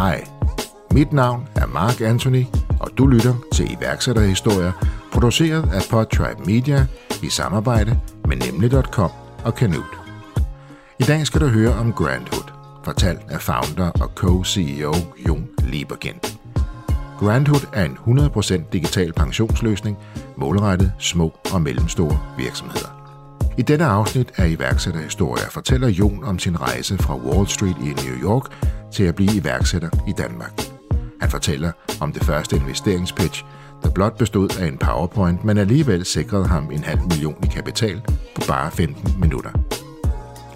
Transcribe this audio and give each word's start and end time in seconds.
Hej, 0.00 0.26
mit 0.90 1.12
navn 1.12 1.48
er 1.56 1.66
Mark 1.66 2.00
Anthony, 2.00 2.44
og 2.80 2.90
du 2.98 3.06
lytter 3.06 3.34
til 3.54 3.72
iværksætterhistorier, 3.72 4.72
produceret 5.12 5.72
af 5.72 5.82
Podtribe 5.90 6.44
Media 6.46 6.86
i 7.22 7.28
samarbejde 7.28 8.00
med 8.24 8.36
nemlig.com 8.36 9.10
og 9.44 9.52
Canute. 9.52 9.96
I 11.00 11.02
dag 11.02 11.26
skal 11.26 11.40
du 11.40 11.46
høre 11.46 11.74
om 11.74 11.92
Grandhood, 11.92 12.52
fortalt 12.84 13.20
af 13.30 13.40
founder 13.40 13.90
og 13.90 14.10
co-CEO 14.16 14.94
Jon 15.28 15.48
Lieberkind. 15.62 16.20
Grandhood 17.18 17.66
er 17.72 17.84
en 17.84 18.18
100% 18.18 18.70
digital 18.72 19.12
pensionsløsning, 19.12 19.98
målrettet 20.36 20.92
små 20.98 21.32
og 21.54 21.62
mellemstore 21.62 22.18
virksomheder. 22.38 22.99
I 23.58 23.62
dette 23.62 23.84
afsnit 23.84 24.32
af 24.36 24.48
iværksætterhistorier 24.48 25.50
fortæller 25.50 25.88
Jon 25.88 26.24
om 26.24 26.38
sin 26.38 26.60
rejse 26.60 26.98
fra 26.98 27.16
Wall 27.16 27.48
Street 27.48 27.76
i 27.80 28.06
New 28.06 28.16
York 28.22 28.44
til 28.92 29.04
at 29.04 29.14
blive 29.14 29.34
iværksætter 29.34 29.90
i 30.08 30.12
Danmark. 30.12 30.60
Han 31.20 31.30
fortæller 31.30 31.72
om 32.00 32.12
det 32.12 32.24
første 32.24 32.56
investeringspitch, 32.56 33.44
der 33.82 33.90
blot 33.90 34.18
bestod 34.18 34.56
af 34.60 34.66
en 34.66 34.78
PowerPoint, 34.78 35.44
men 35.44 35.58
alligevel 35.58 36.04
sikrede 36.04 36.46
ham 36.46 36.70
en 36.70 36.84
halv 36.84 37.00
million 37.00 37.36
i 37.42 37.46
kapital 37.46 38.00
på 38.34 38.42
bare 38.48 38.70
15 38.70 39.20
minutter. 39.20 39.50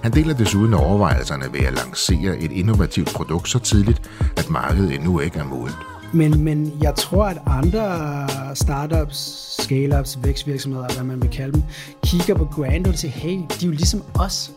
Han 0.03 0.13
deler 0.13 0.35
desuden 0.35 0.75
overvejelserne 0.75 1.45
ved 1.53 1.61
at 1.61 1.75
lancere 1.75 2.39
et 2.39 2.53
innovativt 2.53 3.13
produkt 3.15 3.49
så 3.49 3.59
tidligt, 3.59 4.11
at 4.37 4.51
markedet 4.51 4.95
endnu 4.95 5.21
ikke 5.21 5.39
er 5.39 5.45
modent. 5.45 5.94
Men, 6.15 6.41
men 6.45 6.73
jeg 6.83 6.95
tror, 6.95 7.25
at 7.25 7.39
andre 7.47 8.29
startups, 8.55 9.17
scale-ups, 9.63 10.19
vækstvirksomheder, 10.23 10.95
hvad 10.95 11.05
man 11.05 11.23
vil 11.23 11.31
kalde 11.31 11.53
dem, 11.53 11.63
kigger 12.05 12.35
på 12.35 12.45
Grand 12.45 12.87
og 12.87 12.95
siger, 12.95 13.13
hey, 13.13 13.31
de 13.31 13.67
er 13.67 13.67
jo 13.67 13.71
ligesom 13.71 14.03
os. 14.15 14.51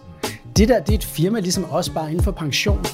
Det 0.57 0.69
der, 0.69 0.79
det 0.79 0.89
er 0.89 0.97
et 0.97 1.03
firma 1.03 1.39
ligesom 1.39 1.65
os, 1.71 1.89
bare 1.89 2.09
inden 2.09 2.23
for 2.23 2.31
pension. 2.31 2.85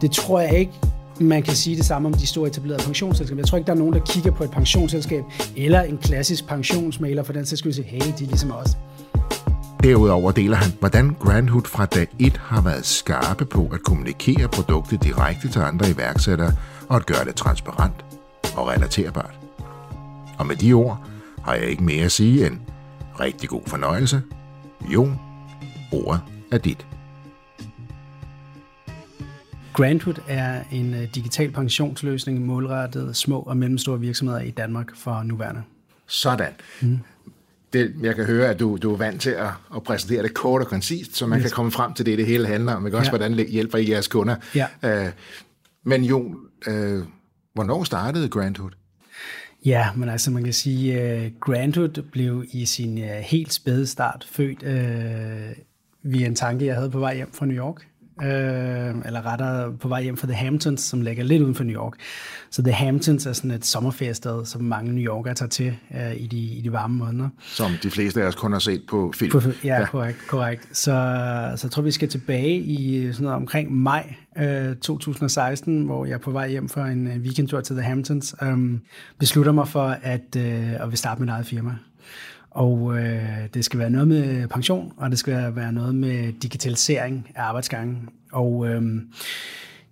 Det 0.00 0.10
tror 0.10 0.40
jeg 0.40 0.58
ikke, 0.58 0.72
man 1.20 1.42
kan 1.42 1.54
sige 1.54 1.76
det 1.76 1.84
samme 1.84 2.08
om 2.08 2.14
de 2.14 2.26
store 2.26 2.48
etablerede 2.48 2.82
pensionsselskaber. 2.84 3.40
Jeg 3.40 3.48
tror 3.48 3.58
ikke, 3.58 3.66
der 3.66 3.72
er 3.72 3.78
nogen, 3.78 3.94
der 3.94 4.00
kigger 4.00 4.30
på 4.30 4.44
et 4.44 4.50
pensionsselskab, 4.50 5.24
eller 5.56 5.82
en 5.82 5.98
klassisk 5.98 6.46
pensionsmaler 6.46 7.22
for 7.22 7.32
den 7.32 7.46
sags 7.46 7.58
skyld, 7.58 7.72
sige, 7.72 7.86
hey, 7.86 8.00
de 8.18 8.24
er 8.24 8.28
ligesom 8.28 8.52
os. 8.52 8.76
Derudover 9.82 10.32
deler 10.32 10.56
han, 10.56 10.72
hvordan 10.80 11.16
Grandhood 11.20 11.62
fra 11.66 11.86
dag 11.86 12.06
1 12.18 12.36
har 12.36 12.60
været 12.60 12.86
skarpe 12.86 13.44
på 13.44 13.70
at 13.72 13.82
kommunikere 13.82 14.48
produktet 14.48 15.04
direkte 15.04 15.48
til 15.48 15.58
andre 15.58 15.90
iværksættere 15.90 16.52
og 16.90 16.96
at 16.96 17.06
gøre 17.06 17.24
det 17.24 17.34
transparent 17.34 18.04
og 18.56 18.68
relaterbart. 18.68 19.34
Og 20.38 20.46
med 20.46 20.56
de 20.56 20.72
ord 20.72 21.06
har 21.44 21.54
jeg 21.54 21.64
ikke 21.64 21.82
mere 21.82 22.04
at 22.04 22.12
sige 22.12 22.46
end 22.46 22.58
rigtig 23.20 23.48
god 23.48 23.62
fornøjelse. 23.66 24.22
Jo, 24.92 25.12
ordet 25.92 26.20
er 26.52 26.58
dit. 26.58 26.86
Grandhood 29.72 30.14
er 30.28 30.62
en 30.72 30.94
øh, 30.94 31.14
digital 31.14 31.50
pensionsløsning 31.50 32.46
målrettet 32.46 33.16
små 33.16 33.40
og 33.40 33.56
mellemstore 33.56 34.00
virksomheder 34.00 34.40
i 34.40 34.50
Danmark 34.50 34.96
for 34.96 35.22
nuværende. 35.22 35.62
Sådan. 36.06 36.52
Mm. 36.80 36.98
Det, 37.72 37.94
jeg 38.02 38.14
kan 38.14 38.24
høre, 38.24 38.48
at 38.48 38.60
du, 38.60 38.78
du 38.82 38.92
er 38.92 38.96
vant 38.96 39.20
til 39.20 39.30
at, 39.30 39.48
at 39.76 39.82
præsentere 39.82 40.22
det 40.22 40.34
kort 40.34 40.62
og 40.62 40.68
koncist, 40.68 41.16
så 41.16 41.26
man 41.26 41.38
yes. 41.38 41.42
kan 41.42 41.50
komme 41.50 41.70
frem 41.72 41.94
til 41.94 42.06
det, 42.06 42.18
det 42.18 42.26
hele 42.26 42.46
handler 42.46 42.74
om. 42.74 42.86
Ikke? 42.86 42.98
Også 42.98 43.12
ja. 43.12 43.18
hvordan 43.18 43.46
hjælper 43.48 43.78
I 43.78 43.90
jeres 43.90 44.08
kunder. 44.08 44.36
Ja. 44.54 45.06
Uh, 45.06 45.12
men 45.84 46.04
jo, 46.04 46.36
Øh, 46.66 47.04
hvornår 47.54 47.84
startede 47.84 48.28
Grand 48.28 48.56
Hood? 48.56 48.70
Ja, 49.64 49.88
men 49.96 50.08
altså 50.08 50.30
man 50.30 50.44
kan 50.44 50.52
sige, 50.52 51.02
øh, 51.02 51.26
uh, 51.26 51.32
Grandhood 51.40 52.02
blev 52.12 52.44
i 52.52 52.66
sin 52.66 52.98
uh, 52.98 53.04
helt 53.04 53.52
spæde 53.52 53.86
start 53.86 54.26
født 54.30 54.62
uh, 54.62 55.62
via 56.02 56.26
en 56.26 56.34
tanke, 56.34 56.66
jeg 56.66 56.74
havde 56.74 56.90
på 56.90 56.98
vej 56.98 57.16
hjem 57.16 57.32
fra 57.32 57.46
New 57.46 57.56
York 57.56 57.89
øh, 58.22 58.94
eller 59.06 59.26
rettere 59.26 59.72
på 59.72 59.88
vej 59.88 60.02
hjem 60.02 60.16
fra 60.16 60.26
The 60.26 60.36
Hamptons, 60.36 60.80
som 60.80 61.00
ligger 61.00 61.24
lidt 61.24 61.42
uden 61.42 61.54
for 61.54 61.64
New 61.64 61.76
York. 61.76 61.92
Så 62.50 62.62
The 62.62 62.72
Hamptons 62.72 63.26
er 63.26 63.32
sådan 63.32 63.50
et 63.50 63.66
sommerferiested, 63.66 64.44
som 64.44 64.62
mange 64.62 64.92
New 64.92 65.04
Yorkere 65.04 65.34
tager 65.34 65.48
til 65.48 65.76
øh, 65.94 66.16
i, 66.16 66.26
de, 66.26 66.38
i 66.38 66.60
de 66.60 66.72
varme 66.72 66.96
måneder. 66.96 67.28
Som 67.46 67.70
de 67.82 67.90
fleste 67.90 68.22
af 68.22 68.26
os 68.26 68.34
kun 68.34 68.52
har 68.52 68.58
set 68.58 68.82
på 68.88 69.12
film. 69.16 69.30
På, 69.30 69.40
ja, 69.64 69.80
ja, 69.80 69.86
korrekt. 69.86 70.18
korrekt. 70.28 70.68
Så, 70.72 70.92
så 71.56 71.66
jeg 71.66 71.70
tror, 71.70 71.82
vi 71.82 71.90
skal 71.90 72.08
tilbage 72.08 72.56
i 72.56 73.08
sådan 73.12 73.24
noget 73.24 73.36
omkring 73.36 73.72
maj 73.72 74.14
øh, 74.38 74.76
2016, 74.76 75.84
hvor 75.84 76.04
jeg 76.04 76.14
er 76.14 76.18
på 76.18 76.30
vej 76.30 76.48
hjem 76.48 76.68
fra 76.68 76.88
en 76.88 77.06
weekendtur 77.06 77.60
til 77.60 77.76
The 77.76 77.84
Hamptons, 77.84 78.34
øh, 78.42 78.58
beslutter 79.18 79.52
mig 79.52 79.68
for 79.68 79.96
at, 80.02 80.36
øh, 80.36 80.82
at 80.82 80.90
vil 80.90 80.98
starte 80.98 81.20
mit 81.20 81.30
eget 81.30 81.46
firma. 81.46 81.74
Og 82.50 82.98
øh, 82.98 83.48
det 83.54 83.64
skal 83.64 83.78
være 83.78 83.90
noget 83.90 84.08
med 84.08 84.48
pension, 84.48 84.92
og 84.96 85.10
det 85.10 85.18
skal 85.18 85.56
være 85.56 85.72
noget 85.72 85.94
med 85.94 86.32
digitalisering 86.42 87.30
af 87.34 87.42
arbejdsgangen. 87.42 88.08
Og 88.32 88.68
øh, 88.68 88.82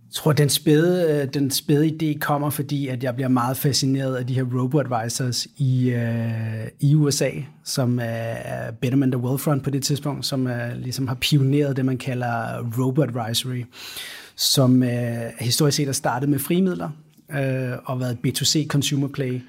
jeg 0.09 0.15
tror, 0.15 0.33
den 0.33 0.49
spæde, 0.49 1.23
øh, 1.23 1.35
den 1.35 1.51
spæde 1.51 1.87
idé 1.87 2.19
kommer, 2.19 2.51
fordi 2.51 2.89
at 2.89 3.05
jeg 3.05 3.15
bliver 3.15 3.29
meget 3.29 3.57
fascineret 3.57 4.17
af 4.17 4.27
de 4.27 4.35
her 4.35 4.45
robo-advisors 4.45 5.47
i, 5.57 5.91
øh, 5.91 6.69
i 6.81 6.95
USA, 6.95 7.31
som 7.65 7.99
er 8.03 8.71
Betterment 8.71 9.15
og 9.15 9.21
Wealthfront 9.21 9.65
på 9.65 9.71
det 9.71 9.83
tidspunkt, 9.83 10.27
som 10.27 10.47
er, 10.47 10.75
ligesom 10.75 11.09
har 11.09 11.15
pioneret 11.15 11.77
det, 11.77 11.85
man 11.85 11.99
kalder 11.99 12.63
robo-advisory, 12.79 13.65
som 14.37 14.83
øh, 14.83 15.31
historisk 15.41 15.77
set 15.77 15.89
er 15.89 15.93
startet 15.93 16.29
med 16.29 16.39
frimidler 16.39 16.91
øh, 17.31 17.73
og 17.85 18.01
været 18.01 18.19
B2C 18.27 18.67
consumer 18.67 19.09
play. 19.09 19.41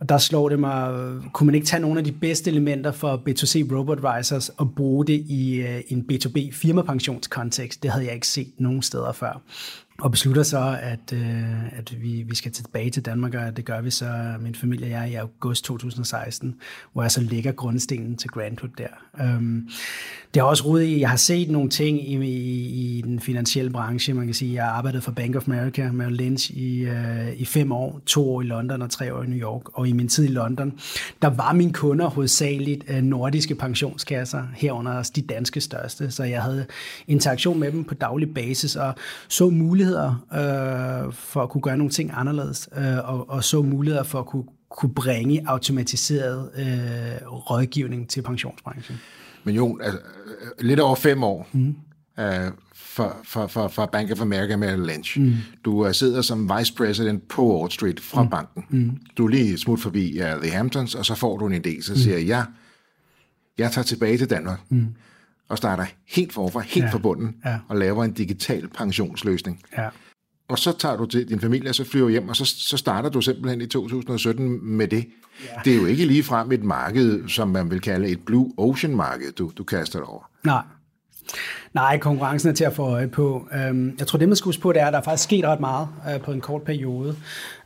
Og 0.00 0.08
der 0.08 0.18
slår 0.18 0.48
det 0.48 0.58
mig, 0.58 0.94
kunne 1.32 1.46
man 1.46 1.54
ikke 1.54 1.66
tage 1.66 1.80
nogle 1.80 1.98
af 1.98 2.04
de 2.04 2.12
bedste 2.12 2.50
elementer 2.50 2.92
for 2.92 3.16
B2C 3.28 3.76
Robot 3.76 4.04
Advisors 4.04 4.48
og 4.48 4.74
bruge 4.76 5.06
det 5.06 5.24
i 5.28 5.54
øh, 5.54 5.82
en 5.88 6.06
B2B 6.12 6.52
firmapensionskontekst? 6.52 7.82
Det 7.82 7.90
havde 7.90 8.06
jeg 8.06 8.14
ikke 8.14 8.28
set 8.28 8.52
nogen 8.58 8.82
steder 8.82 9.12
før 9.12 9.42
og 10.00 10.10
beslutter 10.10 10.42
så, 10.42 10.78
at, 10.82 11.12
øh, 11.12 11.78
at 11.78 12.02
vi, 12.02 12.22
vi 12.28 12.34
skal 12.34 12.52
tilbage 12.52 12.90
til 12.90 13.04
Danmark, 13.04 13.34
og 13.34 13.56
det 13.56 13.64
gør 13.64 13.80
vi 13.80 13.90
så, 13.90 14.34
min 14.40 14.54
familie 14.54 14.86
og 14.86 14.90
jeg, 14.90 15.10
i 15.10 15.14
august 15.14 15.64
2016, 15.64 16.54
hvor 16.92 17.02
jeg 17.02 17.10
så 17.10 17.20
lægger 17.20 17.52
grundstenen 17.52 18.16
til 18.16 18.30
Grandhood 18.30 18.70
der. 18.78 18.88
Øhm, 19.20 19.68
det 20.34 20.42
har 20.42 20.48
også 20.48 20.64
rodet 20.64 20.84
i, 20.84 21.00
jeg 21.00 21.10
har 21.10 21.16
set 21.16 21.50
nogle 21.50 21.70
ting 21.70 22.08
i, 22.08 22.26
i, 22.26 22.98
i 22.98 23.02
den 23.02 23.20
finansielle 23.20 23.70
branche, 23.70 24.14
man 24.14 24.24
kan 24.24 24.34
sige, 24.34 24.54
jeg 24.54 24.64
har 24.64 24.70
arbejdet 24.70 25.02
for 25.02 25.12
Bank 25.12 25.36
of 25.36 25.48
America, 25.48 25.90
med 25.92 26.10
Lynch, 26.10 26.50
i, 26.50 26.84
øh, 26.84 27.32
i 27.36 27.44
fem 27.44 27.72
år, 27.72 28.00
to 28.06 28.34
år 28.34 28.42
i 28.42 28.44
London 28.44 28.82
og 28.82 28.90
tre 28.90 29.14
år 29.14 29.22
i 29.22 29.26
New 29.26 29.38
York, 29.38 29.62
og 29.78 29.88
i 29.88 29.92
min 29.92 30.08
tid 30.08 30.24
i 30.24 30.28
London, 30.28 30.72
der 31.22 31.28
var 31.28 31.52
mine 31.52 31.72
kunder 31.72 32.06
hovedsageligt 32.06 32.84
øh, 32.88 33.02
nordiske 33.02 33.54
pensionskasser, 33.54 34.42
herunder 34.54 34.92
også 34.92 35.12
de 35.16 35.22
danske 35.22 35.60
største, 35.60 36.10
så 36.10 36.24
jeg 36.24 36.42
havde 36.42 36.66
interaktion 37.08 37.60
med 37.60 37.72
dem 37.72 37.84
på 37.84 37.94
daglig 37.94 38.34
basis, 38.34 38.76
og 38.76 38.94
så 39.28 39.50
mulighed 39.50 39.85
muligheder 39.86 41.06
øh, 41.06 41.12
for 41.12 41.42
at 41.42 41.50
kunne 41.50 41.62
gøre 41.62 41.76
nogle 41.76 41.90
ting 41.90 42.10
anderledes, 42.14 42.68
øh, 42.76 42.98
og, 43.04 43.30
og 43.30 43.44
så 43.44 43.62
muligheder 43.62 44.04
for 44.04 44.18
at 44.18 44.26
kunne, 44.26 44.44
kunne 44.70 44.94
bringe 44.94 45.42
automatiseret 45.46 46.50
øh, 46.56 47.28
rådgivning 47.32 48.08
til 48.08 48.22
pensionsbranchen. 48.22 48.96
Men 49.44 49.54
jo, 49.54 49.78
altså, 49.82 49.98
øh, 49.98 50.66
lidt 50.66 50.80
over 50.80 50.94
fem 50.96 51.22
år 51.22 51.48
mm. 51.52 51.74
uh, 52.18 52.24
for, 52.74 53.16
for, 53.24 53.46
for, 53.46 53.68
for 53.68 53.86
Bank 53.86 54.10
of 54.10 54.20
America 54.20 54.56
Merrill 54.56 54.86
Lynch. 54.86 55.20
Mm. 55.20 55.32
Du 55.64 55.86
uh, 55.86 55.92
sidder 55.92 56.22
som 56.22 56.50
vice 56.58 56.74
president 56.74 57.28
på 57.28 57.58
Wall 57.58 57.70
Street 57.70 58.00
fra 58.00 58.22
mm. 58.22 58.30
banken. 58.30 58.64
Mm. 58.70 58.96
Du 59.16 59.24
er 59.24 59.28
lige 59.28 59.58
smut 59.58 59.80
forbi 59.80 60.20
uh, 60.20 60.42
The 60.42 60.50
Hamptons, 60.50 60.94
og 60.94 61.06
så 61.06 61.14
får 61.14 61.38
du 61.38 61.46
en 61.46 61.54
idé, 61.66 61.82
så 61.82 61.92
mm. 61.92 61.98
siger 61.98 62.18
jeg, 62.18 62.26
ja, 62.26 62.44
jeg 63.58 63.72
tager 63.72 63.84
tilbage 63.84 64.18
til 64.18 64.30
Danmark. 64.30 64.60
Mm 64.68 64.86
og 65.48 65.58
starter 65.58 65.84
helt 66.08 66.32
forfra, 66.32 66.60
helt 66.60 66.84
ja. 66.84 66.90
forbundet, 66.90 67.34
ja. 67.44 67.58
og 67.68 67.76
laver 67.76 68.04
en 68.04 68.12
digital 68.12 68.68
pensionsløsning. 68.68 69.62
Ja. 69.78 69.88
Og 70.48 70.58
så 70.58 70.78
tager 70.78 70.96
du 70.96 71.06
til 71.06 71.28
din 71.28 71.40
familie, 71.40 71.70
og 71.70 71.74
så 71.74 71.84
flyver 71.84 72.08
hjem, 72.08 72.28
og 72.28 72.36
så, 72.36 72.44
så 72.44 72.76
starter 72.76 73.08
du 73.08 73.20
simpelthen 73.20 73.60
i 73.60 73.66
2017 73.66 74.76
med 74.76 74.88
det. 74.88 75.06
Ja. 75.44 75.60
Det 75.64 75.72
er 75.72 75.76
jo 75.76 75.86
ikke 75.86 76.04
lige 76.04 76.22
frem 76.22 76.52
et 76.52 76.64
marked, 76.64 77.28
som 77.28 77.48
man 77.48 77.70
vil 77.70 77.80
kalde 77.80 78.08
et 78.08 78.20
blue 78.26 78.52
ocean 78.56 78.96
marked, 78.96 79.32
du, 79.32 79.52
du 79.58 79.64
kaster 79.64 79.98
dig 79.98 80.08
over. 80.08 80.30
Nej. 80.44 80.62
Nej, 81.74 81.98
konkurrencen 81.98 82.50
er 82.50 82.54
til 82.54 82.64
at 82.64 82.72
få 82.72 82.82
øje 82.82 83.08
på. 83.08 83.48
Øhm, 83.54 83.96
jeg 83.98 84.06
tror, 84.06 84.18
det 84.18 84.28
man 84.28 84.36
skal 84.36 84.44
huske 84.44 84.62
på, 84.62 84.72
det 84.72 84.82
er, 84.82 84.86
at 84.86 84.92
der 84.92 84.98
er 84.98 85.02
faktisk 85.02 85.24
sket 85.24 85.44
ret 85.44 85.60
meget 85.60 85.88
øh, 86.14 86.20
på 86.20 86.32
en 86.32 86.40
kort 86.40 86.62
periode. 86.62 87.16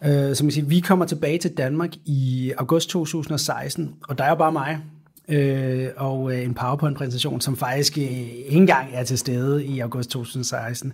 Øh, 0.05 0.37
som 0.37 0.47
jeg 0.47 0.53
siger, 0.53 0.67
vi 0.67 0.81
kommer 0.81 1.05
tilbage 1.05 1.38
til 1.38 1.50
Danmark 1.56 1.91
i 2.05 2.53
august 2.59 2.91
2016, 2.91 3.94
og 4.09 4.19
der 4.19 4.25
er 4.25 4.29
jo 4.29 4.35
bare 4.35 4.53
mig, 4.53 4.81
øh, 5.29 5.89
og 5.97 6.33
øh, 6.33 6.45
en 6.45 6.55
PowerPoint-præsentation, 6.55 7.41
som 7.41 7.57
faktisk 7.57 7.99
øh, 7.99 8.05
ikke 8.05 8.51
engang 8.51 8.89
er 8.93 9.05
til 9.05 9.19
stede 9.19 9.65
i 9.65 9.81
august 9.81 10.11
2016. 10.11 10.93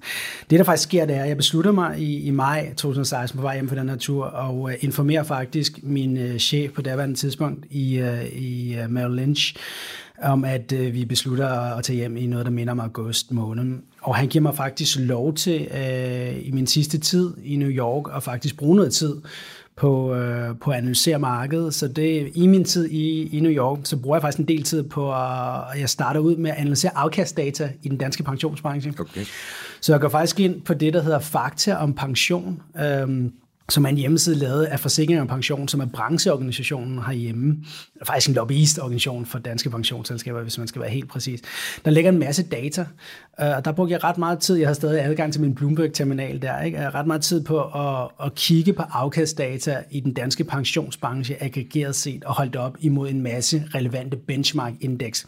Det, 0.51 0.59
der 0.59 0.65
faktisk 0.65 0.89
sker, 0.89 1.07
det 1.07 1.17
er, 1.17 1.23
at 1.23 1.29
jeg 1.29 1.37
beslutter 1.37 1.73
mig 1.73 1.99
i, 1.99 2.21
i 2.21 2.31
maj 2.31 2.75
2016 2.75 3.37
på 3.37 3.43
vej 3.43 3.55
hjem 3.55 3.69
fra 3.69 3.77
den 3.77 3.89
her 3.89 3.97
tur, 3.97 4.25
og 4.25 4.71
øh, 4.71 4.77
informerer 4.81 5.23
faktisk 5.23 5.79
min 5.83 6.17
øh, 6.17 6.39
chef 6.39 6.73
på 6.73 6.83
daværende 6.83 7.15
tidspunkt 7.15 7.67
i, 7.71 7.99
øh, 7.99 8.25
i 8.27 8.77
øh, 8.77 8.91
Merrill 8.91 9.17
Lynch, 9.17 9.57
om 10.23 10.45
at 10.45 10.73
øh, 10.73 10.95
vi 10.95 11.05
beslutter 11.05 11.49
at 11.49 11.85
tage 11.85 11.97
hjem 11.97 12.17
i 12.17 12.27
noget, 12.27 12.47
der 12.47 12.53
minder 12.53 12.73
om 12.73 12.81
august 12.81 13.33
måned. 13.33 13.79
Og 14.03 14.17
han 14.17 14.29
giver 14.29 14.43
mig 14.43 14.55
faktisk 14.55 14.99
lov 14.99 15.35
til 15.35 15.69
øh, 15.75 16.47
i 16.47 16.51
min 16.51 16.67
sidste 16.67 16.99
tid 16.99 17.35
i 17.45 17.57
New 17.57 17.69
York 17.69 18.17
at 18.17 18.23
faktisk 18.23 18.57
bruge 18.57 18.77
noget 18.77 18.93
tid 18.93 19.17
på, 19.77 20.15
øh, 20.15 20.59
på 20.61 20.71
at 20.71 20.77
analysere 20.77 21.19
markedet. 21.19 21.75
Så 21.75 21.89
det, 21.89 22.31
i 22.35 22.47
min 22.47 22.65
tid 22.65 22.87
i, 22.87 23.37
i 23.37 23.41
New 23.41 23.53
York, 23.53 23.79
så 23.85 23.97
bruger 23.97 24.17
jeg 24.17 24.23
faktisk 24.23 24.39
en 24.39 24.49
del 24.49 24.63
tid 24.63 24.83
på, 24.83 25.13
at 25.13 25.81
jeg 25.81 25.89
starter 25.89 26.21
ud 26.21 26.37
med 26.37 26.51
at 26.51 26.57
analysere 26.57 26.97
afkastdata 26.97 27.71
i 27.83 27.89
den 27.89 27.99
danske 27.99 28.23
pensionsbranche. 28.23 28.95
Okay. 28.99 29.25
Så 29.81 29.93
jeg 29.93 30.01
går 30.01 30.09
faktisk 30.09 30.41
ind 30.41 30.63
på 30.63 30.75
det, 30.75 30.95
der 30.95 31.03
hedder 31.03 31.19
Fakta 31.19 31.75
om 31.75 31.95
pension. 31.95 32.63
Øh, 32.81 33.31
som 33.69 33.85
er 33.85 33.89
en 33.89 33.97
hjemmeside 33.97 34.37
lavet 34.37 34.65
af 34.65 34.81
Forsikring 34.81 35.21
og 35.21 35.29
Pension, 35.29 35.69
som 35.69 35.81
er 35.81 35.87
brancheorganisationen 35.87 36.99
herhjemme. 36.99 37.57
Det 37.95 38.01
er 38.01 38.05
faktisk 38.05 38.29
en 38.29 38.35
lobbyistorganisation 38.35 39.27
for 39.27 39.39
danske 39.39 39.71
pensionsselskaber, 39.71 40.43
hvis 40.43 40.59
man 40.59 40.69
skal 40.69 40.83
være 40.83 40.91
helt 40.91 41.09
præcis. 41.09 41.41
Der 41.85 41.91
ligger 41.91 42.11
en 42.11 42.19
masse 42.19 42.43
data, 42.43 42.81
øh, 43.41 43.57
og 43.57 43.65
der 43.65 43.73
brugte 43.73 43.93
jeg 43.93 44.05
ret 44.05 44.19
meget 44.19 44.39
tid. 44.39 44.57
Jeg 44.57 44.69
har 44.69 44.75
stadig 44.75 45.05
adgang 45.05 45.33
til 45.33 45.43
min 45.43 45.55
Bloomberg-terminal 45.55 46.43
der. 46.43 46.61
Ikke? 46.61 46.79
Jeg 46.79 46.87
har 46.87 46.95
ret 46.95 47.07
meget 47.07 47.23
tid 47.23 47.45
på 47.45 47.61
at, 47.61 48.09
at 48.25 48.35
kigge 48.35 48.73
på 48.73 48.83
afkastdata 48.83 49.83
i 49.91 50.01
den 50.01 50.13
danske 50.13 50.45
pensionsbranche 50.45 51.43
aggregeret 51.43 51.95
set 51.95 52.25
og 52.25 52.35
holdt 52.35 52.57
op 52.57 52.77
imod 52.81 53.11
en 53.11 53.23
masse 53.23 53.65
relevante 53.75 54.17
benchmark-indeks. 54.17 55.27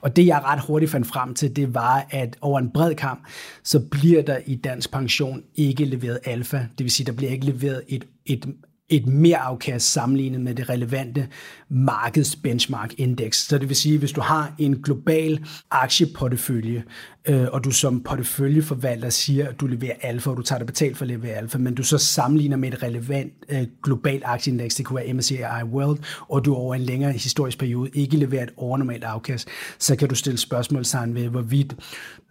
Og 0.00 0.16
det 0.16 0.26
jeg 0.26 0.40
ret 0.44 0.60
hurtigt 0.60 0.90
fandt 0.90 1.06
frem 1.06 1.34
til, 1.34 1.56
det 1.56 1.74
var, 1.74 2.06
at 2.10 2.36
over 2.40 2.58
en 2.58 2.70
bred 2.70 2.94
kamp, 2.94 3.20
så 3.62 3.80
bliver 3.80 4.22
der 4.22 4.38
i 4.46 4.54
dansk 4.54 4.92
pension 4.92 5.42
ikke 5.56 5.84
leveret 5.84 6.18
alfa. 6.24 6.56
Det 6.56 6.84
vil 6.84 6.90
sige, 6.90 7.06
der 7.06 7.12
bliver 7.12 7.32
ikke 7.32 7.46
leveret 7.46 7.77
et, 7.88 8.04
et, 8.26 8.46
et 8.88 9.06
mere 9.06 9.36
afkast 9.36 9.92
sammenlignet 9.92 10.40
med 10.40 10.54
det 10.54 10.68
relevante 10.68 11.28
markedsbenchmark-indeks. 11.68 13.46
Så 13.46 13.58
det 13.58 13.68
vil 13.68 13.76
sige, 13.76 13.98
hvis 13.98 14.12
du 14.12 14.20
har 14.20 14.54
en 14.58 14.82
global 14.82 15.44
aktieportefølje, 15.70 16.84
øh, 17.28 17.46
og 17.52 17.64
du 17.64 17.70
som 17.70 18.02
porteføljeforvalter 18.02 19.10
siger, 19.10 19.48
at 19.48 19.60
du 19.60 19.66
leverer 19.66 19.94
alfa, 20.00 20.30
og 20.30 20.36
du 20.36 20.42
tager 20.42 20.58
dig 20.58 20.66
betalt 20.66 20.96
for 20.96 21.04
at 21.04 21.08
levere 21.08 21.34
alfa, 21.34 21.58
men 21.58 21.74
du 21.74 21.82
så 21.82 21.98
sammenligner 21.98 22.56
med 22.56 22.72
et 22.72 22.82
relevant 22.82 23.32
øh, 23.48 23.66
globalt 23.82 24.22
aktieindeks, 24.26 24.74
det 24.74 24.86
kunne 24.86 24.96
være 24.96 25.12
MSCI 25.12 25.42
World, 25.72 25.98
og 26.28 26.44
du 26.44 26.54
over 26.54 26.74
en 26.74 26.82
længere 26.82 27.12
historisk 27.12 27.58
periode 27.58 27.90
ikke 27.94 28.16
leverer 28.16 28.42
et 28.42 28.52
overnormalt 28.56 29.04
afkast, 29.04 29.48
så 29.78 29.96
kan 29.96 30.08
du 30.08 30.14
stille 30.14 30.38
spørgsmålstegn 30.38 31.14
ved, 31.14 31.28
hvorvidt 31.28 31.76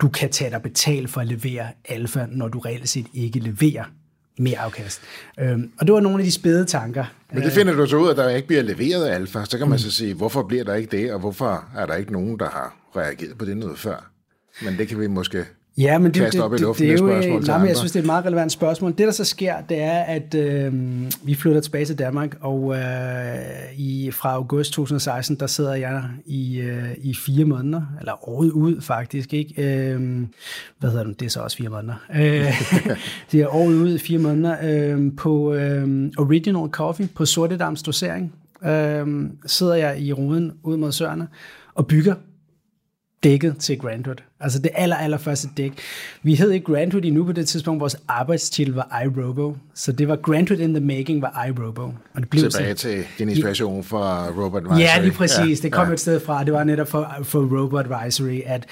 du 0.01 0.09
kan 0.09 0.29
tage 0.31 0.51
dig 0.51 0.61
betalt 0.61 1.09
for 1.09 1.21
at 1.21 1.27
levere 1.27 1.67
alfa, 1.85 2.25
når 2.31 2.47
du 2.47 2.59
reelt 2.59 2.89
set 2.89 3.07
ikke 3.13 3.39
leverer 3.39 3.83
mere 4.37 4.59
afkast. 4.59 5.01
Øhm, 5.39 5.71
og 5.79 5.87
det 5.87 5.93
var 5.93 5.99
nogle 5.99 6.19
af 6.19 6.25
de 6.25 6.31
spæde 6.31 6.65
tanker. 6.65 7.05
Men 7.33 7.43
det 7.43 7.51
finder 7.51 7.73
du 7.73 7.85
så 7.85 7.97
ud 7.97 8.07
af, 8.07 8.11
at 8.11 8.17
der 8.17 8.29
ikke 8.29 8.47
bliver 8.47 8.61
leveret 8.61 9.09
alfa. 9.09 9.45
Så 9.45 9.57
kan 9.57 9.67
man 9.69 9.75
mm. 9.75 9.79
så 9.79 9.91
sige, 9.91 10.13
hvorfor 10.13 10.43
bliver 10.43 10.63
der 10.63 10.75
ikke 10.75 10.97
det, 10.97 11.13
og 11.13 11.19
hvorfor 11.19 11.65
er 11.77 11.85
der 11.85 11.95
ikke 11.95 12.13
nogen, 12.13 12.39
der 12.39 12.49
har 12.49 12.75
reageret 12.95 13.37
på 13.37 13.45
det 13.45 13.57
noget 13.57 13.79
før? 13.79 14.11
Men 14.61 14.77
det 14.77 14.87
kan 14.87 14.99
vi 14.99 15.07
måske 15.07 15.45
Ja, 15.77 15.97
men 15.97 16.13
det, 16.13 16.33
det, 16.33 16.33
det, 16.33 16.51
det, 16.51 16.59
det 16.77 16.87
er 16.87 16.91
jo, 16.91 16.97
spørgsmål 16.97 17.43
nej, 17.43 17.57
men 17.57 17.67
jeg 17.67 17.77
synes, 17.77 17.91
det 17.91 17.99
er 17.99 18.03
et 18.03 18.05
meget 18.05 18.25
relevant 18.25 18.51
spørgsmål. 18.51 18.91
Det, 18.91 18.99
der 19.07 19.11
så 19.11 19.23
sker, 19.23 19.55
det 19.69 19.81
er, 19.81 19.99
at 19.99 20.35
øh, 20.35 20.73
vi 21.23 21.35
flytter 21.35 21.61
tilbage 21.61 21.85
til 21.85 21.99
Danmark, 21.99 22.37
og 22.41 22.75
øh, 22.75 22.79
i, 23.77 24.11
fra 24.11 24.33
august 24.33 24.73
2016, 24.73 25.35
der 25.35 25.47
sidder 25.47 25.73
jeg 25.73 26.03
i, 26.25 26.57
øh, 26.59 26.89
i 26.97 27.15
fire 27.15 27.45
måneder, 27.45 27.81
eller 27.99 28.29
året 28.29 28.51
ud 28.51 28.81
faktisk, 28.81 29.33
ikke? 29.33 29.63
Øh, 29.63 30.21
hvad 30.79 30.89
hedder 30.89 31.03
det? 31.03 31.19
Det 31.19 31.25
er 31.25 31.29
så 31.29 31.39
også 31.39 31.57
fire 31.57 31.69
måneder. 31.69 31.95
Øh, 32.15 32.53
det 33.31 33.41
er 33.41 33.55
året 33.55 33.75
ud 33.75 33.95
i 33.95 33.97
fire 33.97 34.19
måneder 34.19 34.55
øh, 34.63 35.11
på 35.17 35.53
øh, 35.53 36.11
Original 36.17 36.69
Coffee, 36.69 37.09
på 37.15 37.25
Sortedams 37.25 37.83
dosering. 37.83 38.33
Øh, 38.65 39.07
sidder 39.45 39.75
jeg 39.75 40.01
i 40.01 40.13
ruden 40.13 40.51
ud 40.63 40.77
mod 40.77 40.91
Sørene 40.91 41.27
og 41.75 41.87
bygger 41.87 42.15
dækket 43.23 43.57
til 43.57 43.77
Grandhood. 43.79 44.15
Altså 44.39 44.59
det 44.59 44.71
aller, 44.75 44.95
aller 44.95 45.17
første 45.17 45.49
dæk. 45.57 45.73
Vi 46.23 46.35
hed 46.35 46.51
ikke 46.51 46.65
Grandhood 46.65 47.03
endnu 47.03 47.25
på 47.25 47.31
det 47.31 47.47
tidspunkt. 47.47 47.79
Vores 47.79 47.97
arbejdstitel 48.07 48.73
var 48.73 49.01
iRobo. 49.05 49.57
Så 49.73 49.91
det 49.91 50.07
var 50.07 50.15
Grandhood 50.15 50.59
in 50.59 50.73
the 50.73 50.85
making 50.85 51.21
var 51.21 51.45
iRobo. 51.47 51.81
Og 51.83 51.93
det 52.21 52.29
blev 52.29 52.49
Tilbage 52.49 52.73
til 52.73 53.03
din 53.19 53.29
inspiration 53.29 53.83
for 53.83 54.43
Robot 54.43 54.61
Advisory. 54.63 54.79
Ja, 54.79 55.01
lige 55.01 55.11
præcis. 55.11 55.59
Ja, 55.59 55.63
det 55.63 55.71
kom 55.71 55.87
ja. 55.87 55.93
et 55.93 55.99
sted 55.99 56.19
fra. 56.19 56.43
Det 56.43 56.53
var 56.53 56.63
netop 56.63 56.87
for, 56.87 57.15
for 57.23 57.61
Robot 57.61 57.85
Advisory, 57.91 58.41
at 58.45 58.65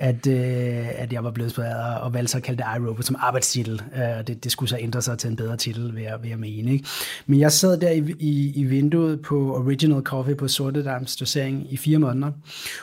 at, 0.00 0.26
øh, 0.26 1.00
at 1.00 1.12
jeg 1.12 1.24
var 1.24 1.30
blevet 1.30 1.48
inspireret 1.48 2.00
og 2.00 2.14
valgte 2.14 2.30
så 2.30 2.36
at 2.36 2.42
kalde 2.42 2.62
det 2.62 2.66
iRobot 2.76 3.04
som 3.04 3.16
arbejdstitel. 3.18 3.82
Øh, 3.96 4.26
det, 4.26 4.44
det 4.44 4.52
skulle 4.52 4.70
så 4.70 4.76
ændre 4.80 5.02
sig 5.02 5.18
til 5.18 5.30
en 5.30 5.36
bedre 5.36 5.56
titel, 5.56 5.94
vil 5.94 6.02
jeg, 6.02 6.18
vil 6.22 6.28
jeg 6.28 6.38
mene. 6.38 6.72
Ikke? 6.72 6.84
Men 7.26 7.40
jeg 7.40 7.52
sad 7.52 7.80
der 7.80 7.90
i, 7.90 8.14
i, 8.18 8.52
i 8.56 8.64
vinduet 8.64 9.22
på 9.22 9.56
Original 9.56 10.02
Coffee 10.02 10.34
på 10.34 10.48
Sortedams 10.48 11.16
dosering 11.16 11.72
i 11.72 11.76
fire 11.76 11.98
måneder, 11.98 12.32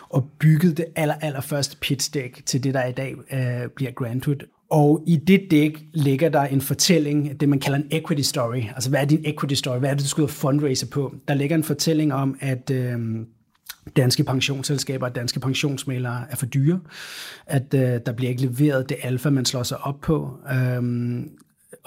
og 0.10 0.30
byggede 0.40 0.76
det 0.76 0.86
aller, 0.96 1.16
aller 1.22 1.42
første 1.42 1.78
pitch 1.82 2.14
deck 2.14 2.46
til 2.46 2.64
det, 2.64 2.74
der 2.74 2.86
i 2.86 2.92
dag 2.92 3.16
øh, 3.32 3.70
bliver 3.76 3.92
Grandhood. 3.92 4.48
Og 4.70 5.04
i 5.08 5.16
det 5.16 5.42
dæk 5.52 5.84
ligger 5.94 6.30
der 6.30 6.42
en 6.42 6.62
fortælling, 6.62 7.40
det 7.40 7.50
man 7.50 7.60
kalder 7.60 7.78
en 7.78 7.88
equity 7.92 8.22
story. 8.22 8.64
Altså, 8.76 8.90
hvad 8.90 9.02
er 9.02 9.06
din 9.06 9.22
equity 9.26 9.54
story? 9.54 9.80
Hvad 9.80 9.90
er 9.90 9.94
det, 9.94 10.04
du 10.04 10.10
skal 10.10 10.22
ud 10.22 10.28
og 10.28 10.34
fundraise 10.34 10.88
på? 10.88 11.16
Der 11.28 11.34
ligger 11.34 11.56
en 11.56 11.64
fortælling 11.64 12.14
om, 12.14 12.38
at 12.40 12.72
øh, 12.72 13.00
danske 13.96 14.24
pensionsselskaber 14.24 15.08
og 15.08 15.16
danske 15.16 15.40
pensionsmalere 15.40 16.26
er 16.30 16.36
for 16.36 16.46
dyre, 16.46 16.80
at 17.46 17.74
øh, 17.74 18.00
der 18.06 18.12
bliver 18.12 18.30
ikke 18.30 18.42
leveret 18.42 18.90
det 18.90 18.98
alfa, 19.04 19.30
man 19.30 19.46
slår 19.46 19.64
sig 19.64 19.78
op 19.78 20.02
på. 20.02 20.40
Øhm, 20.52 21.30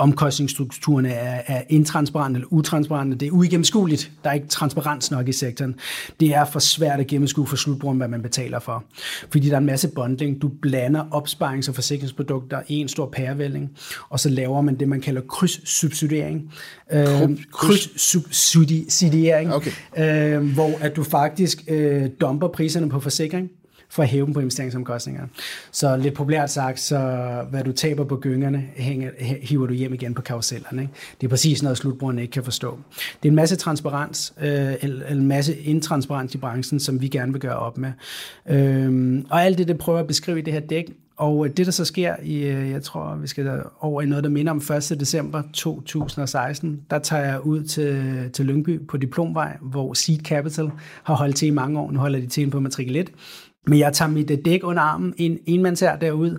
omkostningsstrukturerne 0.01 1.13
er, 1.13 1.43
er 1.47 1.63
intransparente 1.69 2.39
eller 2.39 2.53
utransparente. 2.53 3.17
Det 3.17 3.29
er 3.29 3.33
uigennemskueligt. 3.33 4.11
Der 4.25 4.31
er 4.31 4.35
ikke 4.35 4.49
transparens 4.49 5.11
nok 5.11 5.29
i 5.29 5.33
sektoren. 5.33 5.75
Det 6.21 6.35
er 6.35 6.45
for 6.45 6.59
svært 6.59 7.01
at 7.01 7.07
gennemskue 7.07 7.47
for 7.47 7.57
slutbrugeren, 7.57 7.99
hvad 7.99 8.09
man 8.09 8.23
betaler 8.23 8.59
for. 8.59 8.85
Fordi 9.31 9.49
der 9.49 9.55
er 9.55 9.59
en 9.59 9.67
masse 9.67 9.89
bundling. 9.89 10.43
Du 10.43 10.51
blander 10.63 11.05
opsparings- 11.05 11.69
og 11.69 11.75
forsikringsprodukter 11.75 12.63
i 12.69 12.75
en 12.75 12.89
stor 12.89 13.07
pærevælling, 13.07 13.71
og 14.09 14.21
så 14.21 14.29
laver 14.29 14.61
man 14.61 14.75
det, 14.75 14.89
man 14.89 15.01
kalder 15.01 15.21
krydssubsidiering. 15.29 16.53
Øh, 16.93 17.31
krydssubsidiering, 17.53 19.55
okay. 19.55 19.71
øh, 19.99 20.53
hvor 20.53 20.71
at 20.81 20.97
du 20.97 21.05
faktisk 21.05 21.63
øh, 21.69 22.11
dumper 22.21 22.49
priserne 22.49 22.89
på 22.89 23.01
forsikring, 23.01 23.51
for 23.91 24.03
at 24.03 24.09
hæve 24.09 24.27
dem 24.27 24.35
på 24.35 24.41
investeringsomkostningerne. 24.41 25.29
Så 25.73 25.97
lidt 25.97 26.15
populært 26.15 26.51
sagt, 26.51 26.81
så 26.81 26.99
hvad 27.51 27.65
du 27.65 27.73
taber 27.73 28.05
på 28.05 28.17
gyngerne, 28.17 28.65
hænger, 28.77 29.11
hiver 29.43 29.67
du 29.67 29.75
hjem 29.75 29.95
igen 29.95 30.15
på 30.15 30.23
karusellerne. 30.23 30.83
Ikke? 30.83 30.95
Det 31.21 31.27
er 31.27 31.31
præcis 31.31 31.63
noget, 31.63 31.79
slutbrugerne 31.79 32.23
ikke 32.23 32.33
kan 32.33 32.45
forstå. 32.45 32.79
Det 33.23 33.29
er 33.29 33.31
en 33.31 33.37
masse 33.37 33.57
transparens, 33.57 34.35
øh, 34.41 34.75
eller 34.81 35.07
en 35.07 35.29
masse 35.29 35.59
intransparens 35.59 36.35
i 36.35 36.39
branchen, 36.39 36.81
som 36.81 37.01
vi 37.01 37.09
gerne 37.09 37.33
vil 37.33 37.41
gøre 37.41 37.57
op 37.57 37.79
med. 37.79 37.93
Øh, 38.49 39.25
og 39.31 39.45
alt 39.45 39.59
det, 39.59 39.69
det 39.69 39.79
prøver 39.79 39.99
at 39.99 40.07
beskrive 40.07 40.39
i 40.39 40.43
det 40.43 40.53
her 40.53 40.61
dæk, 40.61 40.93
og 41.21 41.47
øh, 41.47 41.57
det, 41.57 41.67
der 41.67 41.73
så 41.73 41.85
sker 41.85 42.17
i, 42.23 42.43
øh, 42.43 42.71
jeg 42.71 42.83
tror, 42.83 43.15
vi 43.15 43.27
skal 43.27 43.63
over 43.81 44.03
i 44.03 44.07
noget, 44.07 44.25
der 44.25 44.31
minder 44.31 44.53
om 44.53 44.63
1. 44.91 44.97
december 45.01 45.43
2016, 45.53 46.81
der 46.91 46.99
tager 46.99 47.25
jeg 47.25 47.47
ud 47.47 47.63
til, 47.63 48.31
til 48.33 48.45
Lyngby 48.45 48.87
på 48.87 48.97
Diplomvej, 48.97 49.57
hvor 49.61 49.95
Seed 49.95 50.19
Capital 50.19 50.71
har 51.03 51.15
holdt 51.15 51.37
til 51.37 51.49
i 51.49 51.51
mange 51.51 51.81
år. 51.81 51.91
Nu 51.91 51.99
holder 51.99 52.21
de 52.21 52.27
til 52.27 52.51
på 52.51 52.61
matrikel 52.61 52.97
1. 52.97 53.11
Men 53.67 53.79
jeg 53.79 53.93
tager 53.93 54.11
mit 54.11 54.45
dæk 54.45 54.61
under 54.65 54.83
armen, 54.83 55.15
en 55.17 55.39
enmandsær 55.47 55.97
derud, 55.97 56.39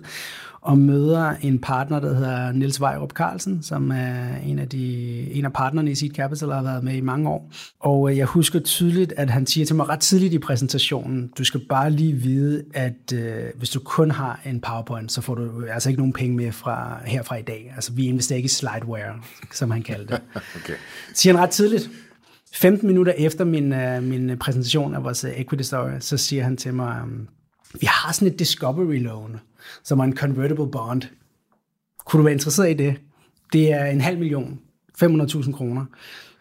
og 0.62 0.78
møder 0.78 1.34
en 1.42 1.58
partner, 1.58 2.00
der 2.00 2.14
hedder 2.14 2.52
Niels 2.52 2.80
Vejrup 2.80 3.12
Carlsen, 3.12 3.62
som 3.62 3.90
er 3.90 4.36
en 4.46 4.58
af, 4.58 4.68
de, 4.68 5.32
en 5.32 5.44
af 5.44 5.52
partnerne 5.52 5.90
i 5.90 5.94
Seed 5.94 6.10
Capital, 6.10 6.48
og 6.48 6.54
har 6.54 6.62
været 6.62 6.84
med 6.84 6.94
i 6.94 7.00
mange 7.00 7.28
år. 7.28 7.52
Og 7.80 8.10
øh, 8.10 8.18
jeg 8.18 8.26
husker 8.26 8.60
tydeligt, 8.60 9.12
at 9.16 9.30
han 9.30 9.46
siger 9.46 9.66
til 9.66 9.76
mig 9.76 9.88
ret 9.88 10.00
tidligt 10.00 10.34
i 10.34 10.38
præsentationen, 10.38 11.32
du 11.38 11.44
skal 11.44 11.60
bare 11.68 11.90
lige 11.90 12.12
vide, 12.12 12.64
at 12.74 13.12
øh, 13.14 13.44
hvis 13.54 13.70
du 13.70 13.80
kun 13.80 14.10
har 14.10 14.40
en 14.44 14.60
PowerPoint, 14.60 15.12
så 15.12 15.20
får 15.20 15.34
du 15.34 15.64
altså 15.72 15.88
ikke 15.88 16.00
nogen 16.00 16.12
penge 16.12 16.36
med 16.36 16.52
fra 16.52 16.98
herfra 17.04 17.36
i 17.36 17.42
dag. 17.42 17.72
Altså 17.74 17.92
vi 17.92 18.06
investerer 18.06 18.36
ikke 18.36 18.46
i 18.46 18.48
slideware, 18.48 19.14
som 19.52 19.70
han 19.70 19.82
kaldte 19.82 20.14
det. 20.14 20.22
okay. 20.56 20.74
Siger 21.14 21.34
han 21.34 21.42
ret 21.42 21.50
tidligt. 21.50 21.90
15 22.54 22.86
minutter 22.86 23.12
efter 23.12 23.44
min, 23.44 23.72
uh, 23.72 24.02
min 24.02 24.38
præsentation 24.38 24.94
af 24.94 25.04
vores 25.04 25.24
øh, 25.24 25.30
equity 25.30 25.62
story, 25.62 25.90
så 26.00 26.16
siger 26.16 26.42
han 26.42 26.56
til 26.56 26.74
mig, 26.74 27.00
øhm, 27.02 27.28
vi 27.80 27.86
har 27.86 28.12
sådan 28.12 28.28
et 28.28 28.38
discovery 28.38 28.98
loan, 29.02 29.40
som 29.84 29.98
er 29.98 30.04
en 30.04 30.16
convertible 30.16 30.70
bond. 30.70 31.02
Kunne 32.06 32.18
du 32.18 32.24
være 32.24 32.32
interesseret 32.32 32.70
i 32.70 32.74
det? 32.74 32.96
Det 33.52 33.72
er 33.72 33.84
en 33.84 34.00
halv 34.00 34.18
million, 34.18 34.60
500.000 35.02 35.52
kroner, 35.52 35.84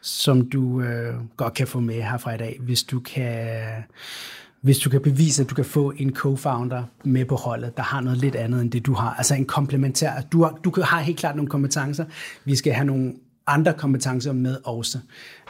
som 0.02 0.50
du 0.50 0.82
øh, 0.82 1.14
godt 1.38 1.54
kan 1.54 1.68
få 1.68 1.80
med 1.80 2.02
her 2.02 2.18
fra 2.18 2.34
i 2.34 2.38
dag, 2.38 2.58
hvis 2.62 2.84
du 2.84 3.00
kan, 3.00 3.60
hvis 4.62 4.80
du 4.80 4.90
kan 4.90 5.02
bevise, 5.02 5.44
at 5.44 5.50
du 5.50 5.56
kan 5.56 5.66
få 5.66 5.94
en 5.98 6.18
co-founder 6.18 6.82
med 7.04 7.26
på 7.26 7.36
holdet, 7.36 7.78
der 7.78 7.84
har 7.84 8.02
noget 8.02 8.18
lidt 8.18 8.36
andet 8.36 8.62
end 8.62 8.72
det, 8.72 8.86
du 8.86 8.94
har. 8.94 9.14
Altså 9.14 9.36
en 9.36 9.46
komplementær. 9.46 10.22
Du 10.32 10.44
har, 10.44 10.60
du 10.64 10.74
har 10.82 11.00
helt 11.00 11.20
klart 11.20 11.36
nogle 11.36 11.50
kompetencer. 11.50 12.06
Vi 12.46 12.56
skal 12.56 12.74
have 12.74 12.86
nogle 12.86 13.14
andre 13.48 13.74
kompetencer 13.74 14.34
med 14.34 14.58
også 14.64 14.98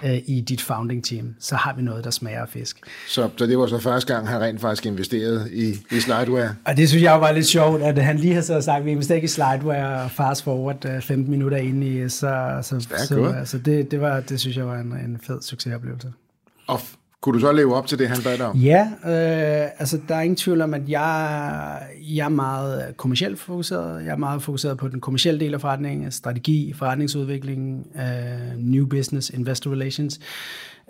øh, 0.03 0.17
i 0.25 0.41
dit 0.41 0.61
founding 0.61 1.03
team, 1.03 1.35
så 1.39 1.55
har 1.55 1.73
vi 1.73 1.81
noget, 1.81 2.03
der 2.03 2.11
smager 2.11 2.41
af 2.41 2.49
fisk. 2.49 2.79
Så, 3.07 3.29
så 3.37 3.45
det 3.45 3.57
var 3.57 3.67
så 3.67 3.79
første 3.79 4.13
gang, 4.13 4.27
han 4.27 4.41
rent 4.41 4.61
faktisk 4.61 4.85
investeret 4.85 5.51
i, 5.51 5.69
i 5.91 5.99
slideware? 5.99 6.55
Og 6.65 6.77
det 6.77 6.89
synes 6.89 7.03
jeg 7.03 7.21
var 7.21 7.31
lidt 7.31 7.47
sjovt, 7.47 7.81
at 7.81 8.03
han 8.03 8.17
lige 8.17 8.33
har 8.33 8.41
så 8.41 8.61
sagt, 8.61 8.79
at 8.79 8.85
vi 8.85 8.91
investerer 8.91 9.15
ikke 9.15 9.25
i 9.25 9.27
slideware, 9.27 10.03
og 10.03 10.11
fast 10.11 10.43
forward 10.43 11.01
15 11.01 11.19
øh, 11.19 11.29
minutter 11.29 11.57
ind 11.57 11.83
i, 11.83 12.09
så, 12.09 12.59
så, 12.61 12.87
så 13.07 13.33
altså 13.37 13.57
det, 13.57 13.91
det, 13.91 14.01
var, 14.01 14.19
det 14.19 14.39
synes 14.39 14.57
jeg 14.57 14.67
var 14.67 14.79
en, 14.79 14.93
en 14.93 15.19
fed 15.27 15.41
succesoplevelse. 15.41 16.13
Og 16.67 16.79
kunne 17.21 17.33
du 17.33 17.39
så 17.39 17.51
leve 17.51 17.75
op 17.75 17.87
til 17.87 17.99
det, 17.99 18.07
han 18.07 18.17
bad 18.23 18.37
dig 18.37 18.47
om? 18.47 18.57
Ja, 18.57 18.91
øh, 19.05 19.69
altså 19.77 19.99
der 20.07 20.15
er 20.15 20.21
ingen 20.21 20.35
tvivl 20.35 20.61
om, 20.61 20.73
at 20.73 20.89
jeg, 20.89 21.81
jeg 22.15 22.25
er 22.25 22.29
meget 22.29 22.97
kommercielt 22.97 23.39
fokuseret. 23.39 24.05
Jeg 24.05 24.11
er 24.11 24.17
meget 24.17 24.41
fokuseret 24.41 24.77
på 24.77 24.87
den 24.87 25.01
kommercielle 25.01 25.39
del 25.39 25.53
af 25.53 25.61
forretningen, 25.61 26.11
strategi, 26.11 26.73
forretningsudvikling, 26.73 27.87
øh, 27.95 28.57
new 28.57 28.87
business, 28.87 29.29
investor 29.29 29.71
relations. 29.71 30.19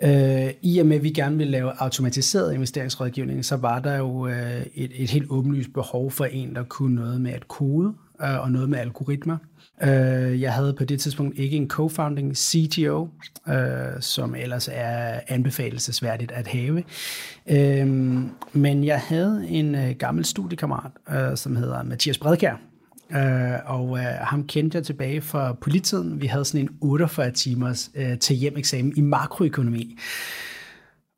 Øh, 0.04 0.50
I 0.62 0.78
og 0.78 0.86
med, 0.86 0.96
at 0.96 1.02
vi 1.02 1.10
gerne 1.10 1.36
vil 1.36 1.46
lave 1.46 1.72
automatiseret 1.78 2.54
investeringsrådgivning, 2.54 3.44
så 3.44 3.56
var 3.56 3.78
der 3.78 3.96
jo 3.96 4.26
øh, 4.26 4.62
et, 4.74 4.90
et 4.94 5.10
helt 5.10 5.26
åbenlyst 5.30 5.72
behov 5.74 6.10
for 6.10 6.24
en, 6.24 6.54
der 6.54 6.62
kunne 6.62 6.94
noget 6.94 7.20
med 7.20 7.32
at 7.32 7.48
kode 7.48 7.94
øh, 8.24 8.40
og 8.40 8.52
noget 8.52 8.68
med 8.68 8.78
algoritmer. 8.78 9.36
Øh, 9.82 10.40
jeg 10.40 10.52
havde 10.52 10.74
på 10.78 10.84
det 10.84 11.00
tidspunkt 11.00 11.38
ikke 11.38 11.56
en 11.56 11.70
co-founding 11.72 12.34
CTO, 12.34 13.08
øh, 13.48 14.00
som 14.00 14.34
ellers 14.34 14.68
er 14.72 15.20
anbefalesværdigt 15.28 16.32
at 16.32 16.46
have. 16.46 16.82
Øh, 17.46 17.86
men 18.52 18.84
jeg 18.84 19.00
havde 19.00 19.46
en 19.48 19.74
øh, 19.74 19.90
gammel 19.98 20.24
studiekammerat, 20.24 20.92
øh, 21.10 21.36
som 21.36 21.56
hedder 21.56 21.82
Mathias 21.82 22.18
Bredkær, 22.18 22.56
Uh, 23.10 23.18
øh, 23.18 23.58
og 23.64 23.90
uh, 23.90 23.98
ham 24.00 24.46
kendte 24.46 24.76
jeg 24.76 24.84
tilbage 24.84 25.20
fra 25.20 25.52
polititiden. 25.52 26.20
Vi 26.20 26.26
havde 26.26 26.44
sådan 26.44 26.60
en 26.60 26.68
48 26.80 27.30
timers 27.30 27.90
uh, 27.96 28.18
til 28.18 28.36
hjemeksamen 28.36 28.92
i 28.96 29.00
makroøkonomi. 29.00 29.96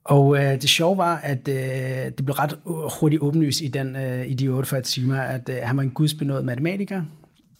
Og 0.04 0.36
øh, 0.36 0.52
det 0.62 0.68
sjove 0.68 0.98
var, 0.98 1.16
at 1.16 1.48
øh, 1.48 2.12
det 2.18 2.24
blev 2.24 2.34
ret 2.34 2.58
hurtigt 3.00 3.22
åbenlyst 3.22 3.60
i, 3.60 3.68
den, 3.68 3.96
øh, 3.96 4.26
i 4.26 4.34
de 4.34 4.48
48 4.48 4.82
timer, 4.82 5.20
at 5.20 5.48
øh, 5.48 5.56
han 5.62 5.76
var 5.76 5.82
en 5.82 5.90
gudsbenået 5.90 6.44
matematiker, 6.44 7.02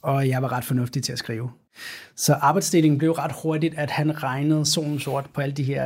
og 0.01 0.29
jeg 0.29 0.41
var 0.41 0.51
ret 0.51 0.63
fornuftig 0.63 1.03
til 1.03 1.11
at 1.11 1.19
skrive. 1.19 1.49
Så 2.15 2.33
arbejdsdelingen 2.33 2.97
blev 2.97 3.11
ret 3.11 3.31
hurtigt, 3.43 3.77
at 3.77 3.91
han 3.91 4.23
regnede 4.23 4.65
solen 4.65 4.99
sort 4.99 5.25
på 5.33 5.41
alle 5.41 5.55
de 5.55 5.63
her 5.63 5.85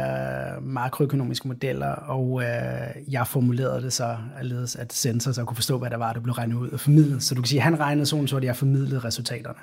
øh, 0.57 0.63
makroøkonomiske 0.63 1.47
modeller, 1.47 1.91
og 1.91 2.43
øh, 2.43 3.13
jeg 3.13 3.27
formulerede 3.27 3.81
det 3.81 3.93
så 3.93 4.17
alledes, 4.39 4.75
at 4.75 4.93
sensor 4.93 5.31
så 5.31 5.43
kunne 5.43 5.55
forstå, 5.55 5.77
hvad 5.77 5.89
der 5.89 5.97
var, 5.97 6.13
der 6.13 6.19
blev 6.19 6.33
regnet 6.33 6.55
ud 6.55 6.69
og 6.69 6.79
formidlet. 6.79 7.23
Så 7.23 7.35
du 7.35 7.41
kan 7.41 7.47
sige, 7.47 7.59
at 7.59 7.63
han 7.63 7.79
regnede 7.79 8.05
solen 8.05 8.27
sort, 8.27 8.41
og 8.41 8.45
jeg 8.45 8.55
formidlede 8.55 8.99
resultaterne. 8.99 9.59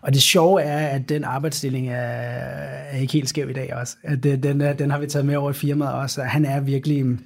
Og 0.00 0.14
det 0.14 0.22
sjove 0.22 0.62
er, 0.62 0.86
at 0.86 1.08
den 1.08 1.24
arbejdsdeling 1.24 1.88
er, 1.88 1.94
er 1.94 2.98
ikke 2.98 3.12
helt 3.12 3.28
skæv 3.28 3.50
i 3.50 3.52
dag 3.52 3.74
også. 3.74 3.96
At 4.02 4.22
den, 4.22 4.42
den, 4.42 4.60
den 4.60 4.90
har 4.90 4.98
vi 4.98 5.06
taget 5.06 5.26
med 5.26 5.36
over 5.36 5.50
i 5.50 5.54
firmaet 5.54 5.92
også. 5.92 6.22
Han 6.22 6.44
er 6.44 6.60
virkelig 6.60 7.18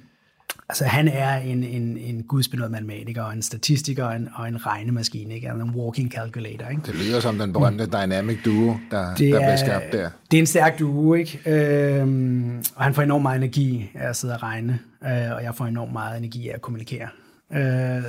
Altså 0.71 0.85
han 0.85 1.07
er 1.07 1.37
en, 1.37 1.63
en, 1.63 1.97
en 1.97 2.23
gudsbenået 2.23 2.71
matematiker, 2.71 3.23
og 3.23 3.33
en 3.33 3.41
statistiker, 3.41 4.05
og 4.05 4.15
en, 4.15 4.29
og 4.35 4.47
en 4.47 4.65
regnemaskine, 4.65 5.35
ikke? 5.35 5.49
Altså, 5.49 5.63
en 5.63 5.75
walking 5.75 6.11
calculator. 6.11 6.67
Ikke? 6.67 6.81
Det 6.85 6.95
lyder 6.95 7.19
som 7.19 7.37
den 7.37 7.53
berømte 7.53 7.85
mm. 7.85 7.91
dynamic 7.91 8.37
duo, 8.45 8.75
der, 8.91 9.15
det 9.15 9.33
der 9.33 9.39
bliver 9.39 9.55
skabt 9.55 9.91
der. 9.91 10.09
Det 10.31 10.37
er 10.37 10.41
en 10.41 10.45
stærk 10.45 10.79
duo, 10.79 11.13
ikke? 11.13 11.39
Øhm, 11.45 12.63
og 12.75 12.83
han 12.83 12.93
får 12.93 13.01
enormt 13.01 13.21
meget 13.21 13.37
energi 13.37 13.91
af 13.95 14.09
at 14.09 14.15
sidde 14.15 14.33
og 14.33 14.43
regne, 14.43 14.79
øh, 15.03 15.09
og 15.09 15.43
jeg 15.43 15.55
får 15.55 15.65
enormt 15.65 15.93
meget 15.93 16.17
energi 16.17 16.49
af 16.49 16.53
at 16.53 16.61
kommunikere. 16.61 17.07
Øh, 17.53 17.59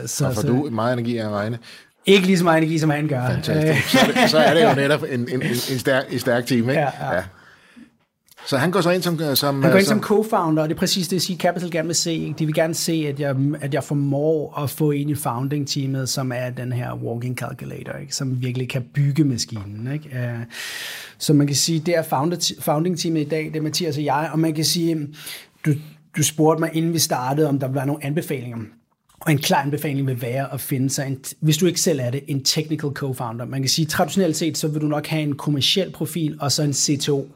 så, 0.06 0.26
og 0.26 0.34
får 0.34 0.40
så, 0.40 0.46
du 0.46 0.68
meget 0.70 0.92
energi 0.92 1.18
af 1.18 1.26
at 1.26 1.32
regne? 1.32 1.58
Ikke 2.06 2.26
lige 2.26 2.38
så 2.38 2.44
meget 2.44 2.58
energi, 2.58 2.78
som 2.78 2.90
han 2.90 3.08
gør. 3.08 3.26
Fantastisk. 3.26 3.88
Så, 3.88 3.98
er 3.98 4.12
det, 4.12 4.30
så 4.30 4.38
er 4.38 4.54
det 4.54 4.62
jo 4.64 4.74
netop 4.82 5.02
en, 5.10 5.20
en, 5.20 5.42
en, 5.42 5.78
stærk, 5.78 6.04
en 6.12 6.18
stærk 6.18 6.46
team, 6.46 6.70
ikke? 6.70 6.80
Ja, 6.80 6.88
ja. 7.00 7.14
ja. 7.14 7.22
Så 8.46 8.56
han 8.56 8.70
går 8.70 8.80
så 8.80 8.90
ind 8.90 9.02
som... 9.02 9.18
som 9.34 9.62
han 9.62 9.70
går 9.70 9.78
ind 9.78 9.86
som, 9.86 10.02
som 10.02 10.18
co-founder, 10.18 10.62
og 10.62 10.68
det 10.68 10.74
er 10.74 10.78
præcis 10.78 11.08
det, 11.08 11.22
Seed 11.22 11.38
Capital 11.38 11.70
gerne 11.70 11.86
vil 11.88 11.94
se. 11.94 12.12
Ikke? 12.12 12.34
De 12.38 12.46
vil 12.46 12.54
gerne 12.54 12.74
se, 12.74 13.06
at 13.08 13.20
jeg, 13.20 13.36
at 13.60 13.74
jeg 13.74 13.84
formår 13.84 14.58
at 14.58 14.70
få 14.70 14.90
ind 14.90 15.10
i 15.10 15.14
founding-teamet, 15.14 16.08
som 16.08 16.32
er 16.32 16.50
den 16.50 16.72
her 16.72 16.94
walking 16.94 17.36
calculator, 17.36 17.92
ikke? 17.92 18.14
som 18.14 18.42
virkelig 18.42 18.68
kan 18.68 18.84
bygge 18.94 19.24
maskinen. 19.24 19.92
Ikke? 19.92 20.46
Så 21.18 21.32
man 21.32 21.46
kan 21.46 21.56
sige, 21.56 21.78
det 21.78 21.96
er 21.96 22.02
founding-teamet 22.60 23.20
i 23.20 23.28
dag, 23.28 23.44
det 23.44 23.56
er 23.56 23.62
Mathias 23.62 23.96
og 23.96 24.04
jeg, 24.04 24.30
og 24.32 24.38
man 24.38 24.54
kan 24.54 24.64
sige, 24.64 25.08
du, 25.66 25.72
du 26.16 26.22
spurgte 26.22 26.60
mig, 26.60 26.70
inden 26.72 26.92
vi 26.92 26.98
startede, 26.98 27.48
om 27.48 27.58
der 27.58 27.68
var 27.68 27.84
nogle 27.84 28.04
anbefalinger. 28.04 28.58
Og 29.26 29.32
en 29.32 29.38
klar 29.38 29.62
anbefaling 29.62 30.06
vil 30.06 30.22
være 30.22 30.54
at 30.54 30.60
finde 30.60 30.90
sig, 30.90 31.06
en, 31.06 31.18
hvis 31.40 31.56
du 31.56 31.66
ikke 31.66 31.80
selv 31.80 32.00
er 32.02 32.10
det, 32.10 32.20
en 32.28 32.44
technical 32.44 32.90
co-founder. 32.90 33.44
Man 33.44 33.60
kan 33.60 33.68
sige, 33.68 33.86
traditionelt 33.86 34.36
set, 34.36 34.58
så 34.58 34.68
vil 34.68 34.80
du 34.80 34.86
nok 34.86 35.06
have 35.06 35.22
en 35.22 35.34
kommersiel 35.34 35.90
profil, 35.90 36.36
og 36.40 36.52
så 36.52 36.62
en 36.62 36.72
CTO 36.72 37.28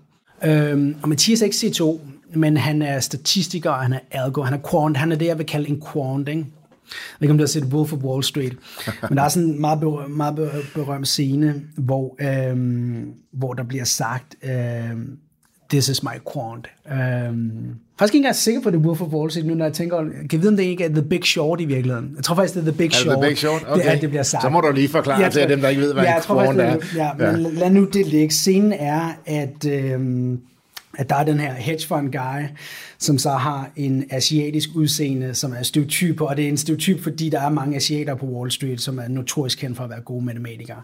Øhm, 0.45 0.97
og 1.03 1.09
Mathias 1.09 1.43
er 1.43 1.45
ikke 1.45 1.57
C2, 1.57 2.01
men 2.35 2.57
han 2.57 2.83
er 2.83 3.01
statistiker, 3.01 3.71
og 3.71 3.83
han 3.83 3.93
er 3.93 3.99
algo, 4.11 4.43
han 4.43 4.55
er 4.55 4.71
quant, 4.71 4.97
han 4.97 5.13
er 5.13 5.17
det, 5.17 5.27
jeg 5.27 5.39
vil 5.39 5.47
kalde 5.47 5.69
en 5.69 5.83
quant, 5.93 6.29
ikke? 6.29 6.41
Jeg 6.41 7.17
ved 7.21 7.27
ikke, 7.27 7.33
om 7.33 7.39
du 7.39 7.43
har 7.43 7.49
set 7.49 7.65
Wolf 7.65 7.93
of 7.93 7.99
Wall 7.99 8.23
Street, 8.23 8.57
men 9.09 9.17
der 9.17 9.25
er 9.25 9.29
sådan 9.29 9.49
en 9.49 9.61
meget, 9.61 9.81
berøm, 9.81 10.11
meget 10.11 10.51
berømt 10.75 11.09
scene, 11.09 11.63
hvor, 11.77 12.17
øhm, 12.21 13.13
hvor 13.33 13.53
der 13.53 13.63
bliver 13.63 13.85
sagt, 13.85 14.37
øhm, 14.43 15.19
this 15.71 15.89
is 15.89 16.03
my 16.03 16.17
quant. 16.33 16.67
Um, 17.31 17.51
faktisk 17.99 18.15
ikke 18.15 18.17
engang 18.17 18.37
sikker 18.37 18.61
på, 18.61 18.71
det 18.71 18.77
er 18.77 18.81
Wolf 18.81 19.01
of 19.01 19.09
Wall 19.09 19.31
Street, 19.31 19.47
nu 19.47 19.55
når 19.55 19.65
jeg 19.65 19.75
tænker, 19.75 20.05
kan 20.31 20.41
vide, 20.41 20.49
om 20.49 20.57
det 20.57 20.65
ikke 20.65 20.85
er 20.85 20.89
The 20.89 21.03
Big 21.03 21.25
Short 21.25 21.61
i 21.61 21.65
virkeligheden? 21.65 22.13
Jeg 22.17 22.25
tror 22.25 22.35
faktisk, 22.35 22.55
det 22.55 22.61
er 22.61 22.65
The 22.65 22.79
Big 22.79 22.87
er 22.87 22.95
Short. 22.95 23.19
The 23.19 23.29
Big 23.29 23.39
Short? 23.39 23.65
Okay. 23.69 23.83
Det, 23.83 23.93
er, 23.93 23.99
det 23.99 24.09
bliver 24.09 24.23
sagt. 24.23 24.43
Så 24.43 24.49
må 24.49 24.61
du 24.61 24.73
lige 24.73 24.89
forklare 24.89 25.21
jeg 25.21 25.33
til 25.33 25.43
tror, 25.43 25.49
dem, 25.49 25.61
der 25.61 25.69
ikke 25.69 25.83
ved, 25.83 25.93
hvad 25.93 26.05
ja, 26.05 26.17
en 26.17 26.23
quant 26.23 26.61
er. 26.61 26.77
Ja, 26.97 27.27
ja, 27.27 27.33
men 27.33 27.43
lad 27.43 27.71
nu 27.71 27.85
det 27.85 28.07
ligge. 28.07 28.35
Scenen 28.35 28.73
er, 28.73 29.11
at... 29.27 29.67
Øhm, 29.67 30.41
at 30.99 31.11
der 31.11 31.17
er 31.17 31.25
den 31.25 31.41
her 31.41 31.55
hedge 31.55 31.87
fund 31.87 32.13
guy, 32.13 32.43
som 32.99 33.19
så 33.19 33.31
har 33.31 33.71
en 33.77 34.05
asiatisk 34.11 34.69
udseende, 34.75 35.35
som 35.35 35.53
er 35.53 35.63
stereotyp, 35.63 36.21
og 36.21 36.37
det 36.37 36.45
er 36.45 36.49
en 36.49 36.57
stereotyp, 36.57 37.03
fordi 37.03 37.29
der 37.29 37.41
er 37.41 37.49
mange 37.49 37.77
asiater 37.77 38.15
på 38.15 38.27
Wall 38.27 38.51
Street, 38.51 38.81
som 38.81 38.99
er 38.99 39.09
notorisk 39.09 39.59
kendt 39.59 39.77
for 39.77 39.85
at 39.85 39.91
være 39.91 40.01
gode 40.01 40.25
matematikere. 40.25 40.83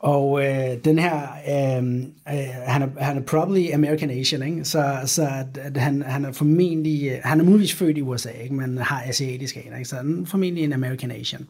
Og 0.00 0.44
øh, 0.44 0.84
den 0.84 0.98
her, 0.98 1.20
øh, 1.48 1.84
øh, 2.34 2.48
han, 2.66 2.82
er, 2.82 2.88
han 3.04 3.16
er 3.16 3.20
probably 3.20 3.72
American 3.74 4.10
Asian, 4.10 4.42
ikke? 4.42 4.64
så, 4.64 5.00
så 5.04 5.22
at, 5.22 5.58
at 5.62 5.76
han, 5.76 6.02
han 6.02 6.24
er 6.24 6.32
formentlig, 6.32 7.20
han 7.24 7.40
er 7.40 7.44
muligvis 7.44 7.74
født 7.74 7.98
i 7.98 8.02
USA, 8.02 8.30
ikke? 8.30 8.54
men 8.54 8.78
har 8.78 9.02
asiatisk 9.06 9.56
aner, 9.56 9.76
ikke? 9.76 9.88
så 9.88 9.96
han 9.96 10.22
er 10.22 10.26
formentlig 10.26 10.64
en 10.64 10.72
American 10.72 11.10
Asian. 11.10 11.46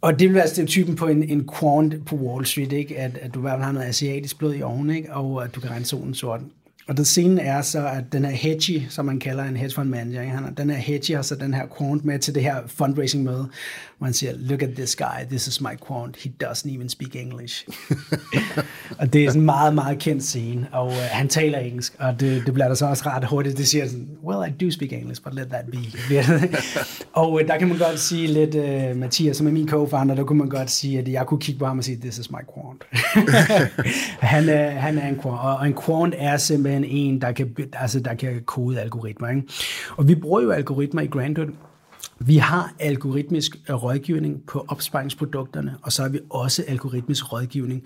Og 0.00 0.18
det 0.18 0.28
vil 0.28 0.34
være 0.34 0.48
stereotypen 0.48 0.96
på 0.96 1.06
en, 1.06 1.22
en 1.22 1.48
quant 1.58 2.06
på 2.06 2.16
Wall 2.16 2.46
Street, 2.46 2.72
ikke? 2.72 2.98
At, 2.98 3.18
at 3.22 3.34
du 3.34 3.38
i 3.38 3.42
hvert 3.42 3.52
fald 3.52 3.62
har 3.62 3.72
noget 3.72 3.88
asiatisk 3.88 4.38
blod 4.38 4.54
i 4.54 4.62
oven, 4.62 4.90
ikke? 4.90 5.12
og 5.12 5.44
at 5.44 5.54
du 5.54 5.60
kan 5.60 5.70
regne 5.70 5.84
solen 5.84 6.14
sort. 6.14 6.40
Og 6.88 6.96
den 6.96 7.04
scene 7.04 7.40
er 7.40 7.62
så, 7.62 7.88
at 7.88 8.04
den 8.12 8.24
her 8.24 8.32
hedgy, 8.32 8.82
som 8.88 9.06
man 9.06 9.18
kalder 9.18 9.44
en 9.44 9.56
hedge 9.56 9.74
fund 9.74 9.88
manager, 9.88 10.22
han, 10.22 10.54
den 10.54 10.70
her 10.70 10.76
hedgy 10.76 11.14
har 11.14 11.22
så 11.22 11.34
den 11.34 11.54
her 11.54 11.66
quant 11.78 12.04
med 12.04 12.18
til 12.18 12.34
det 12.34 12.42
her 12.42 12.56
fundraising 12.66 13.24
møde, 13.24 13.48
hvor 13.98 14.04
han 14.04 14.14
siger, 14.14 14.32
look 14.36 14.62
at 14.62 14.68
this 14.74 14.96
guy, 14.96 15.26
this 15.28 15.46
is 15.46 15.60
my 15.60 15.76
quant, 15.88 16.16
he 16.16 16.32
doesn't 16.44 16.74
even 16.74 16.88
speak 16.88 17.16
English. 17.16 17.68
og 19.00 19.12
det 19.12 19.24
er 19.24 19.28
sådan 19.28 19.40
en 19.40 19.46
meget, 19.46 19.74
meget 19.74 19.98
kendt 19.98 20.24
scene, 20.24 20.68
og 20.72 20.86
uh, 20.86 20.92
han 20.92 21.28
taler 21.28 21.58
engelsk, 21.58 21.96
og 21.98 22.20
det, 22.20 22.42
det 22.46 22.54
bliver 22.54 22.68
der 22.68 22.74
så 22.74 22.86
også 22.86 23.02
ret 23.06 23.24
hurtigt, 23.24 23.58
det 23.58 23.68
siger 23.68 23.88
sådan, 23.88 24.08
well, 24.24 24.52
I 24.52 24.64
do 24.64 24.70
speak 24.70 24.92
English, 24.92 25.22
but 25.22 25.34
let 25.34 25.48
that 25.48 25.64
be. 25.66 25.78
og 27.20 27.32
uh, 27.32 27.40
der 27.40 27.58
kan 27.58 27.68
man 27.68 27.78
godt 27.78 28.00
sige 28.00 28.26
lidt, 28.26 28.54
uh, 28.54 28.96
Mathias, 28.96 29.36
som 29.36 29.46
er 29.46 29.50
min 29.50 29.68
co-founder, 29.68 30.14
der 30.14 30.24
kunne 30.24 30.38
man 30.38 30.48
godt 30.48 30.70
sige, 30.70 30.98
at 30.98 31.08
jeg 31.08 31.26
kunne 31.26 31.40
kigge 31.40 31.58
på 31.58 31.66
ham 31.66 31.78
og 31.78 31.84
sige, 31.84 32.00
this 32.00 32.18
is 32.18 32.30
my 32.30 32.40
quant. 32.54 32.84
han, 34.34 34.48
er, 34.48 34.70
han 34.70 34.98
er 34.98 35.08
en 35.08 35.20
quant, 35.22 35.40
og 35.40 35.66
en 35.66 35.74
quant 35.86 36.14
er 36.18 36.36
simpelthen 36.36 36.84
en, 36.84 37.20
der 37.20 37.32
kan, 37.32 37.56
altså, 37.72 38.00
der 38.00 38.14
kan 38.14 38.42
kode 38.46 38.80
algoritmer. 38.80 39.28
Ikke? 39.28 39.42
Og 39.96 40.08
vi 40.08 40.14
bruger 40.14 40.40
jo 40.40 40.50
algoritmer 40.50 41.02
i 41.02 41.06
Grandhood, 41.06 41.48
vi 42.20 42.36
har 42.36 42.74
algoritmisk 42.78 43.56
øh, 43.68 43.74
rådgivning 43.74 44.42
på 44.46 44.64
opsparingsprodukterne, 44.68 45.76
og 45.82 45.92
så 45.92 46.02
har 46.02 46.08
vi 46.08 46.18
også 46.30 46.64
algoritmisk 46.68 47.32
rådgivning 47.32 47.82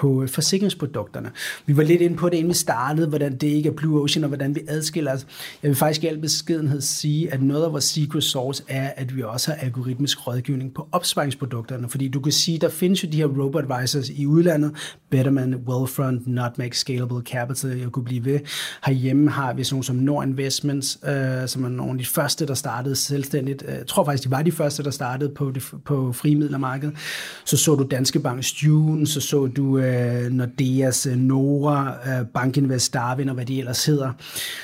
på 0.00 0.22
øh, 0.22 0.28
forsikringsprodukterne. 0.28 1.30
Vi 1.66 1.76
var 1.76 1.82
lidt 1.82 2.02
inde 2.02 2.16
på 2.16 2.28
det, 2.28 2.36
inden 2.36 2.48
vi 2.48 2.54
startede, 2.54 3.08
hvordan 3.08 3.36
det 3.36 3.46
ikke 3.46 3.68
er 3.68 3.72
Blue 3.72 4.02
Ocean, 4.02 4.24
og 4.24 4.28
hvordan 4.28 4.54
vi 4.54 4.60
adskiller 4.68 5.12
os. 5.12 5.26
Jeg 5.62 5.68
vil 5.68 5.76
faktisk 5.76 6.04
i 6.04 6.06
al 6.06 6.18
beskedenhed 6.18 6.80
sige, 6.80 7.32
at 7.32 7.42
noget 7.42 7.64
af 7.64 7.72
vores 7.72 7.84
secret 7.84 8.24
source 8.24 8.62
er, 8.68 8.92
at 8.96 9.16
vi 9.16 9.22
også 9.22 9.50
har 9.50 9.58
algoritmisk 9.58 10.26
rådgivning 10.26 10.74
på 10.74 10.88
opsparingsprodukterne, 10.92 11.88
fordi 11.88 12.08
du 12.08 12.20
kan 12.20 12.32
sige, 12.32 12.58
der 12.58 12.68
findes 12.68 13.04
jo 13.04 13.08
de 13.12 13.16
her 13.16 13.26
robo-advisors 13.26 14.10
i 14.10 14.26
udlandet, 14.26 14.72
Betterman, 15.10 15.54
Wealthfront, 15.54 16.26
Nutmeg, 16.26 16.74
Scalable 16.74 17.20
Capital, 17.20 17.78
jeg 17.78 17.92
kunne 17.92 18.04
blive 18.04 18.24
ved. 18.24 18.40
Herhjemme 18.86 19.30
har 19.30 19.52
vi 19.52 19.64
sådan 19.64 19.74
nogle 19.74 19.84
som 19.84 19.96
Nord 19.96 20.26
Investments, 20.26 20.98
øh, 21.08 21.48
som 21.48 21.64
er 21.64 21.68
nogle 21.68 21.92
af 21.92 21.98
de 21.98 22.06
første, 22.06 22.46
der 22.46 22.54
startede 22.54 22.96
selvstændigt. 22.96 23.65
Øh, 23.66 23.74
jeg 23.74 23.86
tror 23.86 24.04
faktisk, 24.04 24.24
de 24.24 24.30
var 24.30 24.42
de 24.42 24.52
første, 24.52 24.82
der 24.82 24.90
startede 24.90 25.30
på, 25.34 25.50
det, 25.50 25.74
på 25.84 26.12
frimidlermarkedet. 26.12 26.96
Så 27.44 27.56
så 27.56 27.74
du 27.74 27.86
Danske 27.90 28.20
Bank 28.20 28.44
Stuen, 28.44 29.06
så 29.06 29.20
så 29.20 29.46
du 29.46 29.78
øh, 29.78 30.30
Nordeas, 30.30 31.06
øh, 31.06 31.16
Nora, 31.16 31.96
øh, 32.08 32.26
Bankinvest, 32.26 32.94
Darwin 32.94 33.28
og 33.28 33.34
hvad 33.34 33.46
de 33.46 33.58
ellers 33.58 33.84
hedder. 33.84 34.12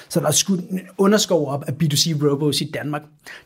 Så 0.09 0.21
der 0.21 0.27
er 0.27 0.31
skudt 0.31 0.61
en 0.71 0.81
underskov 0.99 1.49
op 1.49 1.65
af 1.67 1.73
B2C 1.73 2.31
Robos 2.31 2.61
i 2.61 2.71
Danmark. 2.75 3.03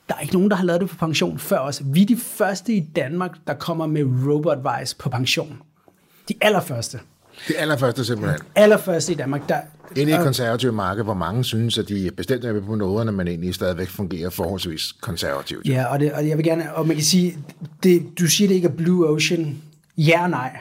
Der 0.08 0.14
er 0.14 0.20
ikke 0.20 0.34
nogen, 0.34 0.50
der 0.50 0.56
har 0.56 0.64
lavet 0.64 0.80
det 0.80 0.90
på 0.90 0.96
pension 0.96 1.38
før 1.38 1.58
os. 1.58 1.82
Vi 1.84 2.02
er 2.02 2.06
de 2.06 2.16
første 2.16 2.72
i 2.72 2.80
Danmark, 2.96 3.30
der 3.46 3.54
kommer 3.54 3.86
med 3.86 4.04
robo-advice 4.04 4.96
på 4.98 5.08
pension. 5.08 5.58
De 6.28 6.34
allerførste. 6.40 6.98
Det 7.48 7.54
allerførste 7.58 8.04
simpelthen. 8.04 8.40
Allerførste 8.54 9.12
i 9.12 9.14
Danmark. 9.14 9.48
Der, 9.48 9.60
Inde 9.96 10.12
i 10.12 10.14
et 10.14 10.20
konservativt 10.20 10.74
marked, 10.74 11.04
hvor 11.04 11.14
mange 11.14 11.44
synes, 11.44 11.78
at 11.78 11.88
de 11.88 12.10
bestemt 12.16 12.44
er 12.44 12.60
på 12.60 12.74
noderne, 12.74 13.12
men 13.12 13.28
egentlig 13.28 13.54
stadigvæk 13.54 13.88
fungerer 13.88 14.30
forholdsvis 14.30 14.82
konservativt. 15.00 15.66
Ja, 15.68 15.84
og, 15.84 16.00
det, 16.00 16.12
og 16.12 16.28
jeg 16.28 16.36
vil 16.36 16.44
gerne, 16.44 16.74
og 16.74 16.86
man 16.86 16.96
kan 16.96 17.04
sige, 17.04 17.38
det, 17.82 18.06
du 18.18 18.26
siger 18.26 18.48
det 18.48 18.54
ikke 18.54 18.68
er 18.68 18.72
Blue 18.72 19.08
Ocean. 19.08 19.56
Ja 19.98 20.22
og 20.22 20.30
nej 20.30 20.58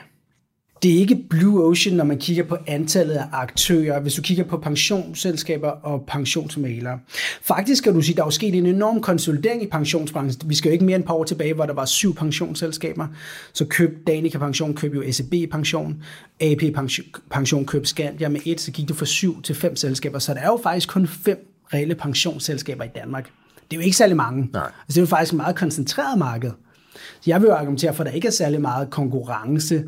det 0.82 0.94
er 0.94 0.98
ikke 0.98 1.24
blue 1.30 1.64
ocean, 1.64 1.96
når 1.96 2.04
man 2.04 2.18
kigger 2.18 2.44
på 2.44 2.56
antallet 2.66 3.14
af 3.14 3.24
aktører, 3.32 4.00
hvis 4.00 4.14
du 4.14 4.22
kigger 4.22 4.44
på 4.44 4.56
pensionsselskaber 4.56 5.68
og 5.68 6.04
pensionsmalere. 6.06 6.98
Faktisk 7.42 7.84
kan 7.84 7.94
du 7.94 8.00
sige, 8.00 8.12
at 8.12 8.16
der 8.16 8.24
er 8.24 8.30
sket 8.30 8.54
en 8.54 8.66
enorm 8.66 9.00
konsolidering 9.00 9.62
i 9.62 9.66
pensionsbranchen. 9.66 10.50
Vi 10.50 10.54
skal 10.54 10.68
jo 10.68 10.72
ikke 10.72 10.84
mere 10.84 10.96
end 10.96 11.04
et 11.04 11.06
par 11.06 11.14
år 11.14 11.24
tilbage, 11.24 11.54
hvor 11.54 11.66
der 11.66 11.72
var 11.72 11.84
syv 11.84 12.14
pensionsselskaber. 12.14 13.06
Så 13.52 13.64
køb 13.64 14.06
Danica 14.06 14.38
Pension, 14.38 14.74
køb 14.74 14.94
jo 14.94 15.12
SEB 15.12 15.34
Pension, 15.50 16.02
AP 16.40 16.62
Pension 17.30 17.66
køb 17.66 17.86
Skandia 17.86 18.28
med 18.28 18.40
et, 18.44 18.60
så 18.60 18.72
gik 18.72 18.88
det 18.88 18.96
fra 18.96 19.06
syv 19.06 19.42
til 19.42 19.54
fem 19.54 19.76
selskaber. 19.76 20.18
Så 20.18 20.34
der 20.34 20.40
er 20.40 20.46
jo 20.46 20.60
faktisk 20.62 20.88
kun 20.88 21.06
fem 21.06 21.52
reelle 21.74 21.94
pensionsselskaber 21.94 22.84
i 22.84 22.90
Danmark. 22.94 23.30
Det 23.70 23.76
er 23.76 23.80
jo 23.80 23.84
ikke 23.84 23.96
særlig 23.96 24.16
mange. 24.16 24.48
Nej. 24.52 24.62
Altså, 24.62 24.74
det 24.88 24.96
er 24.96 25.00
jo 25.00 25.06
faktisk 25.06 25.32
et 25.32 25.36
meget 25.36 25.56
koncentreret 25.56 26.18
marked. 26.18 26.50
Så 26.96 27.30
jeg 27.30 27.40
vil 27.40 27.46
jo 27.46 27.54
argumentere 27.54 27.94
for, 27.94 28.04
at 28.04 28.08
der 28.08 28.12
ikke 28.14 28.28
er 28.28 28.32
særlig 28.32 28.60
meget 28.60 28.90
konkurrence 28.90 29.84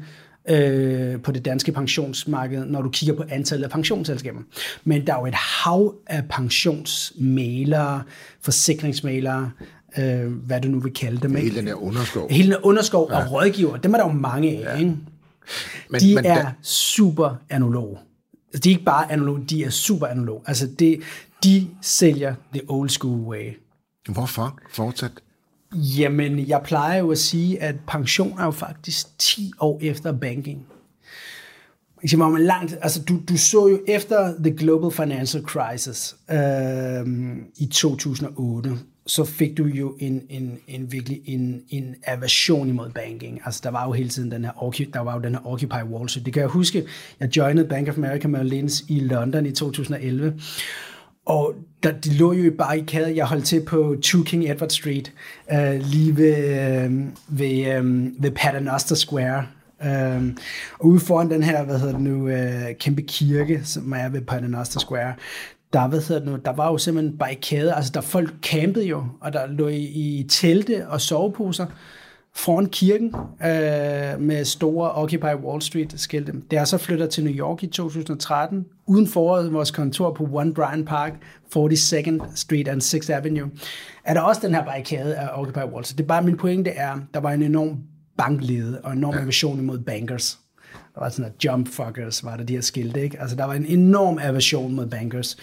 øh, 0.51 1.21
på 1.21 1.33
det 1.33 1.45
danske 1.45 1.73
pensionsmarked, 1.73 2.65
når 2.65 2.83
du 2.83 2.91
kigger 2.91 3.17
på 3.17 3.25
antallet 3.29 3.65
af 3.65 3.71
pensionsselskaber. 3.71 4.41
Men 4.85 5.07
der 5.07 5.15
er 5.15 5.19
jo 5.19 5.27
et 5.27 5.35
hav 5.35 5.95
af 6.07 6.25
pensionsmalere, 6.29 8.03
forsikringsmalere, 8.41 9.51
øh, 9.99 10.33
hvad 10.33 10.61
du 10.61 10.69
nu 10.69 10.81
vil 10.81 10.93
kalde 10.93 11.21
dem. 11.21 11.35
Hele 11.35 11.57
den 11.57 11.67
her 11.67 11.75
underskov. 11.75 12.31
Hele 12.31 12.55
den 12.55 12.63
underskov 12.63 13.09
ja. 13.11 13.19
og 13.19 13.33
rådgiver, 13.33 13.77
dem 13.77 13.95
er 13.95 13.99
der 13.99 14.07
jo 14.07 14.13
mange 14.13 14.51
af. 14.51 14.61
Ja. 14.61 14.79
Ikke? 14.79 14.97
Men, 15.91 16.01
de 16.01 16.15
men 16.15 16.25
er 16.25 16.43
da... 16.43 16.53
super 16.63 17.35
analog. 17.51 17.99
Altså, 18.49 18.61
de 18.65 18.71
er 18.71 18.73
ikke 18.73 18.85
bare 18.85 19.13
analog, 19.13 19.41
de 19.51 19.65
er 19.65 19.71
super 19.71 20.07
analog. 20.07 20.45
Altså, 20.47 20.67
det, 20.79 21.01
de 21.45 21.69
sælger 21.83 22.35
the 22.53 22.63
old 22.69 22.89
school 22.89 23.21
way. 23.21 23.53
Hvorfor? 24.09 24.59
Fortsat. 24.71 25.13
Jamen, 25.75 26.49
jeg 26.49 26.61
plejer 26.65 26.99
jo 26.99 27.11
at 27.11 27.19
sige, 27.19 27.63
at 27.63 27.75
pension 27.87 28.39
er 28.39 28.45
jo 28.45 28.51
faktisk 28.51 29.19
10 29.19 29.53
år 29.61 29.79
efter 29.83 30.13
banking. 30.13 30.67
Siger, 32.07 32.29
man 32.29 32.43
langt, 32.43 32.77
altså 32.83 33.03
du, 33.03 33.21
du 33.29 33.37
så 33.37 33.69
jo 33.69 33.81
efter 33.89 34.35
The 34.45 34.57
Global 34.57 34.91
Financial 34.91 35.45
Crisis 35.45 36.17
øh, 36.31 37.07
i 37.57 37.67
2008, 37.67 38.79
så 39.07 39.25
fik 39.25 39.59
du 39.59 39.65
jo 39.65 39.97
en, 39.99 40.23
en, 40.29 40.59
en 40.69 40.93
virkelig 40.93 41.21
en, 41.25 41.63
en 41.69 41.95
aversion 42.05 42.69
imod 42.69 42.91
banking. 42.91 43.41
Altså 43.45 43.61
der 43.65 43.71
var 43.71 43.87
jo 43.87 43.93
hele 43.93 44.09
tiden 44.09 44.31
den 44.31 44.45
her, 44.45 44.87
der 44.93 45.01
var 45.01 45.15
jo 45.15 45.21
den 45.21 45.35
her 45.35 45.47
Occupy 45.47 45.93
Wall 45.93 46.09
Street. 46.09 46.27
Det 46.27 46.33
kan 46.33 46.41
jeg 46.41 46.49
huske, 46.49 46.85
jeg 47.21 47.37
joined 47.37 47.69
Bank 47.69 47.89
of 47.89 47.97
America 47.99 48.29
Merrill 48.29 48.51
Lynch 48.51 48.85
i 48.89 49.01
London 49.01 49.47
i 49.47 49.51
2011, 49.51 50.41
og 51.29 51.55
der, 51.83 51.93
de 51.93 52.15
lå 52.15 52.33
jo 52.33 52.53
bare 52.59 52.79
i 52.79 52.85
kæde. 52.87 53.17
Jeg 53.17 53.27
holdt 53.27 53.45
til 53.45 53.65
på 53.65 53.97
2 54.03 54.23
King 54.23 54.51
Edward 54.51 54.71
Street, 54.71 55.13
øh, 55.53 55.81
lige 55.81 56.17
ved, 56.17 56.37
øh, 56.37 56.93
ved, 57.29 57.67
øh, 57.67 58.07
ved 58.23 58.31
Paternoster 58.31 58.95
Square. 58.95 59.47
Øh, 59.85 60.37
og 60.79 60.87
ude 60.87 61.01
foran 61.01 61.31
den 61.31 61.43
her, 61.43 61.65
hvad 61.65 61.79
hedder 61.79 61.93
det 61.93 62.03
nu, 62.03 62.29
øh, 62.29 62.75
kæmpe 62.81 63.03
kirke, 63.03 63.61
som 63.65 63.93
er 63.93 64.09
ved 64.09 64.21
Paternoster 64.21 64.81
Square, 64.81 65.15
der, 65.73 65.89
hvad 65.89 66.01
hedder 66.01 66.23
det 66.23 66.33
nu, 66.33 66.39
der 66.45 66.53
var 66.53 66.71
jo 66.71 66.79
simpelthen 66.79 67.19
barrikader, 67.19 67.75
altså 67.75 67.93
der 67.95 68.01
folk 68.01 68.35
campede 68.43 68.87
jo, 68.87 69.05
og 69.21 69.33
der 69.33 69.47
lå 69.47 69.69
i, 69.69 69.83
i 69.83 70.27
telte 70.29 70.89
og 70.89 71.01
soveposer 71.01 71.67
foran 72.35 72.67
kirken 72.67 73.15
øh, 73.43 74.21
med 74.21 74.45
store 74.45 74.93
Occupy 74.93 75.45
Wall 75.45 75.63
Street 75.63 75.95
skilte. 75.97 76.33
Det 76.51 76.59
er 76.59 76.65
så 76.65 76.79
flyttet 76.79 77.11
til 77.11 77.25
New 77.25 77.35
York 77.35 77.63
i 77.63 77.67
2013, 77.67 78.67
uden 78.87 79.07
for 79.07 79.51
vores 79.51 79.71
kontor 79.71 80.13
på 80.13 80.29
One 80.33 80.55
Bryant 80.55 80.87
Park, 80.87 81.13
42nd 81.57 82.23
Street 82.35 82.69
and 82.69 82.83
6th 82.83 83.13
Avenue, 83.13 83.51
er 84.05 84.15
der 84.15 84.21
også 84.21 84.41
den 84.45 84.55
her 84.55 84.65
barrikade 84.65 85.17
af 85.17 85.29
Occupy 85.41 85.73
Wall 85.73 85.85
Street. 85.85 85.99
Det 85.99 86.05
er 86.05 86.09
bare 86.09 86.23
min 86.23 86.37
pointe 86.37 86.71
er, 86.71 86.99
der 87.15 87.21
var 87.21 87.33
en 87.33 87.43
enorm 87.43 87.79
banklede 88.19 88.81
og 88.85 88.93
en 88.93 88.99
enorm 88.99 89.19
aversion 89.19 89.59
imod 89.59 89.79
bankers. 89.79 90.39
Der 90.95 91.01
var 91.01 91.09
sådan 91.09 91.25
at 91.25 91.45
jump 91.45 91.69
fuckers, 91.69 92.25
var 92.25 92.37
der 92.37 92.45
de 92.45 92.55
her 92.55 92.61
skilte, 92.61 93.03
ikke? 93.03 93.21
Altså 93.21 93.37
der 93.37 93.45
var 93.45 93.55
en 93.55 93.67
enorm 93.67 94.19
aversion 94.23 94.75
mod 94.75 94.87
bankers. 94.87 95.37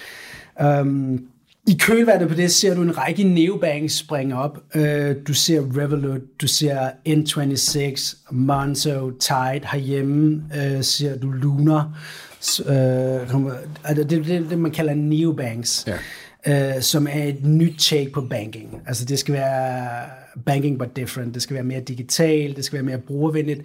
Um, 0.63 1.27
i 1.67 1.77
kølvandet 1.79 2.29
på 2.29 2.35
det 2.35 2.51
ser 2.51 2.75
du 2.75 2.81
en 2.81 2.97
række 2.97 3.23
neobanks 3.23 3.93
springe 3.93 4.35
op. 4.35 4.57
Uh, 4.75 4.81
du 5.27 5.33
ser 5.33 5.61
Revolut, 5.77 6.41
du 6.41 6.47
ser 6.47 6.89
N26, 7.09 8.15
Monzo, 8.31 9.11
Tide 9.11 9.67
herhjemme, 9.71 10.43
uh, 10.49 10.81
ser 10.81 11.17
du 11.17 11.31
Luna. 11.31 11.83
Uh, 12.59 12.71
det, 13.95 14.09
det, 14.09 14.09
det, 14.09 14.47
det, 14.49 14.59
man 14.59 14.71
kalder 14.71 14.93
neobanks. 14.93 15.85
Ja. 15.87 15.97
Som 16.81 17.07
er 17.07 17.23
et 17.23 17.45
nyt 17.45 17.79
take 17.79 18.11
på 18.13 18.21
banking. 18.21 18.81
Altså 18.87 19.05
det 19.05 19.19
skal 19.19 19.33
være 19.33 19.89
banking 20.45 20.79
but 20.79 20.95
different. 20.95 21.33
Det 21.33 21.41
skal 21.41 21.53
være 21.53 21.63
mere 21.63 21.79
digitalt, 21.79 22.57
det 22.57 22.65
skal 22.65 22.75
være 22.75 22.85
mere 22.85 22.97
brugervenligt 22.97 23.61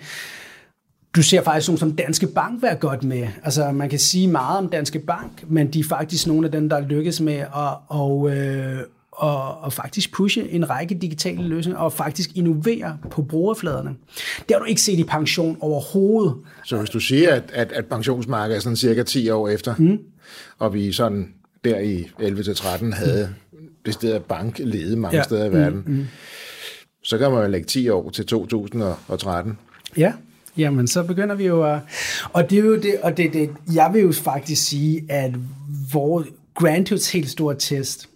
du 1.17 1.23
ser 1.23 1.43
faktisk 1.43 1.69
nogen 1.69 1.79
som 1.79 1.93
Danske 1.93 2.27
Bank 2.27 2.63
være 2.63 2.75
godt 2.75 3.05
med. 3.05 3.29
Altså, 3.45 3.73
man 3.73 3.91
kan 3.91 3.99
sige 3.99 4.29
meget 4.29 4.59
om 4.59 4.69
Danske 4.69 4.99
Bank, 4.99 5.45
men 5.49 5.73
de 5.73 5.81
er 5.81 5.85
faktisk 5.85 6.27
nogle 6.27 6.47
af 6.47 6.53
dem, 6.53 6.69
der 6.69 6.81
lykkes 6.81 7.21
med 7.21 7.35
at, 7.35 7.75
og, 7.89 8.37
øh, 8.37 8.79
og, 9.13 9.61
og 9.61 9.73
faktisk 9.73 10.13
pushe 10.13 10.51
en 10.51 10.71
række 10.71 10.95
digitale 10.95 11.43
løsninger 11.43 11.81
og 11.81 11.93
faktisk 11.93 12.37
innovere 12.37 12.99
på 13.11 13.23
brugerfladerne. 13.23 13.91
Det 14.39 14.51
har 14.51 14.59
du 14.59 14.65
ikke 14.65 14.81
set 14.81 14.99
i 14.99 15.05
pension 15.05 15.57
overhovedet. 15.61 16.35
Så 16.65 16.79
hvis 16.79 16.91
du 16.91 17.01
siger, 17.01 17.35
at, 17.35 17.51
at, 17.53 17.73
at 17.73 17.87
pensionsmarkedet 17.87 18.57
er 18.57 18.61
sådan 18.61 18.77
cirka 18.77 19.03
10 19.03 19.31
år 19.31 19.49
efter, 19.49 19.75
mm. 19.79 19.99
og 20.59 20.75
vi 20.75 20.93
sådan 20.93 21.35
der 21.65 21.79
i 21.79 22.03
11-13 22.03 22.95
havde 22.95 23.35
mm. 23.53 23.59
det 23.87 23.95
sted 23.95 24.21
bank 24.21 24.59
ledet 24.59 24.99
mange 24.99 25.17
ja. 25.17 25.23
steder 25.23 25.45
i 25.45 25.53
verden, 25.53 25.83
mm. 25.87 25.93
Mm. 25.93 26.07
så 27.03 27.19
kan 27.19 27.31
man 27.31 27.43
jo 27.43 27.49
lægge 27.49 27.67
10 27.67 27.89
år 27.89 28.11
til 28.11 28.27
2013. 28.27 29.59
Ja, 29.97 30.13
Jamen, 30.61 30.87
så 30.87 31.03
begynder 31.03 31.35
vi 31.35 31.47
jo 31.47 31.63
at... 31.75 31.79
Og 32.33 32.51
det 32.51 32.59
er 32.59 32.63
jo 32.63 32.77
det, 32.77 32.95
og 33.03 33.17
det, 33.17 33.33
det, 33.33 33.51
jeg 33.75 33.91
vil 33.93 34.03
jo 34.03 34.13
faktisk 34.13 34.69
sige, 34.69 35.05
at 35.09 35.35
vores 35.93 36.29
Grandhoods 36.55 37.13
helt 37.13 37.31
store 37.31 37.55
test, 37.59 38.09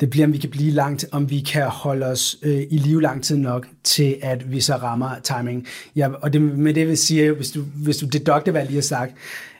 det 0.00 0.10
bliver, 0.10 0.26
om 0.26 0.32
vi 0.32 0.38
kan 0.38 0.50
blive 0.50 0.70
langt, 0.70 1.04
om 1.12 1.30
vi 1.30 1.40
kan 1.40 1.66
holde 1.66 2.06
os 2.06 2.36
øh, 2.42 2.62
i 2.70 2.78
live 2.78 3.02
lang 3.02 3.24
tid 3.24 3.36
nok, 3.36 3.66
til 3.84 4.16
at 4.22 4.52
vi 4.52 4.60
så 4.60 4.76
rammer 4.76 5.10
timing. 5.22 5.66
Ja, 5.96 6.08
og 6.08 6.32
det, 6.32 6.42
med 6.42 6.74
det 6.74 6.88
vil 6.88 6.98
sige, 6.98 7.32
hvis 7.32 7.50
du, 7.50 7.62
hvis 7.74 7.96
du 7.96 8.06
dedukter, 8.06 8.52
hvad 8.52 8.60
jeg 8.60 8.68
lige 8.68 8.76
har 8.76 8.82
sagt, 8.82 9.12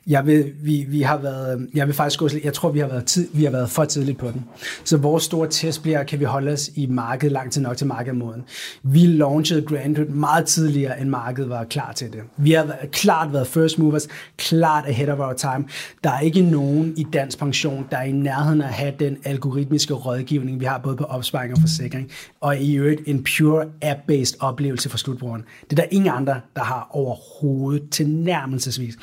jeg 0.07 0.27
vil, 0.27 0.53
vi, 0.63 0.87
vi 0.89 1.03
har 1.03 1.19
været, 1.19 1.55
øhm, 1.55 1.69
jeg 1.75 1.87
vil 1.87 1.95
faktisk 1.95 2.21
gå, 2.21 2.29
jeg 2.45 2.53
tror, 2.53 2.71
vi 2.71 2.79
har 2.79 2.87
været, 2.87 3.05
tid, 3.05 3.29
vi 3.33 3.45
har 3.45 3.51
været 3.51 3.71
for 3.71 3.85
tidligt 3.85 4.19
på 4.19 4.31
den. 4.31 4.45
Så 4.85 4.97
vores 4.97 5.25
store 5.25 5.49
test 5.51 5.83
bliver, 5.83 6.03
kan 6.03 6.21
vi 6.21 6.25
holde 6.25 6.53
os 6.53 6.71
i 6.75 6.87
markedet 6.87 7.33
lang 7.33 7.53
tid 7.53 7.63
nok 7.63 7.77
til 7.77 7.87
markedmoden. 7.87 8.43
Vi 8.83 9.07
launchede 9.07 9.63
Grandhood 9.63 10.07
meget 10.07 10.47
tidligere, 10.47 11.01
end 11.01 11.09
markedet 11.09 11.51
var 11.51 11.65
klar 11.65 11.93
til 11.93 12.13
det. 12.13 12.21
Vi 12.37 12.53
har 12.53 12.65
været, 12.65 12.91
klart 12.91 13.33
været 13.33 13.47
first 13.47 13.79
movers, 13.79 14.09
klart 14.37 14.87
ahead 14.87 15.09
of 15.09 15.19
our 15.19 15.33
time. 15.33 15.65
Der 16.05 16.11
er 16.11 16.21
ikke 16.21 16.43
nogen 16.43 16.95
i 16.97 17.07
dansk 17.13 17.39
pension, 17.39 17.87
der 17.91 17.97
er 17.97 18.05
i 18.05 18.13
nærheden 18.13 18.63
af 18.63 18.71
at 18.71 18.75
have 18.75 18.93
den 18.99 19.17
algoritmiske 19.25 19.95
rådgivning, 19.95 20.61
vi 20.61 20.65
har 20.65 20.79
både 20.79 20.97
på 20.97 21.05
opsparing 21.05 21.53
og 21.53 21.61
forsikring, 21.61 22.11
og 22.41 22.59
i 22.59 22.75
øvrigt 22.75 23.01
en 23.07 23.25
pure 23.25 23.65
app-based 23.83 24.37
oplevelse 24.41 24.89
for 24.89 24.99
slutbrugeren. 24.99 25.45
Det 25.71 25.79
er 25.79 25.83
der 25.83 25.89
ingen 25.91 26.11
andre, 26.11 26.41
der 26.57 26.63
har 26.63 26.89
overhovedet 26.91 27.91
til 27.91 28.09
nærmelsesvis. 28.09 28.95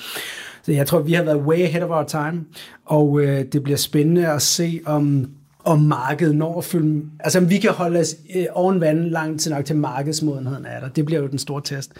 Så 0.67 0.71
jeg 0.71 0.87
tror, 0.87 0.99
vi 0.99 1.13
har 1.13 1.23
været 1.23 1.37
way 1.37 1.61
ahead 1.61 1.83
of 1.83 1.89
our 1.89 2.03
time, 2.03 2.45
og 2.85 3.21
øh, 3.21 3.45
det 3.51 3.63
bliver 3.63 3.77
spændende 3.77 4.27
at 4.27 4.41
se, 4.41 4.81
om 4.85 5.29
om 5.63 5.79
markedet 5.79 6.35
når 6.35 6.57
at 6.57 6.63
fylde... 6.63 7.03
Altså, 7.19 7.39
om 7.39 7.49
vi 7.49 7.57
kan 7.57 7.71
holde 7.71 7.99
os 7.99 8.15
øh, 8.35 8.45
oven 8.53 8.81
vand 8.81 8.99
lang 8.99 9.39
tid 9.39 9.51
nok 9.51 9.65
til 9.65 9.75
markedsmodenheden 9.75 10.65
er 10.65 10.79
der. 10.79 10.89
Det 10.89 11.05
bliver 11.05 11.21
jo 11.21 11.27
den 11.27 11.39
store 11.39 11.61
test. 11.63 11.91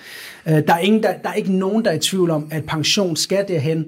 Øh, 0.47 0.53
der, 0.53 0.73
er 0.73 0.79
ingen, 0.79 1.03
der, 1.03 1.13
der 1.23 1.29
er 1.29 1.33
ikke 1.33 1.53
nogen, 1.53 1.85
der 1.85 1.91
er 1.91 1.95
i 1.95 1.99
tvivl 1.99 2.29
om, 2.29 2.47
at 2.51 2.65
pension 2.65 3.15
skal 3.15 3.45
derhen, 3.47 3.85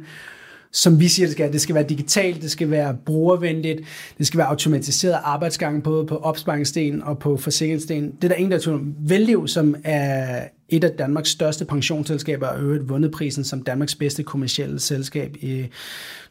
som 0.72 1.00
vi 1.00 1.08
siger, 1.08 1.28
det 1.28 1.34
skal. 1.34 1.54
Det 1.54 1.62
skal 1.62 1.76
være 1.76 1.84
digitalt, 1.84 2.42
det 2.42 2.52
skal 2.52 2.72
være 2.72 2.98
brugervenligt, 3.06 3.82
det 4.18 4.28
skal 4.28 4.38
være 4.38 4.48
automatiseret 4.48 5.20
arbejdsgang 5.24 5.84
både 5.84 6.06
på 6.06 6.18
opsparingsdelen 6.18 7.04
og 7.04 7.20
på 7.20 7.38
forsikringsdelen. 7.38 8.12
Det 8.12 8.24
er 8.24 8.28
der 8.28 8.36
ingen, 8.36 8.52
der 8.52 8.58
er 8.58 8.62
tvivl 8.62 8.80
om. 8.80 8.96
Velliv, 9.00 9.48
som 9.48 9.76
er 9.84 10.39
et 10.69 10.84
af 10.84 10.91
Danmarks 10.91 11.29
største 11.29 11.65
pensionsselskaber, 11.65 12.47
og 12.47 12.62
øvrigt 12.62 12.89
vundet 12.89 13.12
prisen 13.12 13.43
som 13.43 13.63
Danmarks 13.63 13.95
bedste 13.95 14.23
kommercielle 14.23 14.79
selskab 14.79 15.36
i 15.41 15.67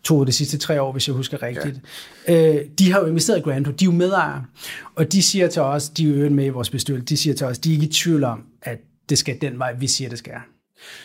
to 0.03 0.21
af 0.21 0.27
de 0.27 0.33
sidste 0.33 0.59
tre 0.59 0.83
år, 0.83 0.93
hvis 0.93 1.09
jeg 1.09 1.15
husker 1.15 1.43
rigtigt. 1.43 1.81
Ja. 2.29 2.55
Øh, 2.55 2.65
de 2.79 2.93
har 2.93 3.01
jo 3.01 3.07
investeret 3.07 3.39
i 3.39 3.41
Granto, 3.41 3.71
de 3.71 3.85
er 3.85 3.87
jo 3.87 3.93
medejere, 3.93 4.45
og 4.95 5.13
de 5.13 5.23
siger 5.23 5.49
til 5.49 5.63
os, 5.63 5.89
de 5.89 6.05
er 6.11 6.25
jo 6.25 6.31
med 6.31 6.47
i 6.47 6.49
vores 6.49 6.71
bestyrelse, 6.71 7.05
de 7.05 7.17
siger 7.17 7.35
til 7.35 7.47
os, 7.47 7.59
de 7.59 7.69
er 7.69 7.73
ikke 7.73 7.87
i 7.87 7.93
tvivl 7.93 8.25
om, 8.25 8.43
at 8.63 8.79
det 9.09 9.19
skal 9.19 9.41
den 9.41 9.59
vej, 9.59 9.73
vi 9.73 9.87
siger, 9.87 10.11
det 10.11 10.19
skal. 10.19 10.33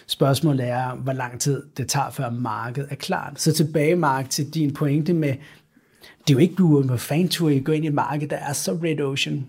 Spørgsmålet 0.08 0.68
er, 0.68 0.96
hvor 0.96 1.14
lang 1.14 1.40
tid 1.40 1.64
det 1.78 1.88
tager, 1.88 2.12
før 2.12 2.30
markedet 2.30 2.88
er 2.92 2.96
klart. 2.96 3.42
Så 3.42 3.54
tilbage, 3.54 3.96
Mark, 3.96 4.30
til 4.30 4.54
din 4.54 4.74
pointe 4.74 5.14
med, 5.14 5.34
det 6.28 6.30
er 6.30 6.34
jo 6.34 6.38
ikke, 6.38 6.56
du 6.56 6.78
er 6.78 6.88
på 6.88 6.98
fantur, 6.98 7.50
I 7.50 7.60
går 7.60 7.74
ind 7.74 7.86
i 7.86 7.88
et 7.88 7.94
marked, 7.94 8.28
der 8.28 8.36
er 8.36 8.54
så 8.54 8.72
red 8.84 9.02
ocean. 9.02 9.46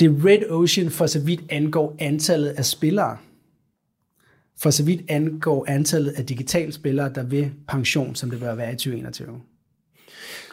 Det 0.00 0.24
red 0.24 0.50
ocean 0.50 0.90
for 0.90 1.06
så 1.06 1.20
vidt 1.20 1.40
angår 1.48 1.96
antallet 1.98 2.48
af 2.48 2.64
spillere. 2.64 3.16
For 4.58 4.70
så 4.70 4.84
vidt 4.84 5.00
angår 5.08 5.64
antallet 5.68 6.10
af 6.10 6.26
digitale 6.26 6.72
spillere, 6.72 7.12
der 7.14 7.22
vil 7.22 7.50
pension, 7.68 8.14
som 8.14 8.30
det 8.30 8.40
bør 8.40 8.54
være 8.54 8.72
i 8.72 8.76
2021. 8.76 9.40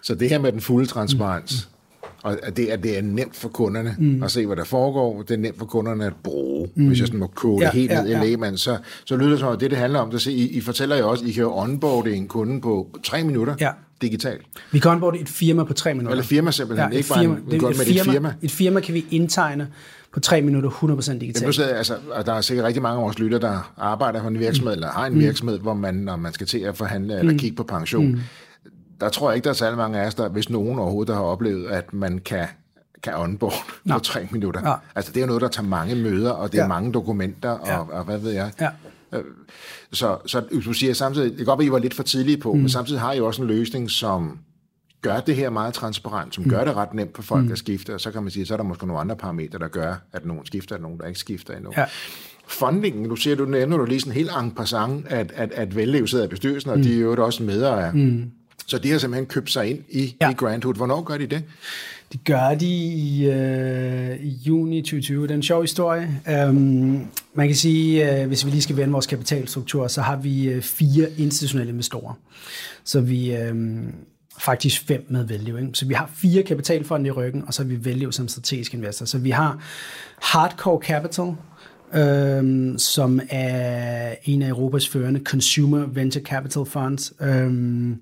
Så 0.03 0.15
det 0.15 0.29
her 0.29 0.39
med 0.39 0.51
den 0.51 0.61
fulde 0.61 0.87
transparens, 0.87 1.69
mm. 1.71 1.77
Og 2.23 2.37
at 2.43 2.57
det, 2.57 2.67
at 2.67 2.83
det 2.83 2.97
er 2.97 3.01
nemt 3.01 3.35
for 3.35 3.49
kunderne 3.49 3.95
mm. 3.99 4.23
at 4.23 4.31
se, 4.31 4.45
hvad 4.45 4.55
der 4.55 4.63
foregår. 4.63 5.21
Det 5.21 5.31
er 5.31 5.37
nemt 5.37 5.57
for 5.57 5.65
kunderne 5.65 6.05
at 6.05 6.13
bruge. 6.23 6.69
Mm. 6.75 6.87
Hvis 6.87 6.99
jeg 6.99 7.07
sådan 7.07 7.19
må 7.19 7.27
kode 7.27 7.65
ja, 7.65 7.71
helt 7.71 7.91
ned 7.91 8.07
ja, 8.07 8.21
i 8.21 8.25
lægemand, 8.25 8.57
så, 8.57 8.77
så 9.05 9.15
lyder 9.15 9.29
det 9.29 9.39
som, 9.39 9.53
at 9.53 9.59
det, 9.59 9.71
det 9.71 9.79
handler 9.79 9.99
om, 9.99 10.11
det, 10.11 10.25
I, 10.25 10.57
I 10.57 10.61
fortæller 10.61 10.97
jo 10.97 11.09
også, 11.09 11.23
at 11.23 11.29
I 11.29 11.33
kan 11.33 11.41
jo 11.41 11.57
onboarde 11.57 12.15
en 12.15 12.27
kunde 12.27 12.61
på 12.61 12.99
tre 13.03 13.23
minutter 13.23 13.55
ja. 13.59 13.71
Digitalt. 14.01 14.41
Vi 14.71 14.79
kan 14.79 14.91
onboarde 14.91 15.19
et 15.19 15.29
firma 15.29 15.63
på 15.63 15.73
tre 15.73 15.93
minutter. 15.93 16.11
Eller 16.11 16.23
firma 16.23 16.51
simpelthen, 16.51 16.91
ja, 16.91 16.97
ikke 16.97 17.07
firma, 17.07 17.35
bare 17.35 17.43
en, 17.43 17.51
det, 17.51 17.69
et, 17.69 17.77
firma, 17.77 18.01
et 18.01 18.11
firma. 18.11 18.33
Et 18.41 18.51
firma 18.51 18.79
kan 18.79 18.93
vi 18.93 19.05
indtegne 19.11 19.67
på 20.13 20.19
tre 20.19 20.41
minutter 20.41 20.69
100% 20.69 21.17
digitalt. 21.17 21.57
Det 21.57 21.63
altså, 21.63 21.95
og 22.11 22.25
der 22.25 22.33
er 22.33 22.41
sikkert 22.41 22.65
rigtig 22.65 22.81
mange 22.81 22.97
af 22.97 23.03
vores 23.03 23.19
lytter, 23.19 23.39
der 23.39 23.73
arbejder 23.77 24.21
for 24.21 24.27
en 24.27 24.39
virksomhed, 24.39 24.71
mm. 24.71 24.77
eller 24.77 24.91
har 24.91 25.05
en 25.05 25.13
mm. 25.13 25.19
virksomhed, 25.19 25.59
hvor 25.59 25.73
man, 25.73 25.93
når 25.93 26.15
man 26.15 26.33
skal 26.33 26.47
til 26.47 26.59
at 26.59 26.77
forhandle 26.77 27.19
eller 27.19 27.31
mm. 27.31 27.39
kigge 27.39 27.55
på 27.55 27.63
pension, 27.63 28.07
mm. 28.07 28.19
der 29.01 29.09
tror 29.09 29.29
jeg 29.29 29.35
ikke, 29.35 29.43
der 29.43 29.49
er 29.49 29.53
særlig 29.53 29.77
mange 29.77 29.99
af 29.99 30.07
os, 30.07 30.15
der, 30.15 30.29
hvis 30.29 30.49
nogen 30.49 30.79
overhovedet 30.79 31.07
der 31.07 31.15
har 31.15 31.23
oplevet, 31.23 31.67
at 31.67 31.93
man 31.93 32.19
kan 32.19 32.47
kan 33.03 33.13
onboard 33.15 33.53
på 33.91 33.99
tre 33.99 34.27
minutter. 34.31 34.69
Ja. 34.69 34.75
Altså 34.95 35.11
det 35.11 35.17
er 35.17 35.21
jo 35.21 35.27
noget, 35.27 35.41
der 35.41 35.47
tager 35.47 35.67
mange 35.67 35.95
møder, 35.95 36.31
og 36.31 36.51
det 36.51 36.57
er 36.57 36.61
ja. 36.61 36.67
mange 36.67 36.91
dokumenter, 36.91 37.49
og, 37.49 37.67
ja. 37.67 37.97
og 37.97 38.03
hvad 38.03 38.17
ved 38.17 38.31
jeg. 38.31 38.51
Ja. 38.61 38.69
Øh, 39.13 39.23
så, 39.91 40.17
så 40.25 40.39
du 40.65 40.73
siger 40.73 40.93
samtidig, 40.93 41.29
det 41.29 41.37
kan 41.37 41.45
godt 41.45 41.59
være, 41.59 41.65
I 41.65 41.71
var 41.71 41.79
lidt 41.79 41.93
for 41.93 42.03
tidlige 42.03 42.37
på, 42.37 42.53
mm. 42.53 42.59
men 42.59 42.69
samtidig 42.69 43.01
har 43.01 43.13
I 43.13 43.19
også 43.19 43.41
en 43.41 43.47
løsning, 43.47 43.91
som 43.91 44.39
gør 45.01 45.19
det 45.19 45.35
her 45.35 45.49
meget 45.49 45.73
transparent, 45.73 46.35
som 46.35 46.43
mm. 46.43 46.49
gør 46.49 46.65
det 46.65 46.75
ret 46.75 46.93
nemt 46.93 47.15
for 47.15 47.23
folk 47.23 47.45
mm. 47.45 47.51
at 47.51 47.57
skifte, 47.57 47.93
og 47.93 48.01
så 48.01 48.11
kan 48.11 48.23
man 48.23 48.31
sige, 48.31 48.45
så 48.45 48.53
er 48.53 48.57
der 48.57 48.63
måske 48.63 48.87
nogle 48.87 49.01
andre 49.01 49.15
parametre, 49.15 49.59
der 49.59 49.67
gør, 49.67 49.95
at 50.13 50.25
nogen 50.25 50.45
skifter, 50.45 50.75
og 50.75 50.81
nogen, 50.81 50.99
der 50.99 51.07
ikke 51.07 51.19
skifter 51.19 51.55
endnu. 51.55 51.71
Ja. 51.77 51.85
Fundingen, 52.47 53.03
nu 53.03 53.15
ser 53.15 53.35
du, 53.35 53.45
nævner 53.45 53.77
du 53.77 53.85
lige 53.85 53.99
sådan 53.99 54.13
helt 54.13 54.31
en 54.41 54.51
passant, 54.51 55.07
at, 55.07 55.31
at, 55.35 55.51
at 55.51 55.75
Vellev 55.75 56.07
sidder 56.07 56.25
i 56.25 56.27
bestyrelsen, 56.27 56.71
og 56.71 56.77
mm. 56.77 56.83
de 56.83 56.95
er 56.95 56.99
jo 56.99 57.25
også 57.25 57.43
medejere. 57.43 57.93
Mm. 57.93 58.31
Så 58.67 58.77
de 58.77 58.91
har 58.91 58.97
simpelthen 58.97 59.25
købt 59.25 59.51
sig 59.51 59.69
ind 59.69 59.79
i, 59.89 60.15
ja. 60.21 60.29
i 60.29 60.33
Grandhood. 60.33 60.75
Hvornår 60.75 61.03
gør 61.03 61.17
de 61.17 61.27
det? 61.27 61.43
Det 62.11 62.23
gør 62.23 62.55
de 62.55 62.65
i, 62.65 63.25
øh, 63.29 64.19
i 64.19 64.29
juni 64.29 64.81
2020. 64.81 65.23
Det 65.23 65.31
er 65.31 65.35
en 65.35 65.43
sjov 65.43 65.61
historie. 65.61 66.21
Øhm, 66.29 67.07
man 67.33 67.47
kan 67.47 67.55
sige, 67.55 68.21
øh, 68.21 68.27
hvis 68.27 68.45
vi 68.45 68.51
lige 68.51 68.61
skal 68.61 68.77
vende 68.77 68.91
vores 68.91 69.07
kapitalstruktur, 69.07 69.87
så 69.87 70.01
har 70.01 70.15
vi 70.15 70.49
øh, 70.49 70.61
fire 70.61 71.07
institutionelle 71.17 71.71
investorer. 71.71 72.13
Så 72.83 73.01
vi 73.01 73.35
øh, 73.35 73.55
faktisk 74.39 74.87
fem 74.87 75.05
med 75.09 75.23
Value. 75.23 75.61
Ikke? 75.61 75.71
Så 75.73 75.85
vi 75.85 75.93
har 75.93 76.09
fire 76.15 76.43
kapitalfonde 76.43 77.07
i 77.07 77.11
ryggen, 77.11 77.43
og 77.47 77.53
så 77.53 77.63
har 77.63 77.67
vi 77.69 77.85
Value 77.85 78.13
som 78.13 78.27
strategisk 78.27 78.73
investor. 78.73 79.05
Så 79.05 79.17
vi 79.17 79.29
har 79.29 79.63
Hardcore 80.21 80.81
Capital, 80.81 81.35
øhm, 81.93 82.77
som 82.77 83.21
er 83.29 84.15
en 84.23 84.41
af 84.41 84.49
Europas 84.49 84.87
førende 84.87 85.19
consumer 85.23 85.85
venture 85.85 86.23
capital 86.23 86.65
funds. 86.65 87.13
Øhm, 87.21 88.01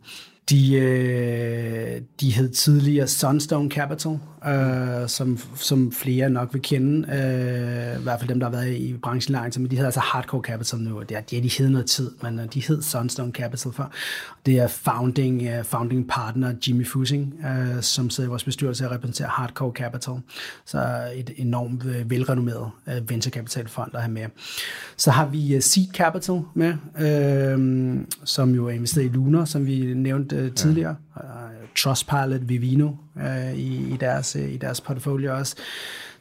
de, 0.50 0.76
øh, 0.76 2.02
de 2.22 2.32
hed 2.32 2.50
tidligere 2.50 3.08
Sunstone 3.08 3.70
Capital, 3.70 4.20
øh, 4.48 5.08
som, 5.08 5.40
som 5.56 5.92
flere 5.92 6.30
nok 6.30 6.54
vil 6.54 6.62
kende, 6.62 7.08
øh, 7.08 8.00
i 8.00 8.04
hvert 8.04 8.20
fald 8.20 8.30
dem, 8.30 8.40
der 8.40 8.50
har 8.50 8.52
været 8.52 8.74
i 8.74 8.98
branchen 9.02 9.34
lang 9.34 9.54
men 9.58 9.72
de 9.72 9.76
hedder 9.76 9.88
altså 9.88 10.00
Hardcore 10.00 10.42
Capital 10.42 10.80
nu, 10.80 11.00
og 11.00 11.10
det 11.10 11.18
er, 11.18 11.22
de, 11.22 11.42
de 11.42 11.50
hed 11.58 11.70
noget 11.70 11.86
tid, 11.86 12.12
men 12.24 12.40
øh, 12.40 12.46
de 12.54 12.62
hed 12.62 12.82
Sunstone 12.82 13.32
Capital 13.32 13.72
for. 13.72 13.92
Det 14.46 14.60
er 14.60 14.68
founding, 14.68 15.42
uh, 15.42 15.66
founding 15.66 16.08
partner 16.08 16.54
Jimmy 16.68 16.88
Fusing, 16.88 17.34
uh, 17.40 17.82
som 17.82 18.10
sidder 18.10 18.28
i 18.28 18.30
vores 18.30 18.44
bestyrelse 18.44 18.86
og 18.86 18.92
repræsenterer 18.92 19.30
Hardcore 19.30 19.72
Capital, 19.72 20.14
så 20.66 21.02
et 21.16 21.30
enormt 21.36 21.84
uh, 21.84 22.12
velrenommeret 22.12 22.72
uh, 22.88 23.10
venture 23.10 23.32
capital 23.32 23.68
fond 23.68 23.96
at 23.96 24.02
have 24.02 24.12
med. 24.12 24.26
Så 24.98 25.12
har 25.12 25.26
vi 25.26 25.56
uh, 25.56 25.62
Seed 25.62 25.88
Capital 25.94 26.42
med, 26.54 26.74
uh, 26.74 28.06
som 28.24 28.56
jo 28.56 28.68
er 28.68 28.72
investeret 28.72 29.06
i 29.06 29.10
Lunar, 29.10 29.46
som 29.46 29.66
vi 29.66 29.94
nævnte 29.94 30.46
uh, 30.46 30.52
tidligere, 30.56 30.96
ja. 31.18 31.24
Trustpilot, 31.76 32.50
Vivino 32.50 32.92
øh, 33.18 33.54
i, 33.54 33.94
i, 33.94 33.98
deres, 34.00 34.36
øh, 34.36 34.54
i 34.54 34.58
deres 34.58 34.82
portfolio 34.82 35.36
også. 35.36 35.56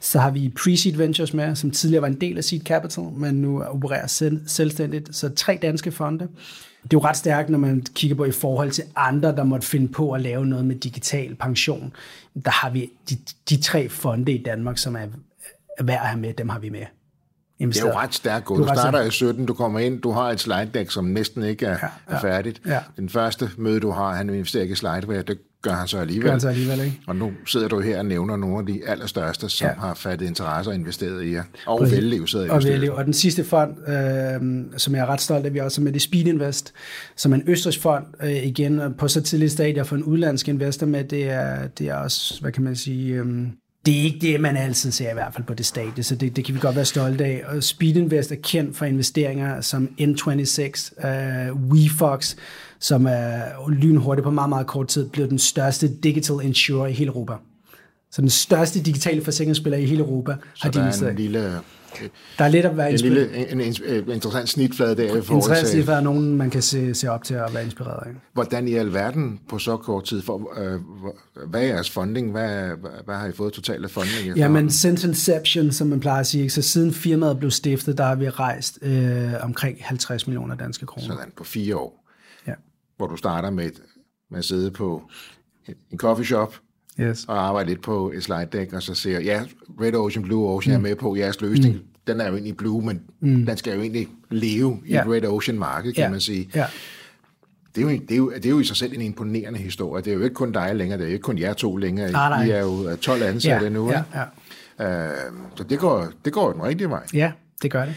Så 0.00 0.18
har 0.18 0.30
vi 0.30 0.52
Pre-Seed 0.60 0.96
Ventures 0.96 1.34
med, 1.34 1.56
som 1.56 1.70
tidligere 1.70 2.02
var 2.02 2.08
en 2.08 2.20
del 2.20 2.36
af 2.36 2.44
Seed 2.44 2.60
Capital, 2.60 3.04
men 3.04 3.34
nu 3.34 3.62
opererer 3.62 4.06
selv, 4.06 4.40
selvstændigt. 4.46 5.16
Så 5.16 5.28
tre 5.28 5.58
danske 5.62 5.92
fonde. 5.92 6.28
Det 6.82 6.96
er 6.96 7.00
jo 7.00 7.04
ret 7.04 7.16
stærkt, 7.16 7.50
når 7.50 7.58
man 7.58 7.86
kigger 7.94 8.16
på 8.16 8.24
i 8.24 8.30
forhold 8.30 8.70
til 8.70 8.84
andre, 8.96 9.36
der 9.36 9.44
måtte 9.44 9.66
finde 9.66 9.88
på 9.88 10.12
at 10.12 10.20
lave 10.20 10.46
noget 10.46 10.64
med 10.64 10.76
digital 10.76 11.34
pension. 11.34 11.92
Der 12.44 12.50
har 12.50 12.70
vi 12.70 12.90
de, 13.10 13.16
de 13.50 13.60
tre 13.62 13.88
fonde 13.88 14.32
i 14.32 14.42
Danmark, 14.42 14.78
som 14.78 14.96
er 14.96 15.06
værd 15.80 16.00
at 16.00 16.06
have 16.06 16.20
med, 16.20 16.34
dem 16.34 16.48
har 16.48 16.58
vi 16.58 16.68
med. 16.68 16.84
Det 17.58 17.76
er 17.76 17.86
jo 17.86 17.92
ret 17.92 18.14
stærkt 18.14 18.44
gået. 18.44 18.68
Du 18.68 18.74
starter 18.74 19.02
i 19.02 19.10
17, 19.10 19.46
du 19.46 19.54
kommer 19.54 19.78
ind, 19.78 20.00
du 20.00 20.10
har 20.10 20.30
et 20.30 20.40
slide 20.40 20.70
deck, 20.74 20.90
som 20.90 21.04
næsten 21.04 21.42
ikke 21.42 21.66
er, 21.66 21.70
ja, 21.70 21.88
ja, 22.10 22.16
er 22.16 22.20
færdigt. 22.20 22.60
Ja. 22.66 22.78
Den 22.96 23.08
første 23.08 23.50
møde, 23.56 23.80
du 23.80 23.90
har, 23.90 24.14
han 24.14 24.28
investerer 24.30 24.62
ikke 24.62 24.72
i 24.72 24.76
slideware, 24.76 25.22
det 25.22 25.38
gør 25.62 25.70
han 25.70 25.88
så 25.88 25.98
alligevel. 25.98 26.24
Gør 26.24 26.30
han 26.30 26.40
så 26.40 26.48
alligevel, 26.48 26.80
ikke? 26.80 27.00
Og 27.06 27.16
nu 27.16 27.32
sidder 27.46 27.68
du 27.68 27.80
her 27.80 27.98
og 27.98 28.06
nævner 28.06 28.36
nogle 28.36 28.58
af 28.58 28.66
de 28.66 28.80
allerstørste, 28.86 29.48
som 29.48 29.66
ja. 29.68 29.74
har 29.74 29.94
fattet 29.94 30.26
interesse 30.26 30.70
og 30.70 30.74
investeret 30.74 31.24
i 31.24 31.32
jer. 31.32 31.42
Og 31.66 31.78
Præcis. 31.78 31.96
Vellev 31.96 32.26
sidder 32.26 32.46
i 32.46 32.48
og 32.48 32.64
Vellev. 32.64 32.92
Og 32.94 33.04
den 33.04 33.12
sidste 33.12 33.44
fond, 33.44 33.88
øh, 33.88 34.78
som 34.78 34.94
jeg 34.94 35.00
er 35.00 35.06
ret 35.06 35.20
stolt 35.20 35.46
af, 35.46 35.54
vi 35.54 35.58
også 35.58 35.80
med 35.80 35.92
det 35.92 36.02
Speed 36.02 36.26
Invest, 36.26 36.72
som 37.16 37.32
er 37.32 37.36
en 37.36 37.44
østrisk 37.46 37.82
fond, 37.82 38.04
øh, 38.22 38.46
igen 38.46 38.94
på 38.98 39.08
så 39.08 39.20
tidlig 39.22 39.50
stadie 39.50 39.84
for 39.84 39.96
en 39.96 40.04
udlandsk 40.04 40.48
investor 40.48 40.86
med, 40.86 41.04
det 41.04 41.30
er, 41.30 41.66
det 41.66 41.88
er 41.88 41.94
også, 41.94 42.40
hvad 42.40 42.52
kan 42.52 42.64
man 42.64 42.76
sige... 42.76 43.14
Øh, 43.14 43.46
det 43.88 44.00
er 44.00 44.02
ikke 44.02 44.18
det, 44.20 44.40
man 44.40 44.56
altid 44.56 44.90
ser 44.90 45.10
i 45.10 45.14
hvert 45.14 45.34
fald 45.34 45.46
på 45.46 45.54
det 45.54 45.66
stadie, 45.66 46.04
så 46.04 46.14
det, 46.14 46.36
det 46.36 46.44
kan 46.44 46.54
vi 46.54 46.60
godt 46.60 46.76
være 46.76 46.84
stolte 46.84 47.24
af. 47.24 47.42
Og 47.46 47.62
Speed 47.62 47.96
Invest 47.96 48.32
er 48.32 48.36
kendt 48.42 48.76
for 48.76 48.84
investeringer 48.84 49.60
som 49.60 49.88
N26, 50.00 51.08
uh, 51.08 51.70
WeFox, 51.70 52.36
som 52.78 53.06
er 53.06 53.70
lynhurtigt 53.70 54.24
på 54.24 54.30
meget, 54.30 54.48
meget 54.48 54.66
kort 54.66 54.88
tid 54.88 55.08
blevet 55.08 55.30
den 55.30 55.38
største 55.38 55.94
digital 55.94 56.36
insurer 56.42 56.86
i 56.86 56.92
hele 56.92 57.08
Europa. 57.08 57.32
Så 58.10 58.20
den 58.20 58.30
største 58.30 58.82
digitale 58.82 59.24
forsikringsspiller 59.24 59.78
i 59.78 59.84
hele 59.84 60.00
Europa 60.00 60.36
så 60.54 60.62
har 60.62 60.70
de 60.70 60.78
investeret. 60.78 61.10
en 61.10 61.16
lille 61.16 61.58
der 62.38 62.44
er 62.44 62.48
lidt 62.48 62.66
at 62.66 62.76
være 62.76 62.90
en, 62.92 62.96
lille, 62.96 63.50
en, 63.50 63.60
en, 63.60 63.74
en 63.84 64.10
interessant 64.10 64.48
snitflade 64.48 64.96
der 64.96 65.22
til... 65.22 65.32
Interessant 65.32 65.68
snitflade 65.68 65.98
er 65.98 66.02
nogen, 66.02 66.36
man 66.36 66.50
kan 66.50 66.62
se, 66.62 66.94
se 66.94 67.10
op 67.10 67.24
til 67.24 67.34
at 67.34 67.54
være 67.54 67.64
inspireret 67.64 68.06
af. 68.06 68.12
Hvordan 68.32 68.68
i 68.68 68.74
alverden 68.74 69.40
på 69.48 69.58
så 69.58 69.76
kort 69.76 70.04
tid, 70.04 70.22
for, 70.22 70.60
øh, 70.60 70.80
hvad 71.48 71.60
er 71.60 71.66
jeres 71.66 71.90
funding? 71.90 72.30
Hvad, 72.30 72.70
hvad 73.04 73.14
har 73.14 73.26
I 73.26 73.32
fået 73.32 73.52
totalt 73.52 73.84
af 73.84 73.90
funding? 73.90 74.36
Jamen, 74.36 74.70
since 74.70 75.08
inception, 75.08 75.72
som 75.72 75.86
man 75.86 76.00
plejer 76.00 76.20
at 76.20 76.26
sige, 76.26 76.50
så 76.50 76.62
siden 76.62 76.92
firmaet 76.92 77.38
blev 77.38 77.50
stiftet, 77.50 77.98
der 77.98 78.04
har 78.04 78.14
vi 78.14 78.28
rejst 78.28 78.78
øh, 78.82 79.32
omkring 79.40 79.78
50 79.80 80.26
millioner 80.26 80.54
danske 80.54 80.86
kroner. 80.86 81.08
Sådan, 81.08 81.32
på 81.36 81.44
fire 81.44 81.76
år. 81.76 82.04
Ja. 82.46 82.52
Hvor 82.96 83.06
du 83.06 83.16
starter 83.16 83.50
med, 83.50 83.70
med 84.30 84.38
at 84.38 84.44
sidde 84.44 84.70
på 84.70 85.02
en 85.90 85.98
coffee 85.98 86.26
shop, 86.26 86.54
yes. 87.00 87.24
og 87.24 87.48
arbejde 87.48 87.68
lidt 87.68 87.82
på 87.82 88.12
et 88.14 88.22
slide 88.22 88.48
deck, 88.52 88.72
og 88.72 88.82
så 88.82 88.94
siger 88.94 89.20
ja, 89.20 89.42
Red 89.80 89.94
Ocean, 89.94 90.24
Blue 90.24 90.48
Ocean 90.48 90.78
mm. 90.78 90.84
er 90.84 90.88
med 90.88 90.96
på 90.96 91.16
jeres 91.16 91.40
løsning. 91.40 91.74
Mm. 91.74 91.80
Den 92.06 92.20
er 92.20 92.26
jo 92.26 92.32
egentlig 92.32 92.56
blue, 92.56 92.86
men 92.86 93.00
mm. 93.20 93.46
den 93.46 93.56
skal 93.56 93.74
jo 93.74 93.80
egentlig 93.80 94.08
leve 94.30 94.80
i 94.86 94.92
yeah. 94.92 95.10
Red 95.10 95.24
Ocean 95.24 95.58
marked, 95.58 95.92
kan 95.92 96.02
yeah. 96.02 96.10
man 96.10 96.20
sige. 96.20 96.50
Yeah. 96.56 96.68
Det 97.74 97.86
er, 97.86 97.90
jo, 97.92 97.98
det, 97.98 98.10
er 98.10 98.16
jo, 98.16 98.30
det 98.30 98.46
er 98.46 98.50
jo 98.50 98.60
i 98.60 98.64
sig 98.64 98.76
selv 98.76 98.92
en 98.92 99.00
imponerende 99.00 99.58
historie. 99.58 100.04
Det 100.04 100.10
er 100.10 100.14
jo 100.14 100.22
ikke 100.22 100.34
kun 100.34 100.52
dig 100.52 100.76
længere, 100.76 100.98
det 100.98 101.04
er 101.04 101.08
jo 101.08 101.12
ikke 101.12 101.22
kun 101.22 101.38
jer 101.38 101.52
to 101.52 101.76
længere. 101.76 102.12
Nej, 102.12 102.28
nej. 102.28 102.44
I 102.44 102.50
er 102.50 102.60
jo 102.60 102.96
12 102.96 103.22
ansatte 103.22 103.66
ja, 103.66 103.72
nu. 103.72 103.90
Ja, 103.90 104.02
ja. 104.14 104.24
Uh, 104.78 105.34
så 105.54 105.64
det 105.64 105.78
går, 105.78 106.08
det 106.24 106.32
går 106.32 106.52
den 106.52 106.62
rigtige 106.62 106.90
vej. 106.90 107.06
Ja, 107.14 107.32
det 107.62 107.70
gør 107.70 107.84
det. 107.84 107.94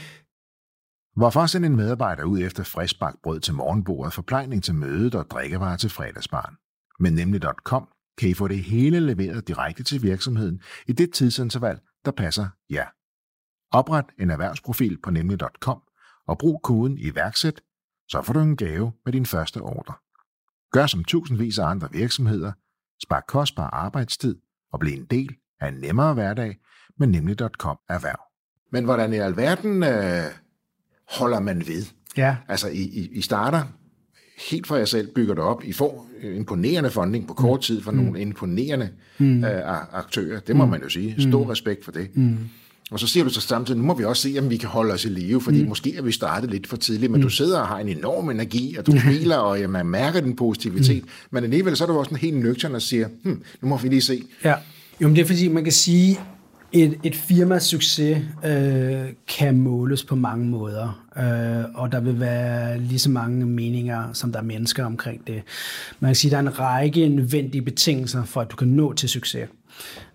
Hvorfor 1.15 1.45
sende 1.45 1.65
en 1.65 1.75
medarbejder 1.75 2.23
ud 2.23 2.39
efter 2.39 2.63
friskbagt 2.63 3.21
brød 3.23 3.39
til 3.39 3.53
morgenbordet, 3.53 4.13
forplejning 4.13 4.63
til 4.63 4.75
mødet 4.75 5.15
og 5.15 5.25
drikkevarer 5.29 5.77
til 5.77 5.89
fredagsbarn? 5.89 6.55
Men 6.99 7.13
nemlig.com 7.13 7.87
kan 8.17 8.29
I 8.29 8.33
få 8.33 8.47
det 8.47 8.63
hele 8.63 8.99
leveret 8.99 9.47
direkte 9.47 9.83
til 9.83 10.03
virksomheden 10.03 10.61
i 10.87 10.93
det 10.93 11.13
tidsinterval, 11.13 11.79
der 12.05 12.11
passer 12.11 12.47
jer. 12.69 12.87
Opret 13.71 14.05
en 14.19 14.29
erhvervsprofil 14.29 14.97
på 15.03 15.11
nemlig.com 15.11 15.81
og 16.27 16.37
brug 16.37 16.61
koden 16.63 16.97
iværksæt, 16.97 17.61
så 18.09 18.21
får 18.21 18.33
du 18.33 18.39
en 18.39 18.57
gave 18.57 18.91
med 19.05 19.13
din 19.13 19.25
første 19.25 19.57
ordre. 19.57 19.93
Gør 20.71 20.87
som 20.87 21.03
tusindvis 21.03 21.59
af 21.59 21.65
andre 21.65 21.87
virksomheder, 21.91 22.51
spar 23.03 23.23
kostbar 23.27 23.69
arbejdstid 23.69 24.35
og 24.73 24.79
bliv 24.79 24.93
en 24.93 25.05
del 25.05 25.35
af 25.59 25.67
en 25.67 25.73
nemmere 25.73 26.13
hverdag 26.13 26.57
med 26.97 27.07
nemlig.com 27.07 27.77
erhverv. 27.89 28.19
Men 28.71 28.85
hvordan 28.85 29.13
i 29.13 29.17
alverden 29.17 29.83
øh, 29.83 30.23
holder 31.09 31.39
man 31.39 31.59
ved? 31.59 31.85
Ja. 32.17 32.37
Altså, 32.47 32.67
I, 32.67 32.81
I, 32.81 33.09
I 33.11 33.21
starter 33.21 33.63
helt 34.49 34.67
for 34.67 34.75
jer 34.75 34.85
selv, 34.85 35.07
bygger 35.07 35.33
det 35.33 35.43
op. 35.43 35.63
I 35.63 35.73
får 35.73 36.07
imponerende 36.35 36.89
funding 36.89 37.27
på 37.27 37.33
kort 37.33 37.61
tid 37.61 37.81
fra 37.81 37.91
mm. 37.91 37.97
nogle 37.97 38.21
imponerende 38.21 38.89
mm. 39.17 39.43
øh, 39.43 39.61
aktører. 39.93 40.39
Det 40.39 40.55
må 40.55 40.65
mm. 40.65 40.71
man 40.71 40.81
jo 40.83 40.89
sige. 40.89 41.15
Stor 41.19 41.43
mm. 41.43 41.49
respekt 41.49 41.85
for 41.85 41.91
det. 41.91 42.07
Mm. 42.13 42.37
Og 42.91 42.99
så 42.99 43.07
siger 43.07 43.23
du 43.23 43.29
så 43.29 43.41
samtidig, 43.41 43.81
nu 43.81 43.85
må 43.85 43.93
vi 43.93 44.03
også 44.03 44.21
se, 44.21 44.39
om 44.39 44.49
vi 44.49 44.57
kan 44.57 44.69
holde 44.69 44.93
os 44.93 45.05
i 45.05 45.07
live, 45.07 45.41
fordi 45.41 45.61
mm. 45.63 45.69
måske 45.69 45.95
er 45.97 46.01
vi 46.01 46.11
startet 46.11 46.51
lidt 46.51 46.67
for 46.67 46.77
tidligt, 46.77 47.11
men 47.11 47.21
mm. 47.21 47.23
du 47.23 47.29
sidder 47.29 47.59
og 47.59 47.67
har 47.67 47.79
en 47.79 47.89
enorm 47.89 48.29
energi, 48.29 48.75
og 48.79 48.87
du 48.87 48.91
smiler, 49.01 49.37
og 49.37 49.59
ja, 49.59 49.67
man 49.67 49.85
mærker 49.85 50.21
din 50.21 50.35
positivitet, 50.35 51.03
mm. 51.03 51.09
men 51.31 51.43
alligevel 51.43 51.77
så 51.77 51.83
er 51.83 51.87
du 51.87 51.97
også 51.97 52.11
en 52.11 52.17
helt 52.17 52.37
nøgtern 52.37 52.75
og 52.75 52.81
siger, 52.81 53.07
hm, 53.23 53.41
nu 53.61 53.67
må 53.67 53.77
vi 53.77 53.87
lige 53.87 54.01
se. 54.01 54.23
Ja, 54.43 54.55
jo, 55.01 55.07
men 55.07 55.15
det 55.15 55.21
er 55.21 55.25
fordi, 55.25 55.47
man 55.47 55.63
kan 55.63 55.73
sige, 55.73 56.19
et, 56.73 56.99
et 57.03 57.15
firmas 57.15 57.63
succes 57.63 58.17
øh, 58.45 59.13
kan 59.27 59.57
måles 59.57 60.03
på 60.03 60.15
mange 60.15 60.45
måder, 60.45 61.05
øh, 61.17 61.75
og 61.75 61.91
der 61.91 61.99
vil 61.99 62.19
være 62.19 62.79
lige 62.79 62.99
så 62.99 63.09
mange 63.09 63.45
meninger, 63.45 64.13
som 64.13 64.31
der 64.31 64.39
er 64.39 64.43
mennesker 64.43 64.85
omkring 64.85 65.27
det. 65.27 65.41
Man 65.99 66.09
kan 66.09 66.15
sige, 66.15 66.29
at 66.29 66.31
der 66.31 66.37
er 66.37 66.41
en 66.41 66.59
række 66.59 67.09
nødvendige 67.09 67.61
betingelser 67.61 68.23
for, 68.23 68.41
at 68.41 68.51
du 68.51 68.55
kan 68.55 68.67
nå 68.67 68.93
til 68.93 69.09
succes. 69.09 69.49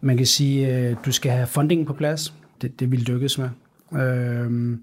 Man 0.00 0.16
kan 0.16 0.26
sige, 0.26 0.68
at 0.68 0.90
øh, 0.90 0.96
du 1.06 1.12
skal 1.12 1.32
have 1.32 1.46
fundingen 1.46 1.86
på 1.86 1.92
plads, 1.92 2.34
det, 2.62 2.80
det 2.80 2.90
vil 2.90 3.00
lykkes 3.00 3.38
med. 3.38 3.48
Øh, 4.00 4.78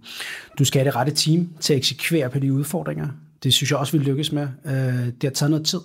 du 0.59 0.65
skal 0.65 0.79
have 0.79 0.85
det 0.85 0.95
rette 0.95 1.11
team 1.11 1.49
til 1.59 1.73
at 1.73 1.77
eksekvere 1.77 2.29
på 2.29 2.39
de 2.39 2.53
udfordringer. 2.53 3.07
Det 3.43 3.53
synes 3.53 3.71
jeg 3.71 3.79
også 3.79 3.97
vil 3.97 4.01
lykkes 4.01 4.31
med. 4.31 4.47
Øh, 4.65 5.05
det 5.05 5.23
har 5.23 5.29
taget 5.29 5.49
noget 5.49 5.65
tid. 5.65 5.79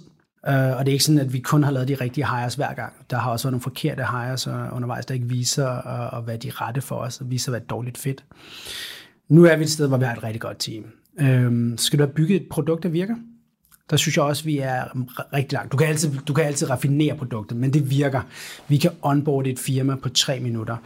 Uh, 0.46 0.53
og 0.53 0.87
det 0.87 0.88
er 0.88 0.92
ikke 0.92 1.05
sådan, 1.05 1.20
at 1.20 1.33
vi 1.33 1.38
kun 1.38 1.62
har 1.62 1.70
lavet 1.70 1.88
de 1.88 1.94
rigtige 1.94 2.27
hires 2.27 2.55
hver 2.55 2.74
gang. 2.74 2.92
Der 3.11 3.18
har 3.18 3.31
også 3.31 3.46
været 3.46 3.53
nogle 3.53 3.62
forkerte 3.62 4.05
hires 4.05 4.46
undervejs, 4.46 5.07
der 5.07 5.14
ikke 5.14 5.29
viser 5.29 5.68
at, 5.68 6.18
at 6.18 6.27
være 6.27 6.37
de 6.37 6.51
rette 6.51 6.81
for 6.81 6.96
os, 6.96 7.20
og 7.20 7.31
viser 7.31 7.51
at 7.51 7.53
være 7.53 7.62
et 7.62 7.70
dårligt 7.70 7.98
fedt. 7.98 8.24
Nu 9.29 9.44
er 9.44 9.57
vi 9.57 9.62
et 9.62 9.70
sted, 9.70 9.88
hvor 9.88 9.96
vi 9.96 10.05
har 10.05 10.12
et 10.16 10.22
rigtig 10.22 10.40
godt 10.40 10.59
team. 10.59 10.85
Uh, 11.20 11.79
skal 11.79 11.98
du 11.98 12.05
have 12.05 12.14
bygget 12.14 12.42
et 12.42 12.48
produkt, 12.51 12.83
der 12.83 12.88
virker? 12.88 13.14
Der 13.90 13.96
synes 13.96 14.16
jeg 14.16 14.24
også, 14.24 14.44
vi 14.44 14.59
er 14.59 14.85
rigtig 15.33 15.53
langt. 15.53 15.72
Du 15.72 15.77
kan 15.77 15.87
altid, 15.87 16.11
du 16.29 16.35
kan 16.35 16.44
altid 16.44 16.70
raffinere 16.70 17.16
produktet, 17.16 17.57
men 17.57 17.72
det 17.72 17.90
virker. 17.90 18.20
Vi 18.68 18.77
kan 18.77 18.90
onboarde 19.03 19.51
et 19.51 19.59
firma 19.59 19.94
på 19.94 20.09
3 20.09 20.40
minutter. 20.40 20.77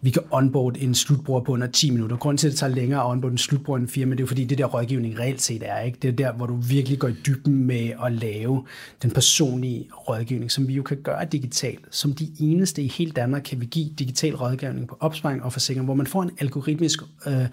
Vi 0.00 0.10
kan 0.10 0.22
onboarde 0.30 0.80
en 0.80 0.94
slutbruger 0.94 1.40
på 1.40 1.52
under 1.52 1.66
10 1.66 1.90
minutter. 1.90 2.16
Grunden 2.16 2.38
til, 2.38 2.46
at 2.46 2.50
det 2.50 2.58
tager 2.58 2.74
længere 2.74 3.00
at 3.00 3.06
onboarde 3.06 3.32
en 3.32 3.38
slutbruger 3.38 3.78
end 3.78 3.86
en 3.86 3.92
firma, 3.92 4.14
det 4.14 4.22
er 4.22 4.26
fordi, 4.26 4.44
det 4.44 4.58
der 4.58 4.64
rådgivning 4.64 5.18
reelt 5.18 5.42
set 5.42 5.62
er. 5.66 5.80
Ikke? 5.80 5.98
Det 6.02 6.08
er 6.08 6.12
der, 6.12 6.32
hvor 6.32 6.46
du 6.46 6.56
virkelig 6.56 6.98
går 6.98 7.08
i 7.08 7.14
dybden 7.26 7.64
med 7.64 7.92
at 8.04 8.12
lave 8.12 8.64
den 9.02 9.10
personlige 9.10 9.88
rådgivning, 10.08 10.50
som 10.50 10.68
vi 10.68 10.74
jo 10.74 10.82
kan 10.82 10.96
gøre 11.02 11.24
digitalt. 11.24 11.80
Som 11.90 12.12
de 12.12 12.32
eneste 12.40 12.82
i 12.82 12.88
hele 12.88 13.10
Danmark 13.10 13.42
kan 13.42 13.60
vi 13.60 13.66
give 13.66 13.90
digital 13.98 14.34
rådgivning 14.34 14.88
på 14.88 14.96
opsparing 15.00 15.42
og 15.42 15.52
forsikring, 15.52 15.84
hvor 15.84 15.94
man 15.94 16.06
får 16.06 16.22
en 16.22 16.30
algoritmisk 16.38 17.02
øh, 17.26 17.46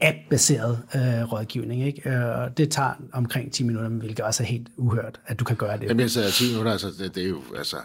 app-baseret 0.00 0.78
øh, 0.94 1.32
rådgivning. 1.32 1.86
Ikke? 1.86 2.10
Øh, 2.10 2.50
det 2.56 2.70
tager 2.70 2.90
omkring 3.12 3.52
10 3.52 3.64
minutter, 3.64 3.88
hvilket 3.88 4.20
også 4.20 4.42
er 4.42 4.46
helt 4.46 4.66
uhørt, 4.76 5.20
at 5.26 5.40
du 5.40 5.44
kan 5.44 5.56
gøre 5.56 5.78
det. 5.78 5.82
Jamen, 5.82 6.00
altså 6.00 6.32
10 6.32 6.48
minutter, 6.48 6.72
altså, 6.72 6.88
det, 6.98 7.14
det 7.14 7.22
er 7.22 7.28
jo, 7.28 7.40
altså... 7.58 7.76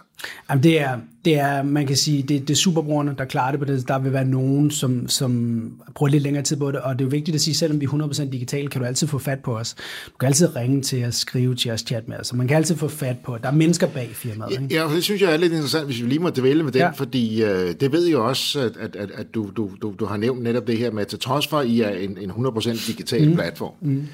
Jamen, 0.49 0.63
det 0.63 0.82
er, 0.82 0.97
det 1.26 1.39
er, 1.39 1.63
man 1.63 1.88
kan 1.88 1.97
sige, 1.97 2.21
det, 2.21 2.47
det 2.47 2.49
er 2.49 2.56
superbrugerne, 2.56 3.15
der 3.17 3.26
klarer 3.26 3.52
det 3.52 3.60
på 3.60 3.65
det. 3.65 3.88
Der 3.88 3.99
vil 3.99 4.13
være 4.13 4.26
nogen, 4.26 4.71
som, 4.71 5.08
som 5.08 5.71
bruger 5.95 6.12
lidt 6.12 6.23
længere 6.23 6.43
tid 6.43 6.58
på 6.58 6.71
det, 6.71 6.80
og 6.80 6.93
det 6.93 7.02
er 7.02 7.06
jo 7.06 7.10
vigtigt 7.10 7.36
at 7.36 7.41
sige, 7.41 7.56
selvom 7.56 7.82
vi 7.82 7.86
er 7.86 7.89
100% 7.89 8.30
digitale, 8.30 8.67
kan 8.67 8.82
du 8.82 8.88
altid 8.88 9.08
få 9.08 9.17
fat 9.17 9.39
på 9.39 9.58
os. 9.58 9.73
Du 10.06 10.17
kan 10.19 10.28
altid 10.28 10.56
ringe 10.56 10.82
til 10.82 11.06
os, 11.06 11.15
skrive 11.15 11.56
til 11.56 11.71
os, 11.71 11.82
chat 11.82 12.08
med 12.08 12.17
os, 12.17 12.28
så 12.28 12.36
man 12.36 12.47
kan 12.47 12.58
altid 12.58 12.76
få 12.76 12.88
fat 12.88 13.17
på, 13.19 13.38
der 13.43 13.47
er 13.47 13.54
mennesker 13.54 13.88
bag 13.88 14.10
firmaet. 14.13 14.52
Ikke? 14.52 14.76
Ja, 14.76 14.88
det 14.95 15.04
synes 15.04 15.21
jeg 15.21 15.34
er 15.34 15.38
lidt 15.38 15.54
interessant, 15.54 15.86
hvis 15.86 16.02
vi 16.02 16.08
lige 16.08 16.19
må 16.19 16.30
dvæle 16.30 16.63
med 16.63 16.71
den, 16.71 16.82
ja. 16.82 16.89
fordi 16.89 17.43
øh, 17.43 17.73
det 17.80 17.91
ved 17.91 18.06
jeg 18.06 18.17
også, 18.17 18.60
at, 18.60 18.78
at, 18.78 18.95
at, 18.95 19.12
at 19.12 19.34
du, 19.34 19.49
du, 19.58 19.69
du, 19.82 19.93
du 19.99 20.06
har 20.06 20.17
nævnt 20.17 20.43
netop 20.43 20.67
det 20.67 20.78
her 20.78 20.91
med, 20.91 21.02
at 21.02 21.08
til 21.08 21.19
trods 21.19 21.47
for, 21.47 21.60
at 21.60 21.67
I 21.67 21.82
er 21.82 21.89
en, 22.04 22.18
en 22.18 22.32
100% 22.32 22.88
digital 22.88 23.28
mm. 23.28 23.34
platform, 23.34 23.74
mm. 23.82 24.08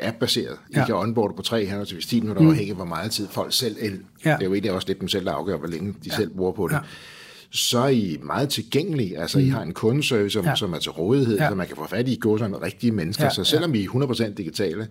app-baseret. 0.00 0.56
I 0.70 0.76
ja. 0.76 0.86
kan 0.86 0.94
onboarde 0.94 1.34
på 1.36 1.42
3 1.42 1.64
henholdsvis 1.64 2.06
10 2.06 2.20
minutter, 2.20 2.42
mm. 2.42 2.48
afhængig 2.48 2.74
hvor 2.74 2.84
meget 2.84 3.10
tid 3.10 3.28
folk 3.30 3.52
selv... 3.52 3.76
El, 3.80 4.00
ja. 4.24 4.30
Det 4.30 4.40
er 4.40 4.44
jo 4.44 4.52
egentlig 4.52 4.72
også 4.72 4.88
lidt 4.88 5.00
dem 5.00 5.08
selv, 5.08 5.24
der 5.24 5.32
afgør, 5.32 5.56
hvor 5.56 5.68
længe 5.68 5.92
de 5.92 5.96
ja. 6.06 6.16
selv 6.16 6.30
bruger 6.30 6.52
på 6.52 6.68
det. 6.68 6.74
Ja 6.74 6.80
så 7.54 7.78
er 7.78 7.88
I 7.88 8.18
meget 8.22 8.48
tilgængelige. 8.48 9.18
Altså, 9.18 9.38
mm. 9.38 9.44
I 9.44 9.48
har 9.48 9.62
en 9.62 9.72
kundeservice, 9.72 10.32
som, 10.32 10.44
ja. 10.44 10.54
som 10.54 10.72
er 10.72 10.78
til 10.78 10.90
rådighed, 10.90 11.38
ja. 11.38 11.48
så 11.48 11.54
man 11.54 11.66
kan 11.66 11.76
få 11.76 11.86
fat 11.86 12.08
i 12.08 12.16
gå 12.16 12.38
sådan 12.38 12.62
rigtige 12.62 12.92
mennesker. 12.92 13.24
Ja. 13.24 13.30
Så 13.30 13.44
selvom 13.44 13.74
ja. 13.74 13.80
I 13.80 13.84
er 13.84 13.88
100% 14.30 14.34
digitale, 14.34 14.88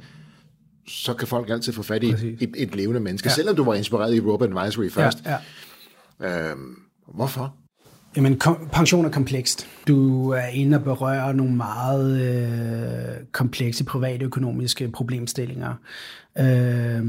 så 0.88 1.14
kan 1.14 1.28
folk 1.28 1.50
altid 1.50 1.74
få 1.74 1.84
fat 1.84 2.04
i 2.04 2.10
et, 2.40 2.54
et 2.58 2.76
levende 2.76 3.00
menneske. 3.00 3.30
Ja. 3.30 3.34
Selvom 3.34 3.56
du 3.56 3.64
var 3.64 3.74
inspireret 3.74 4.16
i 4.16 4.20
Robo 4.20 4.44
Advisory 4.44 4.90
først. 4.90 5.18
Ja. 5.26 5.38
Ja. 6.20 6.52
Øhm, 6.52 6.76
hvorfor? 7.14 7.56
Jamen, 8.16 8.40
kom, 8.40 8.70
pension 8.72 9.06
er 9.06 9.10
komplekst. 9.10 9.68
Du 9.88 10.30
er 10.30 10.46
inde 10.46 10.78
og 10.78 10.84
berører 10.84 11.34
nogle 11.34 11.56
meget 11.56 12.22
øh, 12.22 13.26
komplekse 13.32 13.84
privatøkonomiske 13.84 14.88
problemstillinger. 14.88 15.74
Øh, 16.38 17.04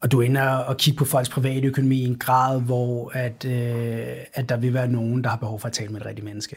og 0.00 0.12
du 0.12 0.20
ender 0.20 0.48
og 0.48 0.76
kigge 0.76 0.98
på 0.98 1.04
folks 1.04 1.28
private 1.28 1.66
økonomi 1.66 1.96
i 1.96 2.06
en 2.06 2.18
grad, 2.18 2.60
hvor 2.60 3.10
at, 3.14 3.44
øh, 3.44 4.16
at 4.34 4.48
der 4.48 4.56
vil 4.56 4.74
være 4.74 4.88
nogen, 4.88 5.24
der 5.24 5.30
har 5.30 5.36
behov 5.36 5.60
for 5.60 5.66
at 5.66 5.72
tale 5.72 5.92
med 5.92 6.00
et 6.00 6.06
rigtigt 6.06 6.24
menneske 6.24 6.56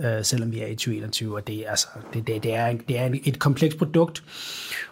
øh, 0.00 0.24
selvom 0.24 0.52
vi 0.52 0.60
er 0.60 0.66
i 0.66 0.74
2021, 0.74 1.36
og 1.36 1.46
det, 1.46 1.64
altså, 1.68 1.88
det, 2.14 2.26
det, 2.26 2.42
det, 2.42 2.54
er, 2.54 2.72
det 2.88 2.98
er 2.98 3.10
et 3.24 3.38
komplekst 3.38 3.78
produkt, 3.78 4.24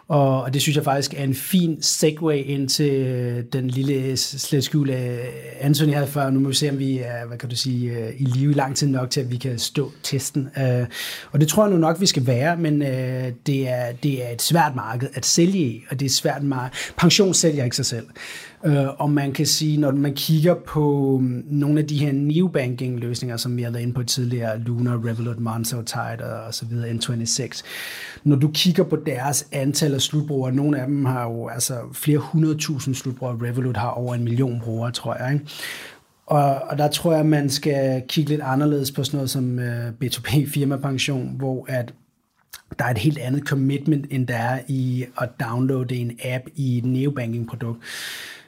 og, 0.08 0.42
og 0.42 0.54
det 0.54 0.62
synes 0.62 0.76
jeg 0.76 0.84
faktisk 0.84 1.14
er 1.14 1.24
en 1.24 1.34
fin 1.34 1.82
segue 1.82 2.38
ind 2.38 2.68
til 2.68 2.90
øh, 2.90 3.44
den 3.52 3.68
lille 3.68 3.92
øh, 3.92 4.16
slet 4.16 4.64
skjule 4.64 4.96
øh, 4.96 5.18
Anthony 5.60 5.92
havde 5.92 6.06
før. 6.06 6.30
Nu 6.30 6.40
må 6.40 6.48
vi 6.48 6.54
se, 6.54 6.70
om 6.70 6.78
vi 6.78 6.98
er, 6.98 7.26
hvad 7.26 7.38
kan 7.38 7.48
du 7.48 7.56
sige, 7.56 8.14
i 8.18 8.24
live 8.24 8.50
i 8.50 8.54
lang 8.54 8.76
tid 8.76 8.88
nok 8.88 9.10
til, 9.10 9.20
at 9.20 9.30
vi 9.30 9.36
kan 9.36 9.58
stå 9.58 9.92
testen. 10.02 10.48
Og 11.32 11.40
det 11.40 11.48
tror 11.48 11.64
jeg 11.64 11.72
nu 11.72 11.78
nok, 11.78 12.00
vi 12.00 12.06
skal 12.06 12.26
være, 12.26 12.56
men 12.56 12.80
det, 13.46 13.68
er, 13.68 13.92
det 14.02 14.26
er 14.26 14.30
et 14.30 14.42
svært 14.42 14.74
marked 14.74 15.08
at 15.14 15.26
sælge 15.26 15.58
i, 15.58 15.84
og 15.90 16.00
det 16.00 16.06
er 16.06 16.10
et 16.10 16.14
svært 16.14 16.42
marked. 16.42 16.76
Pension 16.96 17.34
sælger 17.34 17.64
ikke 17.64 17.76
sig 17.76 17.86
selv. 17.86 18.06
Øh, 18.66 18.86
og 18.98 19.10
man 19.10 19.32
kan 19.32 19.46
sige, 19.46 19.80
når 19.80 19.92
man 19.92 20.14
kigger 20.14 20.54
på 20.54 21.18
mm, 21.22 21.44
nogle 21.46 21.80
af 21.80 21.86
de 21.86 21.98
her 21.98 22.12
new 22.12 22.48
banking 22.48 23.00
løsninger, 23.00 23.36
som 23.36 23.56
vi 23.56 23.62
har 23.62 23.70
været 23.70 23.82
inde 23.82 23.94
på 23.94 24.02
tidligere, 24.02 24.58
Luna, 24.58 24.90
Revolut, 24.90 25.40
Monzo, 25.40 25.82
Tide 25.82 26.44
og 26.46 26.54
så 26.54 26.64
videre, 26.66 26.90
N26, 26.90 27.62
når 28.24 28.36
du 28.36 28.50
kigger 28.54 28.84
på 28.84 28.96
deres 29.06 29.46
antal 29.52 29.93
af 29.94 30.00
slutbrugere, 30.00 30.52
nogle 30.52 30.80
af 30.80 30.86
dem 30.86 31.04
har 31.04 31.24
jo 31.30 31.48
altså 31.48 31.74
flere 31.92 32.18
hundredtusind 32.18 32.94
slutbrugere, 32.94 33.48
Revolut 33.48 33.76
har 33.76 33.88
over 33.88 34.14
en 34.14 34.24
million 34.24 34.60
brugere, 34.64 34.90
tror 34.90 35.16
jeg, 35.22 35.32
ikke? 35.32 35.46
Og, 36.26 36.54
og 36.54 36.78
der 36.78 36.88
tror 36.88 37.14
jeg, 37.14 37.26
man 37.26 37.50
skal 37.50 38.02
kigge 38.08 38.30
lidt 38.30 38.40
anderledes 38.40 38.92
på 38.92 39.04
sådan 39.04 39.16
noget 39.16 39.30
som 39.30 39.58
øh, 39.58 39.92
B2B 40.04 40.50
firmapension, 40.50 41.34
hvor 41.36 41.66
at 41.68 41.94
der 42.78 42.84
er 42.84 42.90
et 42.90 42.98
helt 42.98 43.18
andet 43.18 43.42
commitment, 43.42 44.06
end 44.10 44.26
der 44.26 44.36
er 44.36 44.60
i 44.68 45.04
at 45.20 45.28
downloade 45.40 45.94
en 45.96 46.18
app 46.24 46.44
i 46.54 46.78
et 46.78 46.84
neobanking-produkt. 46.84 47.78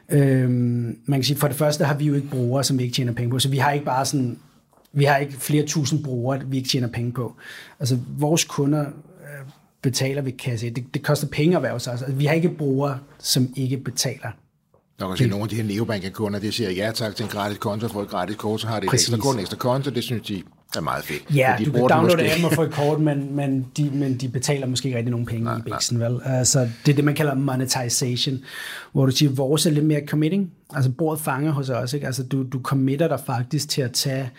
Øhm, 0.08 0.98
man 1.06 1.18
kan 1.18 1.24
sige, 1.24 1.36
for 1.36 1.48
det 1.48 1.56
første 1.56 1.84
har 1.84 1.94
vi 1.94 2.04
jo 2.04 2.14
ikke 2.14 2.28
brugere, 2.28 2.64
som 2.64 2.78
vi 2.78 2.82
ikke 2.82 2.94
tjener 2.94 3.12
penge 3.12 3.30
på, 3.30 3.38
så 3.38 3.48
vi 3.48 3.58
har 3.58 3.72
ikke 3.72 3.84
bare 3.84 4.06
sådan, 4.06 4.38
vi 4.92 5.04
har 5.04 5.16
ikke 5.16 5.32
flere 5.32 5.66
tusind 5.66 6.04
brugere, 6.04 6.40
vi 6.46 6.56
ikke 6.56 6.68
tjener 6.68 6.88
penge 6.88 7.12
på. 7.12 7.34
Altså, 7.80 7.98
vores 8.18 8.44
kunder 8.44 8.86
betaler 9.86 10.22
ved 10.22 10.32
kasse. 10.32 10.70
Det, 10.70 10.84
det 10.94 11.02
koster 11.02 11.26
penge 11.26 11.56
at 11.56 11.62
være 11.62 11.72
hos 11.72 11.86
os. 11.86 12.02
Altså, 12.02 12.16
vi 12.16 12.24
har 12.26 12.34
ikke 12.34 12.48
brugere, 12.48 12.98
som 13.18 13.48
ikke 13.56 13.76
betaler 13.76 14.30
der 14.98 15.08
kan 15.08 15.16
sige, 15.16 15.28
nogle 15.28 15.42
af 15.42 15.48
de 15.48 15.56
her 15.56 15.64
neobankerkunder, 15.64 16.38
de 16.38 16.52
siger 16.52 16.70
ja 16.70 16.90
tak 16.94 17.16
til 17.16 17.22
en 17.22 17.28
gratis 17.28 17.58
konto, 17.58 17.88
for 17.88 18.02
et 18.02 18.08
gratis 18.08 18.36
kort, 18.36 18.60
så 18.60 18.66
har 18.66 18.80
de 18.80 18.86
et 18.86 18.92
ekstra 18.92 19.16
kort, 19.16 19.34
en 19.34 19.40
ekstra 19.40 19.56
konto, 19.56 19.90
det 19.90 20.04
synes 20.04 20.26
de 20.26 20.42
er 20.76 20.80
meget 20.80 21.04
fedt. 21.04 21.22
Ja, 21.34 21.56
de 21.58 21.64
du 21.64 21.72
kan 21.72 21.80
downloade 21.80 22.30
appen 22.30 22.44
og 22.44 22.52
få 22.52 22.62
et 22.62 22.72
kort, 22.72 23.00
men, 23.00 23.36
men, 23.36 23.66
de, 23.76 23.90
men 23.90 24.16
de 24.16 24.28
betaler 24.28 24.66
måske 24.66 24.86
ikke 24.86 24.98
rigtig 24.98 25.10
nogen 25.10 25.26
penge 25.26 25.44
nej, 25.44 25.58
i 25.58 25.60
biksen, 25.60 26.00
vel? 26.00 26.20
Altså, 26.24 26.68
det 26.86 26.92
er 26.92 26.96
det, 26.96 27.04
man 27.04 27.14
kalder 27.14 27.34
monetization, 27.34 28.38
hvor 28.92 29.06
du 29.06 29.12
siger, 29.12 29.30
vores 29.30 29.66
er 29.66 29.70
lidt 29.70 29.84
mere 29.84 30.00
committing, 30.06 30.52
altså 30.74 30.90
bordet 30.90 31.20
fanger 31.20 31.52
hos 31.52 31.70
os, 31.70 31.92
ikke? 31.92 32.06
Altså 32.06 32.22
du, 32.22 32.42
du 32.42 32.60
committer 32.62 33.08
dig 33.08 33.20
faktisk 33.26 33.68
til 33.68 33.82
at 33.82 33.92
tage 33.92 34.30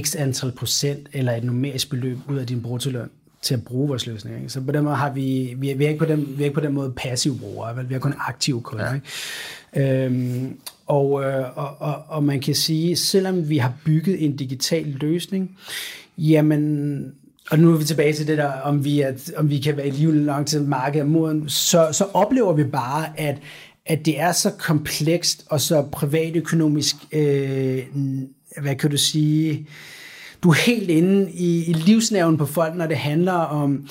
x 0.00 0.16
antal 0.16 0.52
procent 0.52 1.08
eller 1.12 1.32
et 1.32 1.44
numerisk 1.44 1.90
beløb 1.90 2.18
ud 2.28 2.36
af 2.36 2.46
din 2.46 2.62
bruttoløn 2.62 3.10
til 3.42 3.54
at 3.54 3.64
bruge 3.64 3.88
vores 3.88 4.06
løsning. 4.06 4.36
Ikke? 4.36 4.48
Så 4.48 4.60
på 4.60 4.72
den 4.72 4.84
måde 4.84 4.96
har 4.96 5.12
vi, 5.12 5.54
vi 5.56 5.72
vi 5.72 5.84
er, 5.84 5.88
ikke, 5.88 5.98
på 5.98 6.04
den, 6.04 6.34
vi 6.36 6.42
er 6.42 6.44
ikke 6.44 6.54
på 6.54 6.60
den 6.60 6.72
måde 6.72 6.92
passive 6.96 7.38
brugere, 7.38 7.76
vel? 7.76 7.88
vi 7.88 7.94
er 7.94 7.98
kun 7.98 8.14
aktive 8.18 8.60
kunder. 8.60 8.86
Ja. 8.86 8.94
Ikke? 8.94 10.04
Øhm, 10.04 10.56
og, 10.86 11.24
øh, 11.24 11.58
og, 11.58 11.76
og, 11.80 12.02
og 12.08 12.24
man 12.24 12.40
kan 12.40 12.54
sige, 12.54 12.96
selvom 12.96 13.48
vi 13.48 13.58
har 13.58 13.72
bygget 13.84 14.24
en 14.24 14.36
digital 14.36 14.86
løsning, 14.86 15.56
jamen, 16.18 17.04
og 17.50 17.58
nu 17.58 17.72
er 17.72 17.78
vi 17.78 17.84
tilbage 17.84 18.12
til 18.12 18.26
det 18.26 18.38
der, 18.38 18.52
om 18.52 18.84
vi, 18.84 19.00
er, 19.00 19.12
om 19.36 19.50
vi 19.50 19.58
kan 19.58 19.76
være 19.76 19.86
i 19.86 19.90
livet 19.90 20.14
langt 20.14 20.48
til 20.48 20.62
markedet 20.62 21.08
moden, 21.08 21.48
så, 21.48 21.88
så 21.92 22.04
oplever 22.04 22.52
vi 22.52 22.64
bare, 22.64 23.20
at 23.20 23.38
at 23.86 24.06
det 24.06 24.20
er 24.20 24.32
så 24.32 24.50
komplekst 24.50 25.44
og 25.50 25.60
så 25.60 25.82
privatøkonomisk, 25.92 26.96
øh, 27.12 27.82
hvad 28.60 28.74
kan 28.74 28.90
du 28.90 28.96
sige, 28.96 29.66
du 30.42 30.50
er 30.50 30.54
helt 30.54 30.90
inde 30.90 31.30
i, 31.30 31.64
i 31.64 31.72
livsnerven 31.72 32.36
på 32.36 32.46
folk, 32.46 32.74
når 32.74 32.86
det 32.86 32.96
handler 32.96 33.32
om 33.32 33.88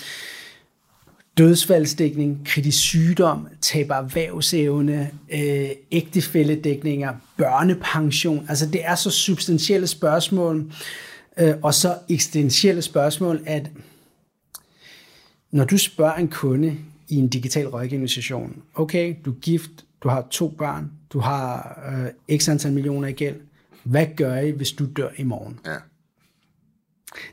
dødsfaldsdækning, 1.38 2.42
kritisk 2.46 2.80
sygdom, 2.80 3.48
tab 3.62 3.92
af 3.92 3.98
erhvervsevne, 3.98 5.12
øh, 5.34 5.70
ægtefælledækninger, 5.92 7.14
børnepension. 7.38 8.46
Altså 8.50 8.66
det 8.66 8.86
er 8.86 8.96
så 8.96 9.10
substantielle 9.10 9.88
spørgsmål, 9.88 10.72
øh, 11.40 11.54
og 11.62 11.74
så 11.74 11.98
eksistentielle 12.10 12.82
spørgsmål, 12.82 13.42
at 13.46 13.70
når 15.52 15.66
du 15.66 15.78
spørger 15.78 16.16
en 16.16 16.28
kunde 16.28 16.78
i 17.10 17.16
en 17.16 17.28
digital 17.28 17.68
rådgivningsstation, 17.68 18.62
okay, 18.76 19.16
du 19.26 19.32
er 19.32 19.36
gift, 19.36 19.72
du 20.04 20.10
har 20.10 20.28
to 20.32 20.48
børn, 20.48 20.92
du 21.14 21.20
har 21.20 21.80
øh, 22.30 22.40
x 22.40 22.50
antal 22.50 22.74
millioner 22.74 23.08
i 23.08 23.12
gæld, 23.12 23.36
hvad 23.84 24.06
gør 24.16 24.38
I, 24.38 24.52
hvis 24.52 24.72
du 24.72 24.86
dør 24.96 25.10
i 25.18 25.24
morgen? 25.24 25.60
Ja. 25.66 25.76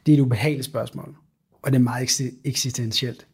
Det 0.06 0.12
er 0.12 0.16
et 0.16 0.20
ubehageligt 0.20 0.64
spørgsmål, 0.64 1.14
og 1.62 1.72
det 1.72 1.78
er 1.78 1.82
meget 1.82 2.20
eksistentielt. 2.44 3.26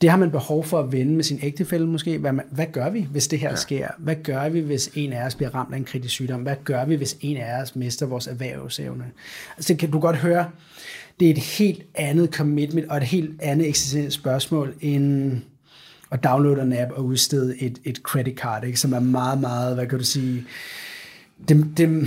Det 0.00 0.10
har 0.10 0.16
man 0.16 0.30
behov 0.30 0.64
for 0.64 0.80
at 0.80 0.92
vende 0.92 1.14
med 1.14 1.24
sin 1.24 1.38
ægtefælle 1.42 1.86
måske. 1.86 2.18
Hvad, 2.18 2.32
hvad 2.50 2.66
gør 2.72 2.90
vi, 2.90 3.06
hvis 3.10 3.28
det 3.28 3.38
her 3.38 3.50
ja. 3.50 3.56
sker? 3.56 3.88
Hvad 3.98 4.16
gør 4.16 4.48
vi, 4.48 4.60
hvis 4.60 4.90
en 4.94 5.12
af 5.12 5.26
os 5.26 5.34
bliver 5.34 5.54
ramt 5.54 5.74
af 5.74 5.78
en 5.78 5.84
kritisk 5.84 6.14
sygdom? 6.14 6.40
Hvad 6.42 6.56
gør 6.64 6.84
vi, 6.84 6.94
hvis 6.94 7.16
en 7.20 7.36
af 7.36 7.62
os 7.62 7.76
mister 7.76 8.06
vores 8.06 8.26
erhvervsevne? 8.26 9.04
Altså, 9.56 9.74
kan 9.74 9.90
du 9.90 10.00
godt 10.00 10.16
høre, 10.16 10.50
det 11.20 11.26
er 11.26 11.30
et 11.30 11.38
helt 11.38 11.82
andet 11.94 12.34
commitment 12.34 12.88
og 12.88 12.96
et 12.96 13.02
helt 13.02 13.42
andet 13.42 13.68
eksistentielt 13.68 14.12
spørgsmål 14.12 14.74
end 14.80 15.36
at 16.10 16.24
downloade 16.24 16.62
en 16.62 16.72
app 16.72 16.92
og 16.92 17.04
udstede 17.04 17.62
et, 17.62 17.78
et 17.84 17.96
credit 17.96 18.38
card, 18.38 18.64
ikke? 18.64 18.80
som 18.80 18.92
er 18.92 19.00
meget, 19.00 19.40
meget, 19.40 19.74
hvad 19.74 19.86
kan 19.86 19.98
du 19.98 20.04
sige, 20.04 20.44
dem, 21.48 21.74
dem, 21.74 22.06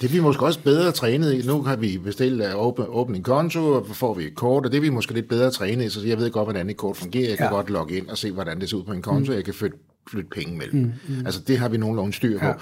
det 0.00 0.06
er 0.06 0.12
vi 0.12 0.20
måske 0.20 0.44
også 0.44 0.60
bedre 0.60 0.92
trænet 0.92 1.32
i. 1.32 1.46
Nu 1.46 1.62
har 1.62 1.76
vi 1.76 1.98
bestilt 1.98 2.42
at 2.42 2.54
åbne, 2.54 2.86
åbne 2.86 3.16
en 3.16 3.22
konto, 3.22 3.72
og 3.72 3.86
får 3.86 4.14
vi 4.14 4.24
et 4.24 4.34
kort, 4.34 4.66
og 4.66 4.72
det 4.72 4.76
er 4.76 4.82
vi 4.82 4.90
måske 4.90 5.14
lidt 5.14 5.28
bedre 5.28 5.50
trænet 5.50 5.84
i, 5.84 5.88
så 5.88 6.06
jeg 6.06 6.18
ved 6.18 6.30
godt, 6.30 6.46
hvordan 6.46 6.70
et 6.70 6.76
kort 6.76 6.96
fungerer. 6.96 7.28
Jeg 7.28 7.36
kan 7.36 7.46
ja. 7.46 7.52
godt 7.52 7.70
logge 7.70 7.96
ind 7.96 8.08
og 8.08 8.18
se, 8.18 8.32
hvordan 8.32 8.60
det 8.60 8.70
ser 8.70 8.76
ud 8.76 8.84
på 8.84 8.92
en 8.92 9.02
konto, 9.02 9.32
mm. 9.32 9.36
jeg 9.36 9.44
kan 9.44 9.54
flytte 9.54 9.76
flytte 10.10 10.30
penge 10.30 10.58
mellem. 10.58 10.80
Mm, 10.80 10.92
mm. 11.08 11.26
Altså 11.26 11.40
det 11.40 11.58
har 11.58 11.68
vi 11.68 11.76
nogenlunde 11.76 12.12
styr 12.12 12.38
på. 12.38 12.46
Ja. 12.46 12.52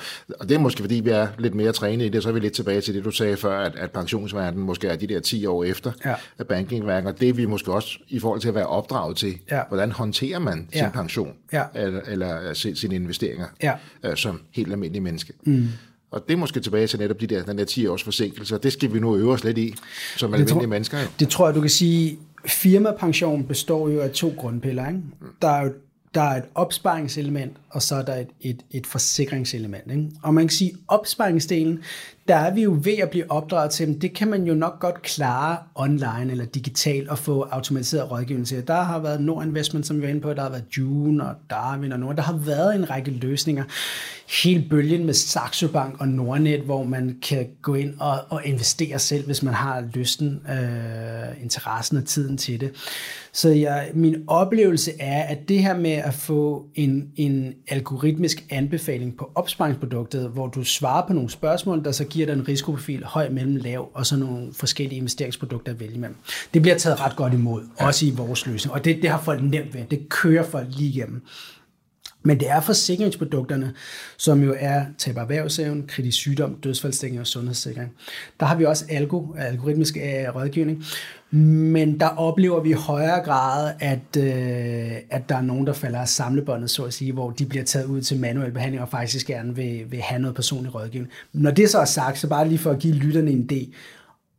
Og 0.41 0.49
det 0.49 0.55
er 0.55 0.59
måske 0.59 0.83
fordi, 0.83 0.95
vi 0.95 1.11
er 1.11 1.29
lidt 1.39 1.55
mere 1.55 1.73
trænet 1.73 2.07
i 2.07 2.09
det, 2.09 2.23
så 2.23 2.29
er 2.29 2.33
vi 2.33 2.41
lidt 2.41 2.53
tilbage 2.53 2.81
til 2.81 2.95
det, 2.95 3.05
du 3.05 3.11
sagde 3.11 3.37
før, 3.37 3.59
at, 3.59 3.77
at 3.77 3.91
pensionsverdenen 3.91 4.67
måske 4.67 4.89
er 4.89 4.97
de 4.97 5.07
der 5.07 5.21
10 5.21 5.47
år 5.47 5.65
efter 5.65 5.93
ja. 6.05 6.15
af 6.39 6.47
bankingværken, 6.47 7.09
og 7.09 7.21
det 7.21 7.29
er 7.29 7.33
vi 7.33 7.47
måske 7.47 7.73
også 7.73 7.99
i 8.09 8.19
forhold 8.19 8.41
til 8.41 8.49
at 8.49 8.55
være 8.55 8.67
opdraget 8.67 9.17
til. 9.17 9.39
Ja. 9.51 9.63
Hvordan 9.69 9.93
håndterer 9.93 10.39
man 10.39 10.69
ja. 10.75 10.79
sin 10.79 10.91
pension 10.91 11.35
ja. 11.53 11.63
eller, 11.75 12.01
eller 12.01 12.55
sine 12.75 12.95
investeringer 12.95 13.47
ja. 13.63 13.73
uh, 14.09 14.15
som 14.15 14.41
helt 14.51 14.73
almindelig 14.73 15.03
menneske. 15.03 15.33
Mm. 15.47 15.69
Og 16.15 16.23
det 16.27 16.33
er 16.33 16.37
måske 16.37 16.61
tilbage 16.61 16.87
til 16.87 16.99
netop 16.99 17.21
de 17.21 17.27
der, 17.27 17.43
den 17.43 17.59
der 17.59 17.65
10 17.65 17.87
års 17.87 18.03
forsinkelse, 18.03 18.55
og 18.55 18.63
det 18.63 18.73
skal 18.73 18.95
vi 18.95 19.01
nu 19.01 19.17
øve 19.17 19.33
os 19.33 19.45
lidt 19.45 19.59
i, 19.59 19.75
som 20.17 20.35
almindelige 20.35 20.61
tror, 20.61 20.67
mennesker. 20.67 20.99
Det 21.19 21.29
tror 21.29 21.47
jeg, 21.47 21.55
du 21.55 21.61
kan 21.61 21.71
sige, 21.71 22.19
firmapension 22.47 23.45
består 23.45 23.89
jo 23.89 24.01
af 24.01 24.11
to 24.11 24.35
grundpiller. 24.37 24.89
Ikke? 24.89 25.01
Der 25.43 25.49
er 25.49 25.65
jo 25.65 25.73
der 26.15 26.21
er 26.21 26.37
et 26.37 26.45
opsparingselement, 26.55 27.57
og 27.71 27.83
så 27.83 27.95
er 27.95 28.03
der 28.03 28.15
et, 28.17 28.29
et, 28.41 28.63
et 28.71 28.87
forsikringselement. 28.87 29.91
Ikke? 29.91 30.11
Og 30.23 30.35
man 30.35 30.49
kan 30.49 30.57
sige, 30.57 30.71
at 30.71 30.77
opsparingsdelen, 30.89 31.83
der 32.29 32.37
er 32.37 32.55
vi 32.55 32.63
jo 32.63 32.79
ved 32.83 32.99
at 32.99 33.11
blive 33.11 33.31
opdraget 33.31 33.71
til, 33.71 33.85
at 33.85 34.03
det 34.03 34.13
kan 34.13 34.29
man 34.29 34.45
jo 34.45 34.55
nok 34.55 34.81
godt 34.81 35.03
klare 35.03 35.59
online 35.75 36.31
eller 36.31 36.45
digitalt 36.45 37.09
og 37.09 37.19
få 37.19 37.43
automatiseret 37.51 38.11
rådgivning 38.11 38.47
til. 38.47 38.67
Der 38.67 38.83
har 38.83 38.99
været 38.99 39.21
Nord 39.21 39.45
Investment, 39.45 39.87
som 39.87 39.97
vi 39.97 40.03
var 40.03 40.09
inde 40.09 40.21
på, 40.21 40.35
der 40.35 40.43
har 40.43 40.49
været 40.49 40.65
June 40.79 41.25
og 41.25 41.35
Darwin 41.51 41.93
og 41.93 42.01
Nord. 42.01 42.17
Der 42.17 42.23
har 42.23 42.37
været 42.37 42.75
en 42.75 42.91
række 42.91 43.11
løsninger. 43.11 43.65
Hele 44.45 44.67
bølgen 44.71 45.07
med 45.07 45.15
Saxo 45.15 45.69
Bank 45.69 46.01
og 46.01 46.09
Nordnet, 46.09 46.61
hvor 46.61 46.85
man 46.85 47.19
kan 47.23 47.49
gå 47.63 47.75
ind 47.75 47.95
og, 48.01 48.19
og 48.29 48.45
investere 48.45 48.99
selv, 48.99 49.27
hvis 49.27 49.43
man 49.43 49.55
har 49.55 49.85
lysten, 49.95 50.41
øh, 50.49 51.43
interessen 51.43 51.97
og 51.97 52.05
tiden 52.05 52.37
til 52.37 52.61
det. 52.61 52.73
Så 53.33 53.49
jeg, 53.49 53.91
min 53.95 54.25
oplevelse 54.27 54.93
er, 55.01 55.23
at 55.23 55.49
det 55.49 55.63
her 55.63 55.77
med 55.77 55.91
at 55.91 56.15
få 56.15 56.67
en, 56.75 57.09
en 57.17 57.55
algoritmisk 57.69 58.45
anbefaling 58.51 59.17
på 59.17 59.31
opsparingsproduktet, 59.35 60.29
hvor 60.29 60.47
du 60.47 60.65
svarer 60.65 61.07
på 61.07 61.13
nogle 61.13 61.31
spørgsmål, 61.31 61.85
der 61.85 61.93
så 61.93 62.05
giver 62.15 62.27
dig 62.27 62.33
en 62.33 62.49
risikoprofil 62.49 63.05
høj, 63.05 63.29
mellem, 63.29 63.57
lav, 63.57 63.91
og 63.95 64.07
så 64.07 64.17
nogle 64.17 64.53
forskellige 64.53 64.99
investeringsprodukter 64.99 65.73
at 65.73 65.81
vælge 65.81 65.99
mellem. 65.99 66.17
Det 66.55 66.63
bliver 66.63 66.79
taget 66.79 67.01
ret 67.01 67.17
godt 67.17 67.33
imod, 67.33 67.63
ja. 67.81 67.87
også 67.87 68.07
i 68.07 68.11
vores 68.11 68.47
løsning. 68.47 68.75
Og 68.75 68.85
det, 68.85 69.03
det 69.03 69.11
har 69.11 69.21
folk 69.21 69.43
nemt 69.43 69.75
ved. 69.75 69.85
Det 69.91 70.09
kører 70.09 70.43
folk 70.43 70.67
lige 70.77 70.89
igennem. 70.89 71.23
Men 72.27 72.41
det 72.41 72.51
er 72.51 72.61
forsikringsprodukterne, 72.61 73.75
som 74.17 74.43
jo 74.43 74.55
er 74.59 74.85
tab 74.99 75.17
erhvervsevne, 75.17 75.83
kritisk 75.89 76.19
sygdom, 76.19 76.55
dødsfaldsdækning 76.55 77.21
og 77.21 77.27
sundhedssikring. 77.27 77.93
Der 78.41 78.47
har 78.47 78.57
vi 78.57 78.65
også 78.65 78.85
algo, 78.89 79.35
algoritmisk 79.39 79.97
øh, 79.97 80.35
rådgivning, 80.35 80.85
men 81.31 82.01
der 82.01 82.07
oplever 82.07 82.61
vi 82.61 82.71
i 82.71 82.73
højere 82.73 83.25
grad, 83.25 83.73
at, 83.81 84.17
øh, 84.19 84.93
at 85.11 85.29
der 85.29 85.37
er 85.37 85.43
nogen, 85.43 85.67
der 85.67 85.73
falder 85.73 85.99
af 85.99 86.09
samlebåndet, 86.09 86.71
så 86.71 86.85
at 86.85 86.95
sige, 86.95 87.13
hvor 87.13 87.31
de 87.31 87.47
bliver 87.47 87.65
taget 87.65 87.87
ud 87.87 88.01
til 88.01 88.21
manuel 88.21 88.53
behandling 88.53 88.83
og 88.83 88.89
faktisk 88.89 89.27
gerne 89.27 89.55
vil, 89.55 89.85
vil 89.91 90.01
have 90.01 90.21
noget 90.21 90.35
personlig 90.35 90.75
rådgivning. 90.75 91.13
Når 91.33 91.51
det 91.51 91.71
så 91.71 91.79
er 91.79 91.85
sagt, 91.85 92.19
så 92.19 92.29
bare 92.29 92.49
lige 92.49 92.59
for 92.59 92.71
at 92.71 92.79
give 92.79 92.95
lytterne 92.95 93.31
en 93.31 93.49
idé, 93.53 93.75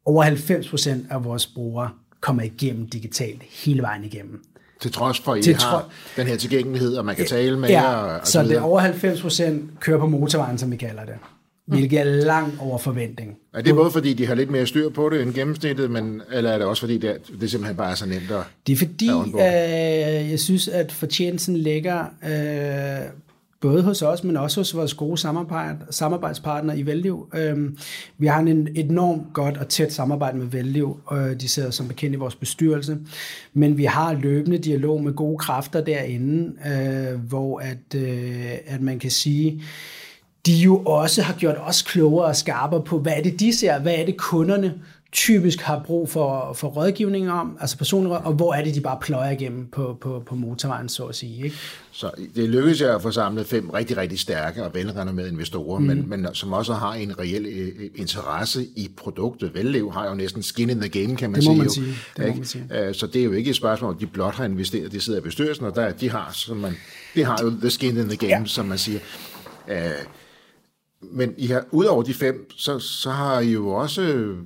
over 0.05 0.23
90% 0.25 1.13
af 1.13 1.23
vores 1.23 1.47
brugere 1.47 1.89
kommer 2.21 2.43
igennem 2.43 2.89
digitalt 2.89 3.43
hele 3.43 3.81
vejen 3.81 4.03
igennem. 4.03 4.43
Til 4.81 4.91
trods 4.91 5.19
for, 5.19 5.31
at 5.31 5.39
I 5.39 5.41
til 5.41 5.55
har 5.55 5.89
den 6.17 6.27
her 6.27 6.37
tilgængelighed, 6.37 6.95
og 6.95 7.05
man 7.05 7.15
kan 7.15 7.25
tale 7.25 7.59
med 7.59 7.69
ja, 7.69 7.81
jer. 7.81 7.95
Og 7.95 8.27
så, 8.27 8.31
så 8.31 8.43
det 8.43 8.51
er 8.51 8.61
over 8.61 8.81
90% 8.81 9.79
kører 9.79 9.99
på 9.99 10.07
motorvejen, 10.07 10.57
som 10.57 10.71
vi 10.71 10.75
kalder 10.75 11.05
det. 11.05 11.15
Hvilket 11.65 11.99
er 11.99 12.03
langt 12.03 12.55
over 12.59 12.77
forventning. 12.77 13.37
Er 13.53 13.61
det 13.61 13.75
både 13.75 13.91
fordi, 13.91 14.13
de 14.13 14.25
har 14.25 14.35
lidt 14.35 14.51
mere 14.51 14.67
styr 14.67 14.89
på 14.89 15.09
det 15.09 15.21
end 15.21 15.33
gennemsnittet, 15.33 15.91
men, 15.91 16.21
eller 16.31 16.51
er 16.51 16.57
det 16.57 16.67
også 16.67 16.79
fordi, 16.79 16.97
det, 16.97 17.09
er, 17.09 17.15
det 17.39 17.51
simpelthen 17.51 17.77
bare 17.77 17.91
er 17.91 17.95
så 17.95 18.05
nemt 18.05 18.31
at 18.31 18.43
Det 18.67 18.73
er 18.73 18.77
fordi, 18.77 19.09
øh, 19.09 20.31
jeg 20.31 20.39
synes, 20.39 20.67
at 20.67 20.91
fortjenesten 20.91 21.57
ligger 21.57 22.05
øh, 22.23 23.09
både 23.65 23.83
hos 23.83 24.01
os, 24.01 24.23
men 24.23 24.37
også 24.37 24.59
hos 24.59 24.75
vores 24.75 24.93
gode 24.93 25.17
samarbejde, 25.17 25.77
samarbejdspartnere 25.89 26.79
i 26.79 26.85
Velliv. 26.85 27.27
Øhm, 27.35 27.77
vi 28.17 28.27
har 28.27 28.39
en 28.39 28.67
enormt 28.75 29.33
godt 29.33 29.57
og 29.57 29.67
tæt 29.67 29.93
samarbejde 29.93 30.37
med 30.37 30.45
Velliv, 30.45 30.99
og 31.05 31.29
øh, 31.29 31.39
de 31.39 31.47
sidder 31.47 31.69
som 31.71 31.87
bekendt 31.87 32.15
i 32.15 32.17
vores 32.17 32.35
bestyrelse, 32.35 32.97
men 33.53 33.77
vi 33.77 33.85
har 33.85 34.13
løbende 34.13 34.57
dialog 34.57 35.03
med 35.03 35.13
gode 35.13 35.37
kræfter 35.37 35.81
derinde, 35.81 36.53
øh, 36.67 37.19
hvor 37.19 37.59
at, 37.59 37.95
øh, 38.01 38.51
at 38.65 38.81
man 38.81 38.99
kan 38.99 39.11
sige, 39.11 39.63
de 40.45 40.53
jo 40.53 40.77
også 40.77 41.21
har 41.21 41.33
gjort 41.33 41.57
os 41.59 41.81
klogere 41.81 42.25
og 42.25 42.35
skarpere 42.35 42.83
på, 42.83 42.99
hvad 42.99 43.13
er 43.17 43.21
det, 43.21 43.39
de 43.39 43.57
ser, 43.57 43.79
hvad 43.79 43.95
er 43.95 44.05
det, 44.05 44.17
kunderne 44.17 44.73
typisk 45.15 45.61
har 45.61 45.81
brug 45.85 46.09
for, 46.09 46.53
for 46.53 46.67
rådgivning 46.67 47.31
om, 47.31 47.57
altså 47.61 47.77
personlig 47.77 48.17
og 48.17 48.33
hvor 48.33 48.53
er 48.53 48.63
det, 48.63 48.75
de 48.75 48.81
bare 48.81 48.97
pløjer 49.01 49.31
igennem 49.31 49.67
på, 49.67 49.97
på, 50.01 50.23
på 50.25 50.35
motorvejen, 50.35 50.89
så 50.89 51.03
at 51.03 51.15
sige. 51.15 51.43
Ikke? 51.43 51.55
Så 51.91 52.11
det 52.35 52.49
lykkedes 52.49 52.81
jeg 52.81 52.95
at 52.95 53.01
få 53.01 53.11
samlet 53.11 53.45
fem 53.45 53.69
rigtig, 53.69 53.97
rigtig 53.97 54.19
stærke 54.19 54.63
og 54.63 54.73
velrenommerede 54.73 55.31
investorer, 55.31 55.79
mm. 55.79 55.85
men, 55.85 56.09
men 56.09 56.27
som 56.33 56.53
også 56.53 56.73
har 56.73 56.93
en 56.93 57.19
reel 57.19 57.45
øh, 57.45 57.89
interesse 57.95 58.65
i 58.75 58.91
produktet. 58.97 59.53
Vellev 59.53 59.91
har 59.91 60.07
jo 60.07 60.15
næsten 60.15 60.43
skin 60.43 60.69
in 60.69 60.79
the 60.79 60.89
game, 60.89 61.15
kan 61.15 61.31
man 61.31 61.41
det 61.41 61.47
må 61.47 61.53
sige. 61.53 61.57
Man 61.57 61.69
sige. 61.69 61.95
Det 62.17 62.27
må 62.27 62.35
man 62.35 62.45
sige. 62.45 62.87
Øh, 62.87 62.95
så 62.95 63.07
det 63.07 63.21
er 63.21 63.25
jo 63.25 63.31
ikke 63.31 63.49
et 63.49 63.55
spørgsmål, 63.55 63.95
at 63.95 64.01
de 64.01 64.07
blot 64.07 64.35
har 64.35 64.45
investeret, 64.45 64.91
de 64.91 64.99
sidder 64.99 65.19
i 65.19 65.21
bestyrelsen, 65.21 65.65
og 65.65 65.75
der, 65.75 65.91
de 65.91 66.09
har, 66.09 66.29
som 66.33 66.57
man, 66.57 66.77
de 67.15 67.23
har 67.23 67.39
jo 67.43 67.49
the 67.49 67.69
skin 67.69 67.97
in 67.97 68.09
the 68.09 68.17
game, 68.17 68.31
ja. 68.31 68.45
som 68.45 68.65
man 68.65 68.77
siger. 68.77 68.99
Uh, 69.67 69.73
men 71.11 71.33
I 71.37 71.47
har, 71.47 71.65
udover 71.71 72.03
de 72.03 72.13
fem, 72.13 72.49
så, 72.57 72.79
så 72.79 73.09
har 73.09 73.39
I 73.39 73.51
jo 73.51 73.69
også 73.69 74.01
øh, 74.01 74.37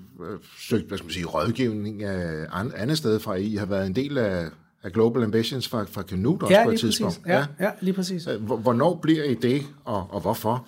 søgt 0.59 0.87
hvad 0.87 0.97
skal 0.97 1.05
man 1.05 1.13
sige, 1.13 1.25
rådgivning 1.25 2.03
af 2.03 2.45
andet 2.75 2.97
sted 2.97 3.19
fra. 3.19 3.35
I 3.35 3.55
har 3.55 3.65
været 3.65 3.87
en 3.87 3.95
del 3.95 4.17
af, 4.17 4.45
af 4.83 4.91
Global 4.91 5.23
Ambitions 5.23 5.67
fra, 5.67 5.85
fra 5.91 6.01
Canute 6.01 6.43
også 6.43 6.55
ja, 6.55 6.63
på 6.63 6.71
et 6.71 6.79
tidspunkt. 6.79 7.21
Ja, 7.27 7.37
ja. 7.37 7.45
ja, 7.59 7.69
lige 7.81 7.93
præcis. 7.93 8.27
Øh, 8.27 8.41
hvornår 8.43 8.99
bliver 9.01 9.23
I 9.23 9.33
det, 9.33 9.63
og, 9.85 10.07
og 10.09 10.21
hvorfor? 10.21 10.65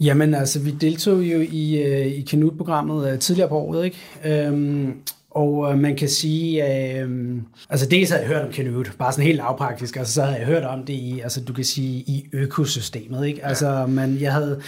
Jamen 0.00 0.34
altså, 0.34 0.60
vi 0.60 0.70
deltog 0.70 1.22
jo 1.22 1.40
i, 1.50 1.82
øh, 1.82 2.06
i 2.06 2.26
Canute-programmet 2.26 3.12
øh, 3.12 3.18
tidligere 3.18 3.48
på 3.48 3.56
året, 3.56 3.84
ikke? 3.84 3.98
Øhm, 4.24 4.94
og 5.30 5.72
øh, 5.72 5.78
man 5.78 5.96
kan 5.96 6.08
sige, 6.08 6.64
øh, 7.00 7.36
altså 7.70 7.86
dels 7.86 8.10
har 8.10 8.18
jeg 8.18 8.26
hørt 8.26 8.44
om 8.44 8.52
Canute, 8.52 8.90
bare 8.98 9.12
sådan 9.12 9.24
helt 9.26 9.36
lavpraktisk, 9.36 9.96
altså 9.96 10.14
så 10.14 10.22
havde 10.22 10.38
jeg 10.38 10.46
hørt 10.46 10.64
om 10.64 10.86
det 10.86 10.92
i, 10.92 11.20
altså 11.20 11.40
du 11.44 11.52
kan 11.52 11.64
sige, 11.64 11.94
i 11.98 12.26
økosystemet, 12.32 13.26
ikke? 13.26 13.46
Altså, 13.46 13.86
man, 13.88 14.20
jeg 14.20 14.32
havde, 14.32 14.60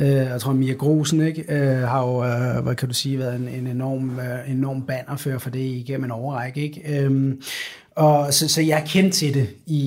øh, 0.00 0.08
jeg 0.08 0.40
tror 0.40 0.52
Mia 0.52 0.72
Grusen, 0.72 1.20
ikke, 1.20 1.44
øh, 1.48 1.78
har 1.78 2.06
jo, 2.06 2.24
øh, 2.24 2.64
hvad 2.64 2.74
kan 2.74 2.88
du 2.88 2.94
sige, 2.94 3.18
været 3.18 3.36
en, 3.36 3.48
en 3.48 3.66
enorm, 3.66 4.18
øh, 4.18 4.50
enorm 4.50 4.82
bannerfører 4.82 5.38
for 5.38 5.50
det 5.50 5.60
igennem 5.60 6.04
en 6.04 6.10
overrække, 6.10 6.60
ikke? 6.60 6.98
Øh, 6.98 7.34
og 7.90 8.34
så, 8.34 8.48
så 8.48 8.62
jeg 8.62 8.84
kendte 8.86 9.18
til 9.18 9.34
det 9.34 9.48
i, 9.66 9.80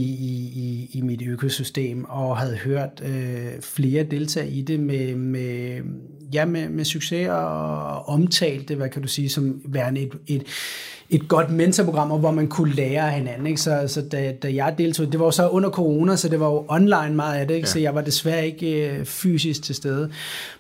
i, 0.54 0.90
i 0.94 1.02
mit 1.02 1.22
økosystem, 1.22 2.06
og 2.10 2.38
havde 2.38 2.56
hørt 2.56 3.04
øh, 3.06 3.62
flere 3.62 4.04
deltage 4.04 4.50
i 4.50 4.62
det 4.62 4.80
med, 4.80 5.16
med, 5.16 5.82
ja, 6.34 6.46
med, 6.46 6.70
med 6.70 6.86
succes 6.86 7.30
og 7.30 8.10
omtalt 8.10 8.70
det, 8.70 8.78
hvad 8.78 8.90
kan 8.90 9.02
du 9.02 9.08
sige, 9.08 9.30
som 9.30 9.62
værende 9.66 10.02
et, 10.02 10.12
et, 10.28 10.44
et 11.14 11.28
godt 11.28 11.52
mentorprogram, 11.52 12.20
hvor 12.20 12.32
man 12.32 12.48
kunne 12.48 12.74
lære 12.74 13.02
af 13.02 13.12
hinanden. 13.12 13.48
Ikke? 13.48 13.62
Så, 13.62 13.84
så 13.88 14.02
da, 14.02 14.34
da 14.44 14.54
jeg 14.54 14.76
deltog, 14.78 15.12
det 15.12 15.20
var 15.20 15.30
så 15.30 15.50
under 15.50 15.70
corona, 15.70 16.16
så 16.16 16.30
det 16.30 16.40
var 16.40 16.46
jo 16.46 16.66
online 16.68 17.16
meget 17.16 17.40
af 17.40 17.48
det, 17.48 17.54
ikke? 17.56 17.68
Ja. 17.68 17.72
så 17.72 17.80
jeg 17.80 17.96
var 17.96 18.02
desværre 18.02 18.46
ikke 18.46 18.90
øh, 18.90 19.06
fysisk 19.06 19.64
til 19.64 19.76
stede. 19.76 20.10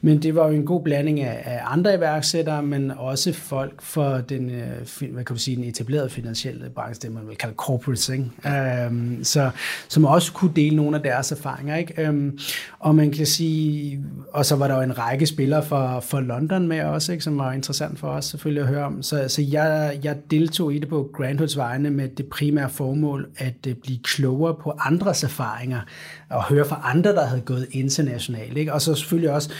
Men 0.01 0.21
det 0.21 0.35
var 0.35 0.47
jo 0.47 0.53
en 0.53 0.65
god 0.65 0.83
blanding 0.83 1.21
af, 1.21 1.41
af 1.45 1.61
andre 1.65 1.95
iværksættere, 1.95 2.63
men 2.63 2.91
også 2.97 3.33
folk 3.33 3.81
for 3.81 4.17
den, 4.17 4.49
øh, 4.49 5.11
hvad 5.13 5.23
kan 5.23 5.35
du 5.35 5.41
sige, 5.41 5.57
den 5.57 5.63
etablerede 5.63 6.09
finansielle 6.09 6.69
branche, 6.75 7.01
det 7.07 7.15
man 7.15 7.27
vil 7.27 7.37
kalde 7.37 7.55
corporates, 7.55 8.09
ikke? 8.09 8.25
Øhm, 8.47 9.23
så, 9.23 9.49
som 9.87 10.05
også 10.05 10.33
kunne 10.33 10.51
dele 10.55 10.75
nogle 10.75 10.97
af 10.97 11.03
deres 11.03 11.31
erfaringer. 11.31 11.75
Ikke? 11.75 12.01
Øhm, 12.01 12.39
og 12.79 12.95
man 12.95 13.11
kan 13.11 13.25
sige, 13.25 14.03
og 14.33 14.45
så 14.45 14.55
var 14.55 14.67
der 14.67 14.75
jo 14.75 14.81
en 14.81 14.97
række 14.97 15.25
spillere 15.25 15.63
fra, 15.63 15.99
fra 15.99 16.21
London 16.21 16.67
med 16.67 16.83
også, 16.83 17.11
ikke? 17.11 17.23
som 17.23 17.37
var 17.37 17.51
interessant 17.51 17.99
for 17.99 18.07
os 18.07 18.25
selvfølgelig 18.25 18.61
at 18.61 18.69
høre 18.69 18.85
om. 18.85 19.03
Så, 19.03 19.25
så 19.27 19.41
jeg, 19.41 19.99
jeg 20.03 20.15
deltog 20.31 20.42
i 20.69 20.79
det 20.79 20.89
på 20.89 21.09
Grandhoods 21.13 21.57
vegne 21.57 21.89
med 21.89 22.09
det 22.09 22.25
primære 22.25 22.69
formål 22.69 23.29
at 23.37 23.67
øh, 23.67 23.75
blive 23.75 23.99
klogere 24.03 24.55
på 24.63 24.73
andres 24.79 25.23
erfaringer 25.23 25.81
og 26.29 26.43
høre 26.43 26.65
fra 26.65 26.81
andre, 26.83 27.11
der 27.11 27.25
havde 27.25 27.41
gået 27.41 27.67
internationalt. 27.71 28.57
Ikke? 28.57 28.73
Og 28.73 28.81
så 28.81 28.95
selvfølgelig 28.95 29.31
også 29.31 29.51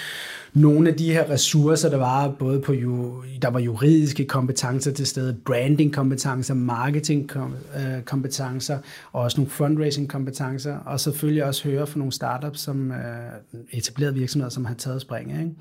nogle 0.54 0.90
af 0.90 0.96
de 0.96 1.12
her 1.14 1.30
ressourcer, 1.30 1.90
der 1.90 1.98
var 1.98 2.36
både 2.40 2.62
på 2.62 2.74
jo, 2.74 3.24
der 3.42 3.50
var 3.50 3.60
juridiske 3.60 4.26
kompetencer 4.26 4.92
til 4.92 5.08
stede, 5.08 5.38
branding 5.46 5.94
kompetencer, 5.94 6.54
marketing 6.54 7.32
øh, 7.36 8.02
kompetencer, 8.06 8.78
og 9.12 9.22
også 9.22 9.38
nogle 9.38 9.52
fundraising 9.52 10.10
kompetencer, 10.10 10.76
og 10.76 11.00
selvfølgelig 11.00 11.44
også 11.44 11.64
høre 11.70 11.88
fra 11.88 11.98
nogle 12.00 12.14
startups, 12.14 12.60
som 12.60 12.92
øh, 12.92 12.98
etablerede 13.72 14.16
virksomheder, 14.16 14.50
som 14.50 14.66
har 14.66 14.74
taget 14.74 15.02
springet. 15.02 15.40
Ikke? 15.40 15.52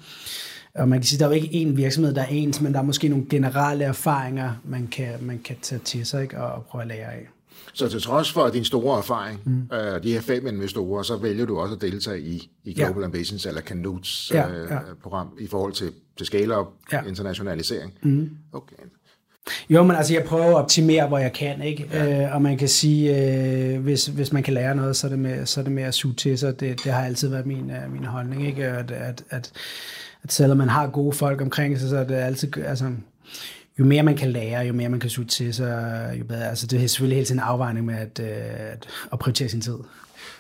Og 0.74 0.88
man 0.88 0.98
kan 0.98 1.06
sige, 1.06 1.16
at 1.16 1.20
der 1.20 1.26
er 1.26 1.30
jo 1.30 1.42
ikke 1.42 1.62
én 1.62 1.76
virksomhed, 1.76 2.14
der 2.14 2.22
er 2.22 2.26
ens, 2.30 2.60
men 2.60 2.72
der 2.72 2.78
er 2.78 2.84
måske 2.84 3.08
nogle 3.08 3.26
generelle 3.30 3.84
erfaringer, 3.84 4.52
man 4.64 4.86
kan, 4.86 5.08
man 5.20 5.40
kan 5.44 5.56
tage 5.62 5.78
til 5.78 6.06
sig 6.06 6.22
ikke? 6.22 6.40
og 6.40 6.64
prøve 6.64 6.82
at 6.82 6.88
lære 6.88 7.12
af. 7.12 7.28
Så 7.74 7.88
til 7.88 8.02
trods 8.02 8.32
for 8.32 8.48
din 8.48 8.64
store 8.64 8.98
erfaring, 8.98 9.40
mm. 9.44 9.76
øh, 9.76 10.02
de 10.02 10.12
her 10.12 10.20
fem 10.20 10.46
investorer, 10.46 11.02
så 11.02 11.16
vælger 11.16 11.46
du 11.46 11.58
også 11.58 11.74
at 11.74 11.80
deltage 11.80 12.20
i, 12.20 12.50
i 12.64 12.74
Global 12.74 13.00
ja. 13.00 13.04
Ambitions 13.04 13.46
eller 13.46 13.60
Canutes 13.60 14.30
ja, 14.34 14.50
øh, 14.50 14.70
ja. 14.70 14.78
program 15.02 15.28
i 15.40 15.46
forhold 15.46 15.72
til, 15.72 15.92
til 16.16 16.26
scale-up, 16.26 16.66
ja. 16.92 17.02
internationalisering. 17.02 17.92
Mm. 18.02 18.30
Okay. 18.52 18.76
Jo, 19.70 19.82
men 19.82 19.96
altså 19.96 20.14
jeg 20.14 20.24
prøver 20.24 20.44
at 20.44 20.54
optimere, 20.54 21.08
hvor 21.08 21.18
jeg 21.18 21.32
kan, 21.32 21.62
ikke? 21.62 21.88
Ja. 21.92 22.24
Øh, 22.24 22.34
og 22.34 22.42
man 22.42 22.58
kan 22.58 22.68
sige, 22.68 23.34
øh, 23.74 23.80
hvis, 23.80 24.06
hvis 24.06 24.32
man 24.32 24.42
kan 24.42 24.54
lære 24.54 24.74
noget, 24.74 24.96
så 24.96 25.06
er 25.06 25.08
det 25.08 25.18
med, 25.18 25.46
så 25.46 25.60
er 25.60 25.64
det 25.64 25.72
med 25.72 25.82
at 25.82 25.94
suge 25.94 26.14
til 26.14 26.38
sig. 26.38 26.60
Det, 26.60 26.84
det 26.84 26.92
har 26.92 27.04
altid 27.04 27.28
været 27.28 27.46
min, 27.46 27.70
uh, 27.70 27.92
min 27.92 28.04
holdning, 28.04 28.46
ikke? 28.46 28.64
At, 28.64 28.90
at, 28.90 29.24
at, 29.30 29.52
at 30.22 30.32
selvom 30.32 30.58
man 30.58 30.68
har 30.68 30.86
gode 30.86 31.12
folk 31.12 31.40
omkring 31.40 31.78
sig, 31.78 31.88
så 31.88 31.96
er 31.96 32.04
det 32.04 32.14
altid, 32.14 32.58
altså, 32.58 32.84
jo 33.78 33.84
mere 33.84 34.02
man 34.02 34.16
kan 34.16 34.30
lære, 34.30 34.60
jo 34.60 34.72
mere 34.72 34.88
man 34.88 35.00
kan 35.00 35.10
suge 35.10 35.26
til 35.26 35.54
sig, 35.54 36.16
jo 36.18 36.24
bedre. 36.24 36.48
Altså 36.48 36.66
det 36.66 36.82
er 36.82 36.86
selvfølgelig 36.86 37.16
helt 37.16 37.26
tiden 37.26 37.40
en 37.40 37.44
afvejning 37.44 37.86
med 37.86 37.94
at, 37.94 38.20
øh, 38.22 38.72
at, 38.72 38.86
at 39.12 39.18
prioritere 39.18 39.48
sin 39.48 39.60
tid. 39.60 39.76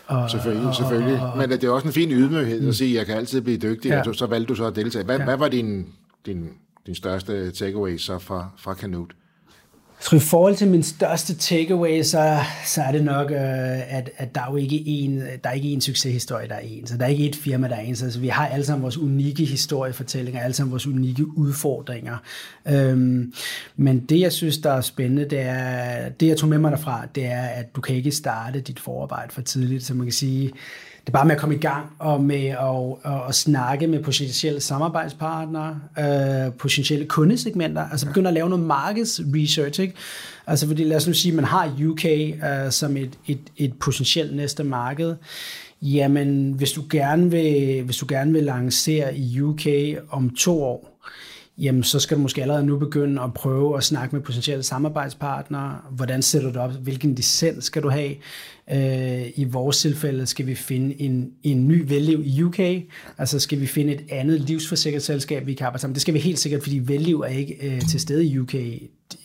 Og, 0.06 0.30
selvfølgelig, 0.30 0.68
og, 0.68 0.74
selvfølgelig. 0.74 1.20
Og, 1.20 1.32
og, 1.32 1.38
Men 1.38 1.50
det 1.50 1.64
er 1.64 1.70
også 1.70 1.86
en 1.86 1.92
fin 1.92 2.10
ydmyghed 2.10 2.58
at 2.58 2.64
mm. 2.64 2.72
sige, 2.72 2.90
at 2.90 2.98
jeg 2.98 3.06
kan 3.06 3.16
altid 3.16 3.40
blive 3.40 3.56
dygtig, 3.56 3.88
ja. 3.88 4.08
og 4.08 4.14
så 4.14 4.26
valgte 4.26 4.48
du 4.48 4.54
så 4.54 4.64
at 4.64 4.76
deltage. 4.76 5.04
Hvad, 5.04 5.18
ja. 5.18 5.24
hvad 5.24 5.36
var 5.36 5.48
din, 5.48 5.86
din, 6.26 6.48
din 6.86 6.94
største 6.94 7.50
takeaway 7.50 7.96
så 7.96 8.18
fra, 8.18 8.48
fra 8.58 8.74
Canute? 8.74 9.14
Så 10.02 10.16
i 10.16 10.18
forhold 10.18 10.56
til 10.56 10.68
min 10.68 10.82
største 10.82 11.34
takeaway, 11.34 12.02
så, 12.02 12.38
så 12.66 12.82
er 12.82 12.92
det 12.92 13.04
nok, 13.04 13.30
øh, 13.30 13.96
at, 13.96 14.10
at 14.16 14.34
der 14.34 14.40
er 14.40 14.50
jo 14.50 14.56
ikke 14.56 14.82
en, 14.86 15.20
der 15.44 15.50
er 15.50 15.52
ikke 15.52 15.68
en 15.68 15.80
succeshistorie, 15.80 16.48
der 16.48 16.54
er 16.54 16.60
en. 16.60 16.86
Så 16.86 16.96
der 16.96 17.04
er 17.04 17.08
ikke 17.08 17.28
et 17.28 17.36
firma, 17.36 17.68
der 17.68 17.74
er 17.74 17.80
en. 17.80 17.96
Så 17.96 18.04
altså, 18.04 18.20
vi 18.20 18.28
har 18.28 18.48
alle 18.48 18.64
sammen 18.64 18.82
vores 18.82 18.98
unikke 18.98 19.44
historiefortællinger, 19.44 20.40
alle 20.40 20.54
sammen 20.54 20.70
vores 20.70 20.86
unikke 20.86 21.38
udfordringer. 21.38 22.16
Øhm, 22.68 23.32
men 23.76 24.00
det, 24.00 24.20
jeg 24.20 24.32
synes, 24.32 24.58
der 24.58 24.72
er 24.72 24.80
spændende, 24.80 25.24
det 25.24 25.40
er, 25.40 26.08
det 26.08 26.28
jeg 26.28 26.36
tog 26.36 26.48
med 26.48 26.58
mig 26.58 26.70
derfra, 26.70 27.06
det 27.14 27.26
er, 27.26 27.42
at 27.42 27.76
du 27.76 27.80
kan 27.80 27.96
ikke 27.96 28.10
starte 28.10 28.60
dit 28.60 28.80
forarbejde 28.80 29.32
for 29.32 29.42
tidligt. 29.42 29.84
Så 29.84 29.94
man 29.94 30.06
kan 30.06 30.12
sige, 30.12 30.52
det 31.06 31.08
er 31.08 31.12
bare 31.12 31.24
med 31.24 31.34
at 31.34 31.40
komme 31.40 31.54
i 31.54 31.58
gang 31.58 31.86
og 31.98 32.24
med 32.24 32.46
at, 32.46 33.12
at, 33.12 33.28
at 33.28 33.34
snakke 33.34 33.86
med 33.86 34.02
potentielle 34.02 34.60
samarbejdspartnere, 34.60 35.80
øh, 35.98 36.52
potentielle 36.52 37.06
kundesegmenter, 37.06 37.88
altså 37.90 38.06
begynde 38.06 38.28
at 38.28 38.34
lave 38.34 38.48
noget 38.48 38.66
markedsresearch, 38.66 39.80
ikke? 39.80 39.94
Altså 40.46 40.66
fordi 40.66 40.84
lad 40.84 40.96
os 40.96 41.06
nu 41.06 41.12
sige, 41.12 41.32
at 41.32 41.36
man 41.36 41.44
har 41.44 41.76
UK 41.88 42.04
øh, 42.04 42.70
som 42.70 42.96
et, 42.96 43.18
et, 43.26 43.40
et 43.56 43.74
potentielt 43.80 44.36
næste 44.36 44.64
marked, 44.64 45.16
jamen 45.82 46.52
hvis 46.52 46.72
du 46.72 46.82
gerne 46.90 47.30
vil, 47.30 47.82
hvis 47.82 47.96
du 47.96 48.06
gerne 48.08 48.32
vil 48.32 48.44
lancere 48.44 49.16
i 49.16 49.40
UK 49.40 49.66
om 50.10 50.30
to 50.30 50.62
år, 50.62 50.92
jamen 51.58 51.82
så 51.82 52.00
skal 52.00 52.16
du 52.16 52.22
måske 52.22 52.42
allerede 52.42 52.66
nu 52.66 52.78
begynde 52.78 53.22
at 53.22 53.34
prøve 53.34 53.76
at 53.76 53.84
snakke 53.84 54.16
med 54.16 54.24
potentielle 54.24 54.62
samarbejdspartnere. 54.62 55.78
Hvordan 55.90 56.22
sætter 56.22 56.48
du 56.48 56.54
det 56.54 56.62
op? 56.62 56.72
Hvilken 56.72 57.14
licens 57.14 57.64
skal 57.64 57.82
du 57.82 57.88
have? 57.88 58.14
Øh, 58.70 59.26
I 59.34 59.44
vores 59.44 59.80
tilfælde 59.80 60.26
skal 60.26 60.46
vi 60.46 60.54
finde 60.54 61.00
en, 61.00 61.32
en 61.42 61.68
ny 61.68 61.84
velliv 61.88 62.22
i 62.24 62.42
UK, 62.42 62.58
altså 63.18 63.38
skal 63.38 63.60
vi 63.60 63.66
finde 63.66 63.92
et 63.92 64.04
andet 64.10 64.40
livsforsikringsselskab, 64.40 65.46
vi 65.46 65.54
kan 65.54 65.66
arbejde 65.66 65.80
sammen. 65.80 65.94
Det 65.94 66.02
skal 66.02 66.14
vi 66.14 66.18
helt 66.18 66.38
sikkert, 66.38 66.62
fordi 66.62 66.78
velliv 66.78 67.20
er 67.20 67.26
ikke 67.26 67.56
øh, 67.62 67.80
til 67.80 68.00
stede 68.00 68.24
i 68.24 68.38
UK 68.38 68.54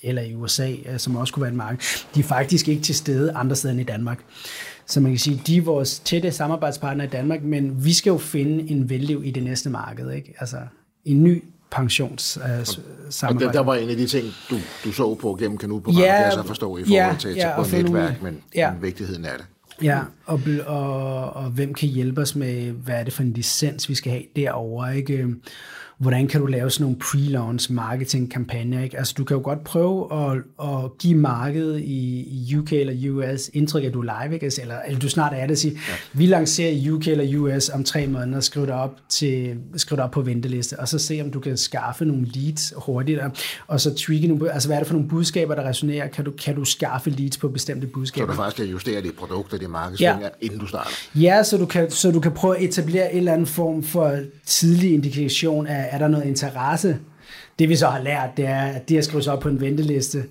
eller 0.03 0.21
i 0.21 0.35
USA, 0.35 0.71
øh, 0.71 0.99
som 0.99 1.15
også 1.15 1.33
kunne 1.33 1.41
være 1.41 1.51
en 1.51 1.57
marked. 1.57 1.79
De 2.15 2.19
er 2.19 2.23
faktisk 2.23 2.67
ikke 2.67 2.81
til 2.81 2.95
stede 2.95 3.31
andre 3.31 3.55
steder 3.55 3.71
end 3.71 3.81
i 3.81 3.83
Danmark. 3.83 4.19
Så 4.85 4.99
man 4.99 5.11
kan 5.11 5.19
sige, 5.19 5.41
de 5.47 5.57
er 5.57 5.61
vores 5.61 5.99
tætte 5.99 6.31
samarbejdspartnere 6.31 7.07
i 7.07 7.09
Danmark, 7.09 7.43
men 7.43 7.85
vi 7.85 7.93
skal 7.93 8.09
jo 8.09 8.17
finde 8.17 8.69
en 8.69 8.89
velliv 8.89 9.21
i 9.25 9.31
det 9.31 9.43
næste 9.43 9.69
marked. 9.69 10.11
Ikke? 10.11 10.33
Altså 10.39 10.57
en 11.05 11.23
ny 11.23 11.43
pensions 11.72 12.38
øh. 12.38 13.30
Og 13.30 13.39
der 13.53 13.63
var 13.63 13.76
en 13.76 13.89
af 13.89 13.95
de 13.97 14.07
ting, 14.07 14.26
du, 14.49 14.55
du 14.84 14.91
så 14.91 15.15
på 15.15 15.38
gennem 15.39 15.57
Kanutprogrammet, 15.57 16.07
ja, 16.07 16.24
jeg 16.24 16.34
så 16.34 16.43
forstå 16.43 16.78
i 16.78 16.82
forhold 16.82 16.93
ja, 16.93 17.15
til, 17.20 17.36
ja, 17.36 17.63
til 17.63 17.72
på 17.72 17.76
netværk, 17.76 18.22
men, 18.22 18.41
ja. 18.55 18.72
men 18.72 18.82
vigtigheden 18.82 19.26
af 19.26 19.32
det. 19.38 19.45
Ja, 19.82 19.99
og, 20.26 20.41
og, 20.65 21.34
og 21.34 21.43
hvem 21.43 21.74
kan 21.74 21.89
hjælpe 21.89 22.22
os 22.22 22.36
med, 22.36 22.72
hvad 22.72 22.95
er 22.95 23.03
det 23.03 23.13
for 23.13 23.24
en 23.24 23.34
licens, 23.34 23.89
vi 23.89 23.95
skal 23.95 24.11
have 24.11 24.24
derovre, 24.36 24.97
ikke? 24.97 25.28
Hvordan 25.98 26.28
kan 26.28 26.41
du 26.41 26.45
lave 26.45 26.70
sådan 26.70 26.84
nogle 26.84 26.98
pre-launch 27.04 27.74
marketing 27.74 28.32
kampagner, 28.32 28.84
ikke? 28.84 28.98
Altså 28.98 29.14
du 29.18 29.24
kan 29.24 29.38
jo 29.38 29.43
godt 29.43 29.64
prøve 29.64 30.14
at, 30.14 30.38
at 30.64 30.98
give 31.00 31.16
markedet 31.16 31.80
i, 31.80 32.56
UK 32.58 32.74
eller 32.74 33.12
US 33.12 33.50
indtryk 33.54 33.84
at 33.84 33.93
du 33.93 34.02
er 34.02 34.24
live, 34.24 34.34
ikke? 34.34 34.43
Altså, 34.43 34.62
eller, 34.62 34.80
eller 34.88 35.00
du 35.00 35.10
snart 35.10 35.34
er 35.36 35.48
det, 35.48 35.58
sige, 35.58 35.74
ja. 35.74 35.93
vi 36.14 36.26
lancerer 36.26 36.72
i 36.72 36.89
UK 36.89 37.08
eller 37.08 37.38
US 37.38 37.70
om 37.70 37.84
tre 37.84 38.08
måneder, 38.08 38.39
skriv 38.39 38.66
det 38.66 38.74
op, 38.74 38.98
til, 39.10 39.58
skriv 39.76 39.95
det 39.95 40.04
op 40.04 40.12
på 40.12 40.22
venteliste, 40.22 40.80
og 40.80 40.88
så 40.88 41.00
se, 41.00 41.22
om 41.22 41.32
du 41.32 41.39
kan 41.39 41.58
skaffe 41.58 42.06
nogle 42.06 42.28
leads 42.36 42.74
hurtigere, 42.76 43.32
og 43.68 43.82
så 43.82 43.95
tweake 43.95 44.28
nogle, 44.28 44.52
altså 44.54 44.70
hvad 44.70 44.78
er 44.78 44.80
det 44.80 44.88
for 44.88 44.93
nogle 44.93 45.10
budskaber, 45.10 45.56
der 45.56 45.70
resonerer, 45.70 46.08
kan 46.08 46.26
du, 46.26 46.32
kan 46.32 46.56
du 46.56 46.66
skaffe 46.66 47.10
leads 47.10 47.38
på 47.38 47.50
bestemte 47.50 47.88
budskaber? 47.88 48.28
Så 48.28 48.32
du 48.32 48.38
faktisk 48.38 48.58
kan 48.58 48.72
justere 48.72 49.02
dit 49.02 49.16
produkt 49.16 49.54
og 49.54 49.60
dit 49.60 49.70
markedsføring, 49.70 50.22
ja. 50.22 50.28
inden 50.41 50.60
du 50.60 50.68
starter? 50.68 50.91
Ja, 51.16 51.43
så 51.43 51.58
du, 51.58 51.66
kan, 51.66 51.91
så 51.91 52.12
du 52.12 52.20
kan 52.20 52.32
prøve 52.32 52.58
at 52.58 52.64
etablere 52.64 53.12
en 53.12 53.18
eller 53.18 53.34
anden 53.34 53.48
form 53.48 53.84
for 53.84 54.20
tidlig 54.45 54.93
indikation 54.93 55.68
af, 55.68 55.86
er 55.91 55.97
der 55.97 56.07
noget 56.07 56.25
interesse. 56.25 56.97
Det 57.59 57.69
vi 57.69 57.75
så 57.75 57.88
har 57.88 57.99
lært, 57.99 58.29
det 58.38 58.45
er, 58.45 58.61
at 58.61 58.89
det 58.89 58.97
at 58.97 59.05
skrive 59.05 59.23
sig 59.23 59.33
op 59.33 59.39
på 59.39 59.49
en 59.49 59.61
venteliste, 59.61 60.23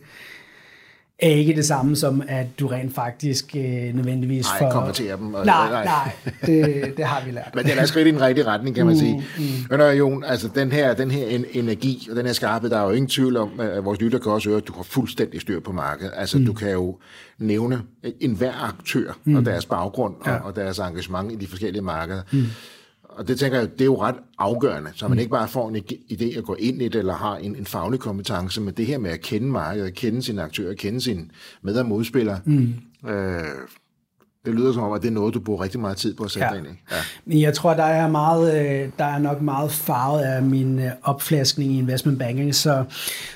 er 1.18 1.30
ikke 1.30 1.57
det 1.57 1.66
samme 1.66 1.96
som, 1.96 2.22
at 2.28 2.46
du 2.61 2.66
rent 2.66 2.94
faktisk 2.94 3.57
øh, 3.57 3.94
nødvendigvis 3.94 4.46
nej, 4.46 4.59
får... 4.59 4.70
konverterer 4.70 5.16
dem. 5.16 5.34
Og, 5.34 5.46
nej, 5.46 5.70
nej, 5.70 5.84
nej 5.84 6.11
det, 6.46 6.92
det 6.96 7.04
har 7.04 7.22
vi 7.24 7.30
lært. 7.30 7.50
Men 7.54 7.64
det 7.64 7.78
er 7.78 7.84
skridt 7.84 8.09
i 8.09 8.11
den 8.11 8.20
rigtige 8.20 8.46
retning, 8.46 8.76
kan 8.76 8.86
man 8.86 8.94
mm, 8.94 9.00
sige. 9.00 9.24
Mm. 9.38 9.44
Men 9.70 9.78
når 9.78 9.90
Jon, 9.90 10.24
altså 10.24 10.48
den 10.54 10.72
her, 10.72 10.94
den 10.94 11.11
her 11.11 11.38
energi 11.50 12.09
og 12.11 12.16
den 12.16 12.26
her 12.26 12.32
skarpe, 12.32 12.68
der 12.70 12.78
er 12.78 12.84
jo 12.84 12.90
ingen 12.90 13.09
tvivl 13.09 13.36
om, 13.36 13.61
at 13.61 13.84
vores 13.84 14.00
lytter 14.00 14.18
kan 14.18 14.32
også 14.32 14.48
høre, 14.48 14.59
at 14.59 14.68
du 14.68 14.72
har 14.72 14.82
fuldstændig 14.82 15.40
styr 15.40 15.61
på 15.61 15.72
markedet. 15.72 16.12
Altså 16.16 16.38
mm. 16.38 16.46
du 16.46 16.52
kan 16.52 16.70
jo 16.70 16.98
nævne 17.38 17.82
enhver 18.20 18.64
aktør 18.68 19.18
mm. 19.24 19.36
og 19.36 19.44
deres 19.44 19.66
baggrund 19.66 20.14
ja. 20.26 20.34
og, 20.34 20.44
og 20.44 20.57
deres 20.57 20.78
engagement 20.78 21.32
i 21.32 21.34
de 21.34 21.46
forskellige 21.46 21.82
markeder. 21.82 22.22
Mm 22.32 22.44
og 23.17 23.29
det 23.29 23.39
tænker 23.39 23.59
jeg, 23.59 23.73
det 23.73 23.81
er 23.81 23.85
jo 23.85 24.01
ret 24.03 24.14
afgørende, 24.39 24.91
så 24.95 25.09
man 25.09 25.17
mm. 25.17 25.19
ikke 25.19 25.31
bare 25.31 25.49
får 25.49 25.69
en 25.69 25.77
idé 26.12 26.39
at 26.39 26.45
gå 26.45 26.55
ind 26.55 26.83
i 26.83 26.89
det, 26.89 26.99
eller 26.99 27.14
har 27.14 27.37
en, 27.37 27.57
en 27.57 27.67
faglig 27.67 28.01
kompetence, 28.01 28.61
men 28.61 28.75
det 28.75 28.87
her 28.87 28.99
med 28.99 29.11
at 29.11 29.21
kende 29.21 29.47
markedet, 29.47 29.95
kende 29.95 30.23
sine 30.23 30.43
aktører, 30.43 30.75
kende 30.75 31.01
sine 31.01 31.25
med- 31.62 31.79
og 31.79 31.87
modspillere, 31.87 32.41
mm. 32.45 32.75
øh, 33.09 33.45
det 34.47 34.55
lyder 34.55 34.73
som 34.73 34.83
om, 34.83 34.93
at 34.93 35.03
det 35.03 35.09
er 35.09 35.12
noget, 35.12 35.35
du 35.35 35.41
bruger 35.41 35.62
rigtig 35.62 35.81
meget 35.81 35.97
tid 35.97 36.14
på 36.14 36.25
at 36.25 36.31
sætte 36.31 36.49
ja. 36.53 36.59
ind 36.59 36.67
i. 36.67 36.71
Ja. 36.91 36.97
Men 37.25 37.41
jeg 37.41 37.55
tror, 37.55 37.75
der 37.75 37.85
er, 37.85 38.09
meget, 38.09 38.61
øh, 38.61 38.89
der 38.99 39.05
er 39.05 39.19
nok 39.19 39.43
meget 39.43 39.73
farvet 39.73 40.23
af 40.23 40.43
min 40.43 40.79
øh, 40.79 40.91
opflaskning 41.03 41.73
i 41.73 41.79
investment 41.79 42.19
banking, 42.19 42.55
så, 42.55 42.85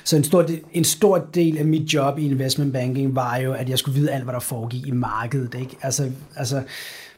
så 0.03 0.17
en, 0.17 0.23
stor, 0.23 0.45
en 0.73 0.83
stor 0.83 1.27
del 1.33 1.57
af 1.57 1.65
mit 1.65 1.93
job 1.93 2.17
i 2.17 2.25
investment 2.25 2.73
banking 2.73 3.15
var 3.15 3.37
jo, 3.37 3.53
at 3.53 3.69
jeg 3.69 3.79
skulle 3.79 3.99
vide 3.99 4.11
alt, 4.11 4.23
hvad 4.23 4.33
der 4.33 4.39
foregik 4.39 4.87
i 4.87 4.91
markedet. 4.91 5.55
Ikke? 5.59 5.77
Altså, 5.81 6.11
altså 6.35 6.63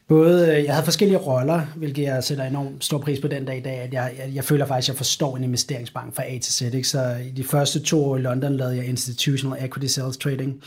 både, 0.08 0.56
øh, 0.56 0.64
jeg 0.64 0.74
havde 0.74 0.84
forskellige 0.84 1.18
roller, 1.18 1.60
hvilket 1.76 2.02
jeg 2.02 2.24
sætter 2.24 2.44
enormt 2.44 2.84
stor 2.84 2.98
pris 2.98 3.20
på 3.20 3.28
den 3.28 3.44
dag 3.44 3.58
i 3.58 3.60
dag, 3.60 3.78
at 3.78 3.92
jeg, 3.92 4.12
jeg, 4.18 4.34
jeg 4.34 4.44
føler 4.44 4.66
faktisk, 4.66 4.88
at 4.88 4.92
jeg 4.92 4.96
forstår 4.96 5.36
en 5.36 5.44
investeringsbank 5.44 6.16
fra 6.16 6.22
A 6.26 6.38
til 6.38 6.52
Z. 6.52 6.60
Ikke? 6.60 6.88
Så 6.88 7.16
i 7.26 7.30
de 7.30 7.44
første 7.44 7.80
to 7.80 8.04
år 8.04 8.16
i 8.16 8.20
London 8.20 8.56
lavede 8.56 8.76
jeg 8.76 8.86
institutional 8.86 9.64
equity 9.64 9.86
sales 9.86 10.16
trading. 10.16 10.62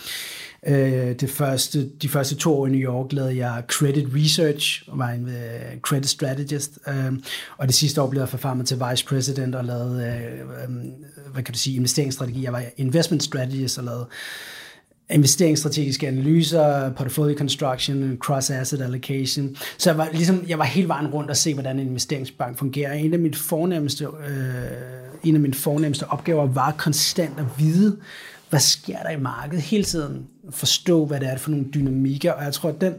Øh, 0.67 1.15
det 1.19 1.29
første, 1.29 1.89
de 1.89 2.09
første 2.09 2.35
to 2.35 2.59
år 2.59 2.67
i 2.67 2.69
New 2.69 2.79
York 2.79 3.13
lavede 3.13 3.37
jeg 3.37 3.63
credit 3.67 4.07
research, 4.15 4.83
og 4.87 4.97
var 4.97 5.09
en 5.09 5.25
uh, 5.25 5.79
credit 5.81 6.09
strategist, 6.09 6.79
øh, 6.87 7.13
og 7.57 7.67
det 7.67 7.75
sidste 7.75 8.01
år 8.01 8.09
blev 8.09 8.21
jeg 8.21 8.29
forfarmet 8.29 8.67
til 8.67 8.81
vice 8.89 9.05
president 9.05 9.55
og 9.55 9.65
lavede, 9.65 10.03
øh, 10.03 10.39
øh, 10.39 11.33
hvad 11.33 11.43
kan 11.43 11.53
du 11.53 11.59
sige, 11.59 11.75
investeringsstrategi. 11.75 12.43
Jeg 12.43 12.53
var 12.53 12.63
investment 12.77 13.23
strategist 13.23 13.77
og 13.77 13.83
lavede 13.83 14.07
investeringsstrategiske 15.09 16.07
analyser, 16.07 16.89
portfolio 16.89 17.37
construction, 17.37 18.17
cross-asset 18.19 18.81
allocation. 18.81 19.55
Så 19.77 19.89
jeg 19.89 19.97
var, 19.97 20.09
ligesom, 20.13 20.43
jeg 20.47 20.59
var 20.59 20.65
helt 20.65 20.87
vejen 20.87 21.07
rundt 21.07 21.29
og 21.29 21.37
se, 21.37 21.53
hvordan 21.53 21.79
en 21.79 21.87
investeringsbank 21.87 22.57
fungerer. 22.57 22.93
En 22.93 23.13
af 23.13 23.19
mine 23.19 23.33
fornemmeste, 23.33 24.05
øh, 24.05 24.41
en 25.23 25.35
af 25.35 25.41
mine 25.41 25.53
fornemmeste 25.53 26.07
opgaver 26.09 26.47
var 26.47 26.75
konstant 26.77 27.39
at 27.39 27.45
vide, 27.57 27.97
hvad 28.49 28.59
sker 28.59 28.97
der 29.03 29.09
i 29.09 29.19
markedet? 29.19 29.61
Hele 29.61 29.83
tiden 29.83 30.25
forstå, 30.49 31.05
hvad 31.05 31.19
det 31.19 31.29
er 31.29 31.37
for 31.37 31.51
nogle 31.51 31.65
dynamikker. 31.73 32.31
Og 32.31 32.43
jeg 32.43 32.53
tror, 32.53 32.69
at 32.69 32.81
den, 32.81 32.93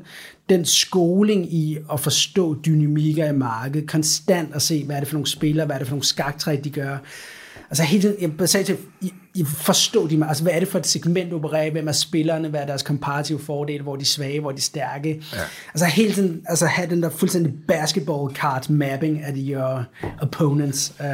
den 0.49 0.65
skoling 0.65 1.55
i 1.55 1.79
at 1.93 2.01
forstå 2.01 2.57
dynamikker 2.67 3.29
i 3.29 3.37
markedet, 3.37 3.91
konstant 3.91 4.55
at 4.55 4.63
se, 4.63 4.85
hvad 4.85 4.97
er 4.97 5.01
det 5.01 5.09
for 5.09 5.15
nogle 5.15 5.27
spillere, 5.27 5.67
hvad 5.67 5.77
er 5.77 5.79
det 5.79 5.89
for 5.89 5.95
nogle 5.95 6.05
skaktræk, 6.05 6.65
de 6.65 6.71
gør, 6.71 6.99
Altså 7.71 7.83
hele 7.83 8.03
tiden, 8.03 8.35
jeg 8.41 8.49
sagde 8.49 8.67
til, 8.67 8.77
forstå 9.45 10.07
de, 10.07 10.25
altså 10.29 10.43
hvad 10.43 10.53
er 10.53 10.59
det 10.59 10.69
for 10.69 10.79
et 10.79 10.87
segment, 10.87 11.31
du 11.31 11.37
opererer 11.37 11.71
hvem 11.71 11.89
er 11.89 11.93
spillerne, 11.93 12.49
hvad 12.49 12.61
er 12.61 12.67
deres 12.67 12.83
komparative 12.83 13.39
fordele, 13.39 13.83
hvor 13.83 13.95
er 13.95 13.99
de 13.99 14.05
svage, 14.05 14.41
hvor 14.41 14.51
er 14.51 14.55
de 14.55 14.61
stærke. 14.61 15.23
Ja. 15.33 15.39
Altså 15.75 15.87
hele 15.87 16.13
tiden, 16.13 16.43
altså 16.47 16.67
have 16.67 16.91
den 16.91 17.03
der 17.03 17.11
fuldstændig 17.11 17.53
basketball 17.69 18.35
card 18.35 18.71
mapping 18.71 19.23
af 19.23 19.33
your 19.37 19.85
opponents. 20.21 20.93
Uh, 21.01 21.07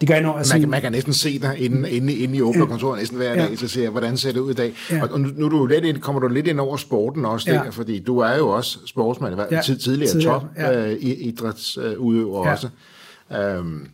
det 0.00 0.08
gør 0.08 0.14
jeg 0.14 0.22
når, 0.22 0.32
altså, 0.32 0.54
man, 0.54 0.60
kan, 0.60 0.70
man 0.70 0.80
kan 0.80 0.92
næsten 0.92 1.12
se 1.12 1.38
dig 1.38 1.58
inde, 1.58 1.90
inde, 1.90 2.14
inde 2.14 2.36
i 2.36 2.42
Opel 2.42 2.66
kontoret 2.66 2.98
næsten 2.98 3.18
hver 3.18 3.34
dag, 3.34 3.50
ja. 3.50 3.56
så 3.56 3.68
ser 3.68 3.90
hvordan 3.90 4.16
ser 4.16 4.32
det 4.32 4.40
ud 4.40 4.50
i 4.50 4.54
dag. 4.54 4.72
Ja. 4.90 5.02
Og 5.12 5.20
nu, 5.20 5.28
nu 5.36 5.48
du 5.48 5.66
lidt 5.66 5.84
ind, 5.84 5.98
kommer 5.98 6.20
du 6.20 6.28
lidt 6.28 6.46
ind 6.46 6.60
over 6.60 6.76
sporten 6.76 7.24
også, 7.24 7.50
ja. 7.50 7.56
der, 7.56 7.70
fordi 7.70 7.98
du 7.98 8.18
er 8.18 8.36
jo 8.36 8.48
også 8.48 8.78
sportsmand, 8.86 9.34
ja. 9.50 9.60
tidligere, 9.62 10.10
tidligere 10.10 10.22
top 10.22 10.44
ja. 10.56 10.92
uh, 10.92 10.96
idrætsudøver 11.00 12.46
ja. 12.46 12.52
også. 12.52 12.68
Um, 13.58 13.86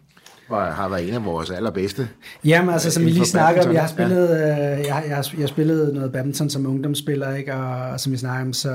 og 0.50 0.74
har 0.74 0.88
været 0.88 1.08
en 1.08 1.14
af 1.14 1.24
vores 1.24 1.50
allerbedste. 1.50 2.08
Jamen, 2.44 2.70
altså, 2.70 2.90
som 2.90 3.04
vi 3.04 3.10
lige 3.10 3.24
snakker 3.24 3.66
om, 3.66 3.72
jeg 3.72 3.80
har 3.80 3.88
spillet, 3.88 4.28
ja. 4.28 4.78
øh, 4.78 4.86
jeg, 4.86 5.04
jeg, 5.08 5.24
jeg 5.32 5.40
har 5.40 5.46
spillet 5.46 5.94
noget 5.94 6.12
badminton 6.12 6.50
som 6.50 6.66
ungdomsspiller, 6.66 7.34
ikke? 7.34 7.54
Og, 7.54 7.90
og 7.92 8.00
som 8.00 8.12
vi 8.12 8.16
snakker 8.16 8.46
om, 8.46 8.52
så, 8.52 8.68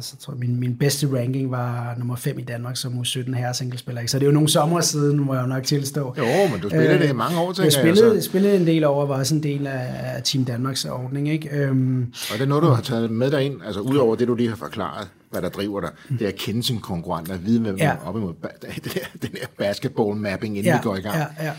så 0.00 0.16
tror 0.16 0.32
jeg, 0.32 0.40
min, 0.40 0.60
min 0.60 0.76
bedste 0.76 1.08
ranking 1.18 1.50
var 1.50 1.94
nummer 1.98 2.16
5 2.16 2.38
i 2.38 2.42
Danmark 2.42 2.76
som 2.76 2.92
U17 2.92 3.34
herre 3.34 3.54
singlespiller, 3.54 4.00
ikke? 4.00 4.10
Så 4.10 4.18
det 4.18 4.24
er 4.24 4.28
jo 4.28 4.34
nogle 4.34 4.48
sommer 4.48 4.80
siden, 4.80 5.20
må 5.20 5.34
jeg 5.34 5.42
jo 5.42 5.46
nok 5.46 5.62
tilstå. 5.62 6.14
Jo, 6.18 6.24
men 6.52 6.60
du 6.60 6.68
spillede 6.68 6.94
øh, 6.94 7.00
det 7.00 7.08
i 7.08 7.12
mange 7.12 7.38
år, 7.40 7.52
tænker 7.52 7.62
jeg. 7.62 7.72
Spillede, 7.72 8.06
jeg, 8.06 8.14
altså. 8.14 8.28
spillede 8.28 8.56
en 8.56 8.66
del 8.66 8.84
over, 8.84 9.06
var 9.06 9.14
også 9.14 9.34
en 9.34 9.42
del 9.42 9.66
af 9.66 10.22
Team 10.24 10.44
Danmarks 10.44 10.84
ordning, 10.84 11.28
ikke? 11.28 11.48
Øhm, 11.52 12.12
og 12.32 12.38
det 12.38 12.42
er 12.42 12.46
noget, 12.46 12.62
du 12.62 12.68
har 12.68 12.82
taget 12.82 13.10
med 13.10 13.30
dig 13.30 13.42
ind, 13.42 13.54
altså 13.66 13.80
udover 13.80 14.16
det, 14.16 14.28
du 14.28 14.34
lige 14.34 14.48
har 14.48 14.56
forklaret? 14.56 15.08
Hvad 15.32 15.42
der 15.42 15.48
driver 15.48 15.80
dig. 15.80 15.90
Det 16.08 16.22
er 16.22 16.28
at 16.28 16.36
kende 16.36 16.62
sin 16.62 16.80
konkurrent, 16.80 17.30
at 17.30 17.46
vide, 17.46 17.60
hvem 17.60 17.76
ja. 17.76 17.84
er 17.84 17.96
op 18.04 18.16
imod 18.16 18.34
den 19.22 19.30
her 19.32 19.46
basketball-mapping, 19.58 20.56
inden 20.58 20.64
ja, 20.64 20.76
vi 20.76 20.82
går 20.82 20.96
i 20.96 21.00
gang. 21.00 21.16
Ja, 21.16 21.26
ja. 21.44 21.52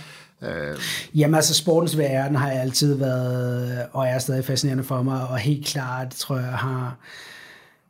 Øh. 0.49 0.77
Jamen 1.15 1.35
altså, 1.35 1.53
sportens 1.53 1.97
verden 1.97 2.35
har 2.35 2.51
altid 2.51 2.95
været, 2.95 3.85
og 3.91 4.07
er 4.07 4.19
stadig 4.19 4.45
fascinerende 4.45 4.83
for 4.83 5.03
mig, 5.03 5.27
og 5.27 5.37
helt 5.37 5.65
klart, 5.65 6.09
tror 6.09 6.37
jeg, 6.37 6.45
har 6.45 6.97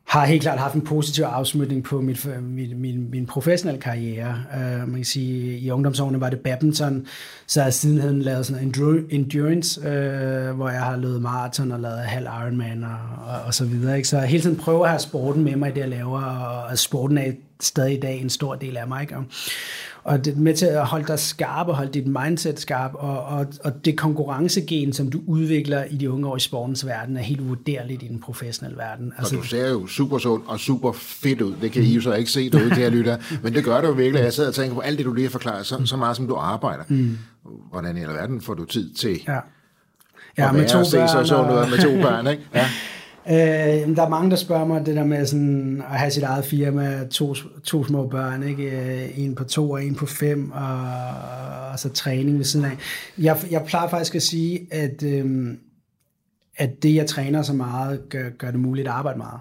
har 0.04 0.26
helt 0.26 0.42
klart 0.42 0.58
haft 0.58 0.74
en 0.74 0.80
positiv 0.80 1.24
afsmutning 1.24 1.84
på 1.84 2.00
mit, 2.00 2.26
øh, 2.26 2.42
min, 2.42 2.80
min, 2.80 3.10
min 3.10 3.26
professionelle 3.26 3.80
karriere. 3.80 4.42
Uh, 4.56 4.88
man 4.88 4.94
kan 4.94 5.04
sige, 5.04 5.58
i 5.58 5.70
ungdomsårene 5.70 6.20
var 6.20 6.30
det 6.30 6.40
badminton, 6.40 7.06
så 7.46 7.62
jeg 7.62 7.74
sidenhen 7.74 8.22
lavet 8.22 8.46
sådan 8.46 8.74
endurance, 9.10 9.80
uh, 9.80 10.56
hvor 10.56 10.68
jeg 10.68 10.80
har 10.82 10.96
løbet 10.96 11.22
maraton 11.22 11.72
og 11.72 11.80
lavet 11.80 11.98
halv 11.98 12.26
Ironman 12.26 12.84
og, 12.84 12.98
og, 13.26 13.42
og 13.46 13.54
så 13.54 13.64
videre. 13.64 13.96
Ikke? 13.96 14.08
Så 14.08 14.18
jeg 14.18 14.28
hele 14.28 14.42
tiden 14.42 14.56
prøver 14.56 14.84
at 14.84 14.90
have 14.90 15.00
sporten 15.00 15.44
med 15.44 15.56
mig 15.56 15.70
i 15.70 15.72
det, 15.72 15.80
jeg 15.80 15.88
laver, 15.88 16.22
og 16.70 16.78
sporten 16.78 17.18
er 17.18 17.32
stadig 17.60 17.96
i 17.96 18.00
dag 18.00 18.20
en 18.20 18.30
stor 18.30 18.54
del 18.54 18.76
af 18.76 18.88
mig. 18.88 19.02
Ikke? 19.02 19.16
Og, 20.04 20.12
og 20.12 20.24
det 20.24 20.36
med 20.36 20.54
til 20.54 20.66
at 20.66 20.86
holde 20.86 21.06
dig 21.06 21.18
skarp 21.18 21.68
og 21.68 21.76
holde 21.76 21.92
dit 21.92 22.06
mindset 22.06 22.60
skarp, 22.60 22.90
og, 22.94 23.22
og, 23.22 23.46
og 23.64 23.84
det 23.84 23.98
konkurrencegen, 23.98 24.92
som 24.92 25.10
du 25.10 25.20
udvikler 25.26 25.84
i 25.84 25.96
de 25.96 26.10
unge 26.10 26.28
år 26.28 26.36
i 26.36 26.40
sportens 26.40 26.86
verden, 26.86 27.16
er 27.16 27.22
helt 27.22 27.40
uvurderligt 27.40 28.02
i 28.02 28.08
den 28.08 28.20
professionelle 28.20 28.78
verden. 28.78 29.12
Altså, 29.18 29.36
og 29.36 29.42
du 29.42 29.46
ser 29.46 29.70
jo 29.70 29.86
super 29.86 30.18
sund 30.18 30.42
og 30.46 30.60
super 30.60 30.92
fedt 30.92 31.40
ud. 31.40 31.54
Det 31.62 31.72
kan 31.72 31.82
I 31.82 31.94
jo 31.94 32.00
så 32.00 32.14
ikke 32.14 32.30
se 32.30 32.50
derude, 32.50 32.70
kære 32.70 32.90
lytter. 32.90 33.16
Men 33.42 33.54
det 33.54 33.64
gør 33.64 33.82
jo 33.82 33.90
virkelig. 33.90 34.22
Jeg 34.22 34.32
sidder 34.32 34.48
og 34.48 34.54
tænker 34.54 34.74
på 34.74 34.80
alt 34.80 34.98
det, 34.98 35.06
du 35.06 35.12
lige 35.12 35.24
har 35.24 35.30
forklaret, 35.30 35.66
så, 35.66 35.86
så 35.86 35.96
meget 35.96 36.16
som 36.16 36.28
du 36.28 36.34
arbejder. 36.34 36.84
Mm. 36.88 37.18
Hvordan 37.70 37.96
i 37.96 38.00
alverden 38.00 38.40
får 38.40 38.54
du 38.54 38.64
tid 38.64 38.94
til 38.94 39.20
ja. 39.28 39.38
Ja, 40.38 40.52
med 40.52 40.68
to 40.68 40.78
børn. 40.78 41.08
Så, 41.08 41.24
så 41.24 41.42
noget 41.42 41.70
med 41.70 41.78
to 41.78 42.08
børn, 42.08 42.26
ikke? 42.26 42.42
Ja. 42.54 42.66
Øh, 43.30 43.96
der 43.96 44.02
er 44.02 44.08
mange, 44.08 44.30
der 44.30 44.36
spørger 44.36 44.64
mig 44.64 44.86
det 44.86 44.96
der 44.96 45.04
med 45.04 45.26
sådan, 45.26 45.82
at 45.90 45.98
have 45.98 46.10
sit 46.10 46.22
eget 46.22 46.44
firma, 46.44 47.04
to, 47.10 47.34
to 47.64 47.84
små 47.84 48.06
børn, 48.08 48.48
ikke? 48.48 48.62
Øh, 48.62 49.18
en 49.18 49.34
på 49.34 49.44
to 49.44 49.70
og 49.70 49.84
en 49.84 49.94
på 49.94 50.06
fem, 50.06 50.50
og, 50.50 50.80
og 51.72 51.78
så 51.78 51.88
træning 51.88 52.38
ved 52.38 52.44
siden 52.44 52.66
af. 52.66 52.76
Jeg, 53.18 53.38
jeg 53.50 53.64
plejer 53.66 53.88
faktisk 53.88 54.14
at 54.14 54.22
sige, 54.22 54.66
at, 54.70 55.02
øh, 55.02 55.54
at 56.56 56.82
det, 56.82 56.94
jeg 56.94 57.06
træner 57.06 57.42
så 57.42 57.52
meget, 57.52 58.00
gør, 58.08 58.28
gør 58.38 58.50
det 58.50 58.60
muligt 58.60 58.88
at 58.88 58.94
arbejde 58.94 59.18
meget. 59.18 59.40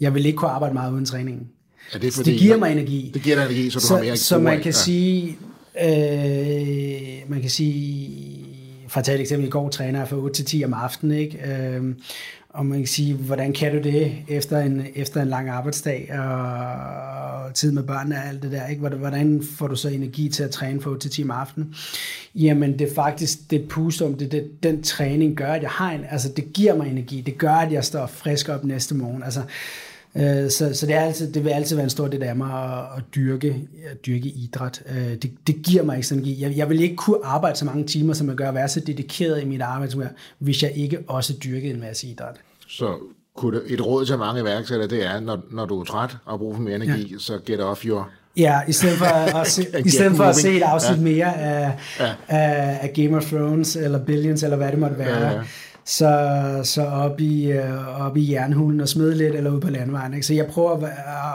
Jeg 0.00 0.14
vil 0.14 0.26
ikke 0.26 0.36
kunne 0.36 0.50
arbejde 0.50 0.74
meget 0.74 0.92
uden 0.92 1.04
træningen. 1.04 1.48
Er 1.92 1.98
det, 1.98 2.12
fordi, 2.12 2.30
det 2.30 2.40
giver 2.40 2.56
mig 2.56 2.72
energi. 2.72 3.10
Det 3.14 3.22
giver 3.22 3.36
dig 3.36 3.44
energi, 3.44 3.70
så 3.70 3.78
du 3.78 3.86
så, 3.86 3.94
har 3.94 4.02
mere 4.02 4.16
Så 4.16 4.38
man 4.38 4.56
kan 4.56 4.64
ja. 4.64 4.70
sige, 4.70 5.38
øh, 5.82 7.30
man 7.30 7.40
kan 7.40 7.50
sige, 7.50 8.46
for 8.88 8.98
at 8.98 9.04
tage 9.04 9.14
et 9.14 9.20
eksempel, 9.20 9.46
i 9.46 9.50
går 9.50 9.68
træner 9.68 9.98
jeg 9.98 10.08
fra 10.08 10.16
8 10.16 10.34
til 10.34 10.44
10 10.44 10.64
om 10.64 10.74
aftenen, 10.74 11.18
ikke? 11.18 11.38
Øh, 11.38 11.94
og 12.52 12.66
man 12.66 12.78
kan 12.78 12.86
sige, 12.86 13.14
hvordan 13.14 13.52
kan 13.52 13.72
du 13.72 13.78
det 13.82 14.12
efter 14.28 14.58
en, 14.58 14.86
efter 14.94 15.22
en 15.22 15.28
lang 15.28 15.48
arbejdsdag 15.48 16.18
og 16.18 17.54
tid 17.54 17.72
med 17.72 17.82
børnene 17.82 18.16
og 18.16 18.28
alt 18.28 18.42
det 18.42 18.52
der, 18.52 18.66
ikke? 18.66 18.88
Hvordan 18.88 19.42
får 19.58 19.66
du 19.66 19.76
så 19.76 19.88
energi 19.88 20.28
til 20.28 20.42
at 20.42 20.50
træne 20.50 20.80
for 20.80 21.04
8-10 21.04 21.22
om 21.22 21.30
aftenen? 21.30 21.74
Jamen 22.34 22.78
det 22.78 22.90
er 22.90 22.94
faktisk, 22.94 23.50
det 23.50 23.68
pusum, 23.68 24.14
det, 24.14 24.32
det, 24.32 24.62
den 24.62 24.82
træning 24.82 25.36
gør, 25.36 25.52
at 25.52 25.62
jeg 25.62 25.70
har 25.70 25.92
en, 25.92 26.04
altså 26.10 26.28
det 26.36 26.52
giver 26.52 26.76
mig 26.76 26.90
energi, 26.90 27.20
det 27.20 27.38
gør, 27.38 27.54
at 27.54 27.72
jeg 27.72 27.84
står 27.84 28.06
frisk 28.06 28.48
op 28.48 28.64
næste 28.64 28.94
morgen, 28.94 29.22
altså 29.22 29.42
Øh, 30.16 30.50
så, 30.50 30.70
så 30.74 30.86
det, 30.86 30.94
er 30.94 31.00
altid, 31.00 31.32
det 31.32 31.44
vil 31.44 31.50
altid 31.50 31.76
være 31.76 31.84
en 31.84 31.90
stor 31.90 32.08
del 32.08 32.22
af 32.22 32.36
mig 32.36 32.78
at, 32.78 32.84
at, 32.96 33.02
dyrke, 33.14 33.68
at 33.90 34.06
dyrke 34.06 34.28
idræt. 34.28 34.82
Øh, 34.88 34.96
det, 34.96 35.32
det 35.46 35.62
giver 35.62 35.82
mig 35.82 35.96
ikke 35.96 36.14
energi. 36.14 36.42
Jeg, 36.42 36.56
jeg 36.56 36.68
vil 36.68 36.80
ikke 36.80 36.96
kunne 36.96 37.24
arbejde 37.24 37.56
så 37.56 37.64
mange 37.64 37.84
timer, 37.84 38.14
som 38.14 38.28
jeg 38.28 38.36
gør, 38.36 38.48
at 38.48 38.54
være 38.54 38.68
så 38.68 38.80
dedikeret 38.80 39.42
i 39.42 39.44
mit 39.44 39.60
arbejde, 39.60 40.08
hvis 40.38 40.62
jeg 40.62 40.72
ikke 40.74 40.98
også 41.06 41.34
dyrkede 41.44 41.74
en 41.74 41.80
masse 41.80 42.06
idræt. 42.06 42.36
Så 42.68 42.96
kunne 43.36 43.60
et 43.66 43.86
råd 43.86 44.06
til 44.06 44.18
mange 44.18 44.40
iværksættere, 44.40 44.88
det 44.88 45.06
er, 45.06 45.20
når, 45.20 45.44
når 45.50 45.66
du 45.66 45.80
er 45.80 45.84
træt 45.84 46.16
og 46.24 46.38
bruger 46.38 46.54
for 46.54 46.62
mere 46.62 46.74
energi, 46.74 47.12
ja. 47.12 47.18
så 47.18 47.38
get 47.46 47.60
off 47.60 47.84
your 47.86 48.10
Ja, 48.36 48.60
i 48.68 48.72
stedet 48.72 48.98
for 48.98 49.04
at, 49.04 49.46
se, 49.46 49.66
i 49.86 49.90
stedet 49.90 50.16
for 50.16 50.24
at 50.24 50.36
se 50.36 50.56
et 50.56 50.62
afsnit 50.62 50.98
ja. 50.98 51.02
mere 51.02 51.36
af, 51.36 51.78
ja. 52.00 52.14
af, 52.28 52.78
af 52.82 52.92
Game 52.94 53.16
of 53.16 53.24
Thrones, 53.24 53.76
eller 53.76 54.04
Billions, 54.04 54.42
eller 54.42 54.56
hvad 54.56 54.70
det 54.70 54.78
måtte 54.78 54.98
være, 54.98 55.26
ja, 55.26 55.30
ja 55.30 55.42
så, 55.84 56.60
så 56.64 56.82
op, 56.82 57.20
i, 57.20 57.52
øh, 57.52 58.00
op 58.06 58.16
i 58.16 58.32
jernhulen 58.32 58.80
og 58.80 58.88
smide 58.88 59.16
lidt, 59.16 59.34
eller 59.34 59.50
ud 59.50 59.60
på 59.60 59.70
landvejen. 59.70 60.14
Ikke? 60.14 60.26
Så 60.26 60.34
jeg 60.34 60.46
prøver 60.46 60.70
at, 60.76 60.84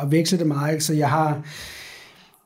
at 0.03 0.11
veksle 0.11 0.37
det 0.37 0.47
meget. 0.47 0.71
Ikke? 0.71 0.83
Så 0.83 0.93
jeg 0.93 1.09
har, 1.09 1.41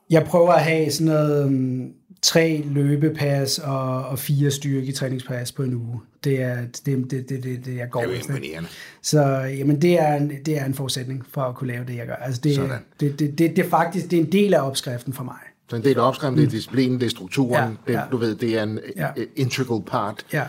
jeg 0.10 0.24
prøver 0.24 0.52
at 0.52 0.64
have 0.64 0.91
sådan 0.91 1.08
noget 1.08 1.45
um, 1.45 1.91
tre 2.22 2.64
løbepas 2.66 3.60
og, 3.60 4.06
og 4.06 4.20
fire 4.20 4.52
styrketræningspas 4.52 5.52
på 5.52 5.64
en 5.64 5.74
uge. 5.74 6.00
Det 6.24 6.41
er 6.41 6.58
det, 6.86 6.86
det, 6.86 7.30
det, 7.30 7.43
det, 7.43 7.66
det 7.66 7.76
jeg 7.76 7.89
går 7.89 8.04
efter. 8.04 8.64
Så 9.02 9.22
jamen, 9.58 9.82
det, 9.82 10.00
er 10.02 10.16
en, 10.16 10.32
det 10.45 10.60
er 10.60 10.66
en 10.66 10.74
forudsætning 10.74 11.26
for 11.32 11.41
at 11.41 11.56
kunne 11.56 11.68
lave 11.68 11.86
det, 11.86 11.95
jeg 11.95 12.08
gør. 12.08 12.16
Altså, 12.16 12.41
det, 12.43 12.60
det, 13.00 13.20
det, 13.20 13.38
det, 13.39 13.56
det, 13.56 13.66
er 13.66 13.70
faktisk 13.70 14.12
det 14.12 14.20
er 14.20 14.24
en 14.24 14.32
del 14.32 14.54
af 14.54 14.68
opskriften 14.68 15.14
for 15.14 15.24
mig. 15.24 15.39
Så 15.70 15.76
en 15.76 15.84
del 15.84 15.97
af 15.97 16.08
opskriften, 16.08 16.38
det 16.38 16.45
er 16.45 16.50
disciplinen, 16.50 17.00
det 17.00 17.06
er 17.06 17.10
strukturen, 17.10 17.78
ja, 17.88 17.93
ja. 17.93 18.00
Det, 18.00 18.12
du 18.12 18.18
ved, 18.18 18.36
det 18.36 18.60
er 18.60 18.64
en 18.64 18.80
ja. 18.97 19.08
integral 19.36 19.82
part. 19.88 20.26
Ja 20.34 20.43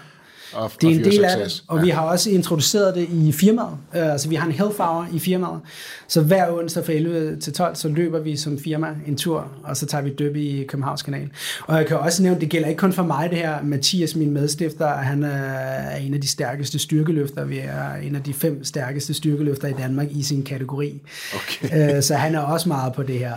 of, 0.54 0.76
det 0.80 0.90
er 0.90 0.94
en 0.94 1.04
del 1.04 1.24
af 1.24 1.38
det, 1.38 1.62
og 1.68 1.78
ja. 1.78 1.84
vi 1.84 1.90
har 1.90 2.02
også 2.02 2.30
introduceret 2.30 2.94
det 2.94 3.08
i 3.12 3.32
firmaet. 3.32 3.68
Uh, 3.68 4.12
altså 4.12 4.28
vi 4.28 4.34
har 4.34 4.46
en 4.46 4.52
health 4.52 4.76
hour 4.78 5.08
i 5.12 5.18
firmaet, 5.18 5.60
så 6.08 6.22
hver 6.22 6.52
onsdag 6.52 6.84
fra 6.84 6.92
11 6.92 7.36
til 7.40 7.52
12, 7.52 7.76
så 7.76 7.88
løber 7.88 8.18
vi 8.18 8.36
som 8.36 8.58
firma 8.58 8.88
en 9.06 9.16
tur, 9.16 9.48
og 9.64 9.76
så 9.76 9.86
tager 9.86 10.02
vi 10.02 10.10
døb 10.10 10.36
i 10.36 10.64
Københavns 10.68 11.02
kanal. 11.02 11.28
Og 11.66 11.76
jeg 11.76 11.86
kan 11.86 11.96
også 11.96 12.22
nævne, 12.22 12.40
det 12.40 12.48
gælder 12.48 12.68
ikke 12.68 12.78
kun 12.78 12.92
for 12.92 13.02
mig 13.02 13.30
det 13.30 13.38
her, 13.38 13.62
Mathias, 13.62 14.16
min 14.16 14.30
medstifter, 14.30 14.88
han 14.88 15.22
er 15.22 15.96
en 15.96 16.14
af 16.14 16.20
de 16.20 16.28
stærkeste 16.28 16.78
styrkeløfter. 16.78 17.44
Vi 17.44 17.58
er 17.58 17.94
en 17.94 18.16
af 18.16 18.22
de 18.22 18.34
fem 18.34 18.64
stærkeste 18.64 19.14
styrkeløfter 19.14 19.68
i 19.68 19.72
Danmark 19.72 20.06
i 20.10 20.22
sin 20.22 20.42
kategori. 20.42 21.00
Okay. 21.34 21.96
Uh, 21.96 22.02
så 22.02 22.14
han 22.14 22.34
er 22.34 22.40
også 22.40 22.68
meget 22.68 22.92
på 22.92 23.02
det 23.02 23.18
her. 23.18 23.34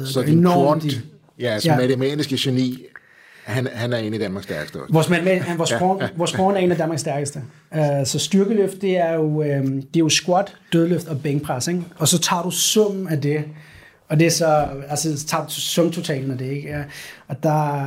Uh, 0.00 0.06
så 0.06 0.22
din 0.22 0.38
enormt, 0.38 0.82
quant, 0.82 1.04
ja, 1.40 1.50
altså 1.50 1.70
ja. 1.70 1.76
matematiske 1.76 2.36
geni 2.40 2.86
han, 3.44 3.68
han 3.72 3.92
er 3.92 3.96
en 3.96 4.14
af 4.14 4.20
Danmarks 4.20 4.44
stærkeste 4.44 4.76
også. 4.76 4.92
Vores, 4.92 5.08
man, 5.08 5.24
man, 5.24 5.42
vores, 5.58 5.70
ja, 5.70 5.76
ja, 5.76 6.08
vores 6.16 6.32
er 6.32 6.56
en 6.56 6.70
af 6.70 6.76
Danmarks 6.76 7.00
stærkeste. 7.00 7.42
Uh, 7.76 7.80
så 8.04 8.18
styrkeløft, 8.18 8.82
det 8.82 8.96
er, 8.96 9.14
jo, 9.14 9.22
um, 9.22 9.42
det 9.82 9.96
er 9.96 10.00
jo 10.00 10.08
squat, 10.08 10.56
dødløft 10.72 11.08
og 11.08 11.20
bænkpres. 11.22 11.68
Ikke? 11.68 11.82
Og 11.96 12.08
så 12.08 12.18
tager 12.18 12.42
du 12.42 12.50
summen 12.50 13.08
af 13.08 13.20
det, 13.20 13.44
Og 14.08 14.18
det 14.18 14.26
er 14.26 14.30
så, 14.30 14.68
altså 14.88 15.26
tabt 15.26 15.52
sumtotalen 15.52 16.30
af 16.30 16.38
det, 16.38 16.50
ikke? 16.50 16.84
Og 17.28 17.42
der, 17.42 17.86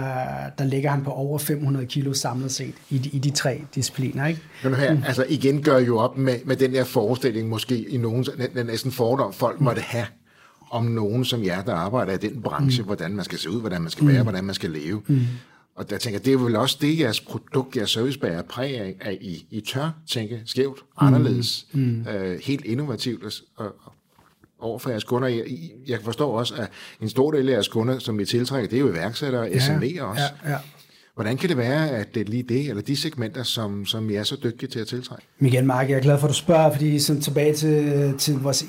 der 0.58 0.66
ligger 0.66 0.90
han 0.90 1.04
på 1.04 1.12
over 1.12 1.38
500 1.38 1.86
kilo 1.86 2.14
samlet 2.14 2.52
set 2.52 2.74
i 2.90 2.98
de, 2.98 3.10
i 3.10 3.20
de 3.20 3.30
tre 3.30 3.62
discipliner, 3.76 4.26
ikke? 4.26 4.42
Men 4.64 4.76
her, 4.76 4.94
mm. 4.94 5.04
altså 5.08 5.26
igen 5.30 5.64
gør 5.64 5.80
jo 5.80 5.98
op 5.98 6.18
med, 6.18 6.36
med 6.46 6.56
den 6.56 6.74
der 6.74 6.84
forestilling, 6.84 7.50
måske 7.50 7.90
i 7.90 7.98
nogen, 7.98 8.26
den 8.56 8.66
næsten 8.66 8.92
fordom, 8.92 9.34
folk 9.34 9.62
måtte 9.62 9.82
have 9.82 10.06
om 10.72 10.86
nogen 10.86 11.26
som 11.26 11.44
jer, 11.44 11.64
der 11.64 11.74
arbejder 11.74 12.14
i 12.14 12.18
den 12.18 12.42
branche, 12.42 12.82
mm. 12.82 12.86
hvordan 12.86 13.16
man 13.16 13.26
skal 13.26 13.40
se 13.40 13.50
ud, 13.50 13.60
hvordan 13.60 13.82
man 13.82 13.92
skal 13.92 14.08
være, 14.08 14.18
mm. 14.18 14.26
hvordan 14.26 14.44
man 14.44 14.56
skal 14.56 14.70
leve. 14.70 15.02
Mm. 15.08 15.22
Og 15.76 15.90
der 15.90 15.98
tænker 15.98 16.20
det 16.20 16.34
er 16.34 16.38
vel 16.38 16.56
også 16.56 16.78
det, 16.82 17.00
jeres 17.00 17.22
produkt, 17.22 17.78
jeres 17.78 17.90
service 17.90 18.20
bærer 18.20 18.42
præg 18.42 18.80
af, 18.80 18.96
at 19.02 19.18
I, 19.22 19.48
I 19.52 19.62
tør 19.62 19.92
tænke 20.08 20.42
skævt, 20.46 20.80
anderledes, 20.98 21.68
mm. 21.72 21.82
Mm. 21.82 22.08
Øh, 22.08 22.40
helt 22.44 22.66
innovativt 22.66 23.24
og, 23.24 23.66
og, 23.66 23.76
over 24.60 24.80
for 24.80 24.90
jeres 24.90 25.04
kunder. 25.04 25.28
Jeg, 25.28 25.46
jeg 25.88 26.00
forstår 26.04 26.40
også, 26.40 26.56
at 26.56 26.70
en 27.02 27.10
stor 27.10 27.32
del 27.32 27.50
af 27.50 27.54
jeres 27.54 27.68
kunder, 27.68 28.00
som 28.00 28.20
I 28.20 28.26
tiltrækker, 28.26 28.70
det 28.70 28.76
er 28.76 28.82
jo 28.82 28.90
iværksættere 28.90 29.42
og 29.42 29.50
ja, 29.50 29.58
SME'er 29.58 30.02
også. 30.02 30.24
Ja, 30.46 30.52
ja. 30.52 30.58
Hvordan 31.16 31.38
kan 31.38 31.50
det 31.50 31.58
være, 31.58 31.90
at 31.90 32.16
det 32.16 32.22
er 32.22 32.26
lige 32.26 32.44
det, 32.44 32.70
eller 32.70 32.82
de 32.82 32.96
segmenter, 32.96 33.44
som, 33.44 33.86
som 33.86 34.10
I 34.10 34.14
er 34.14 34.24
så 34.24 34.38
dygtige 34.44 34.70
til 34.70 34.80
at 34.80 34.88
tiltrække? 34.88 35.26
Michael 35.40 35.66
Mark, 35.66 35.90
jeg 35.90 35.98
er 35.98 36.02
glad 36.02 36.20
for, 36.20 36.28
at 36.28 36.30
du 36.30 36.38
spørger, 36.38 36.72
fordi 36.72 37.00
sådan 37.00 37.22
tilbage 37.22 37.54
til, 37.54 38.14
til 38.18 38.40
vores 38.40 38.66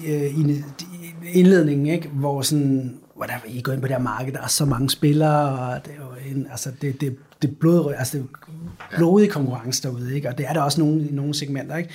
øh, 1.27 1.37
indledning, 1.37 1.91
ikke, 1.91 2.09
hvor 2.09 2.43
sådan, 2.43 3.01
hvordan 3.16 3.39
I 3.47 3.62
går 3.62 3.72
ind 3.72 3.81
på 3.81 3.87
det 3.87 3.97
her 3.97 4.03
marked, 4.03 4.33
der 4.33 4.41
er 4.43 4.47
så 4.47 4.64
mange 4.64 4.91
spillere, 4.91 5.59
og 5.59 5.87
det 5.87 5.93
er 5.93 6.05
jo 6.05 6.37
en, 6.37 6.47
altså 6.51 6.70
det, 6.81 7.01
det, 7.01 7.16
det, 7.43 7.59
blod, 7.59 7.95
altså 7.95 8.18
det 8.18 8.27
er 8.81 8.97
blodig 8.97 9.31
konkurrence 9.31 9.83
derude, 9.83 10.14
ikke? 10.14 10.29
og 10.29 10.39
det 10.39 10.47
er 10.49 10.53
der 10.53 10.61
også 10.61 10.81
nogle, 10.81 11.07
nogle 11.07 11.35
segmenter. 11.35 11.77
Ikke? 11.77 11.91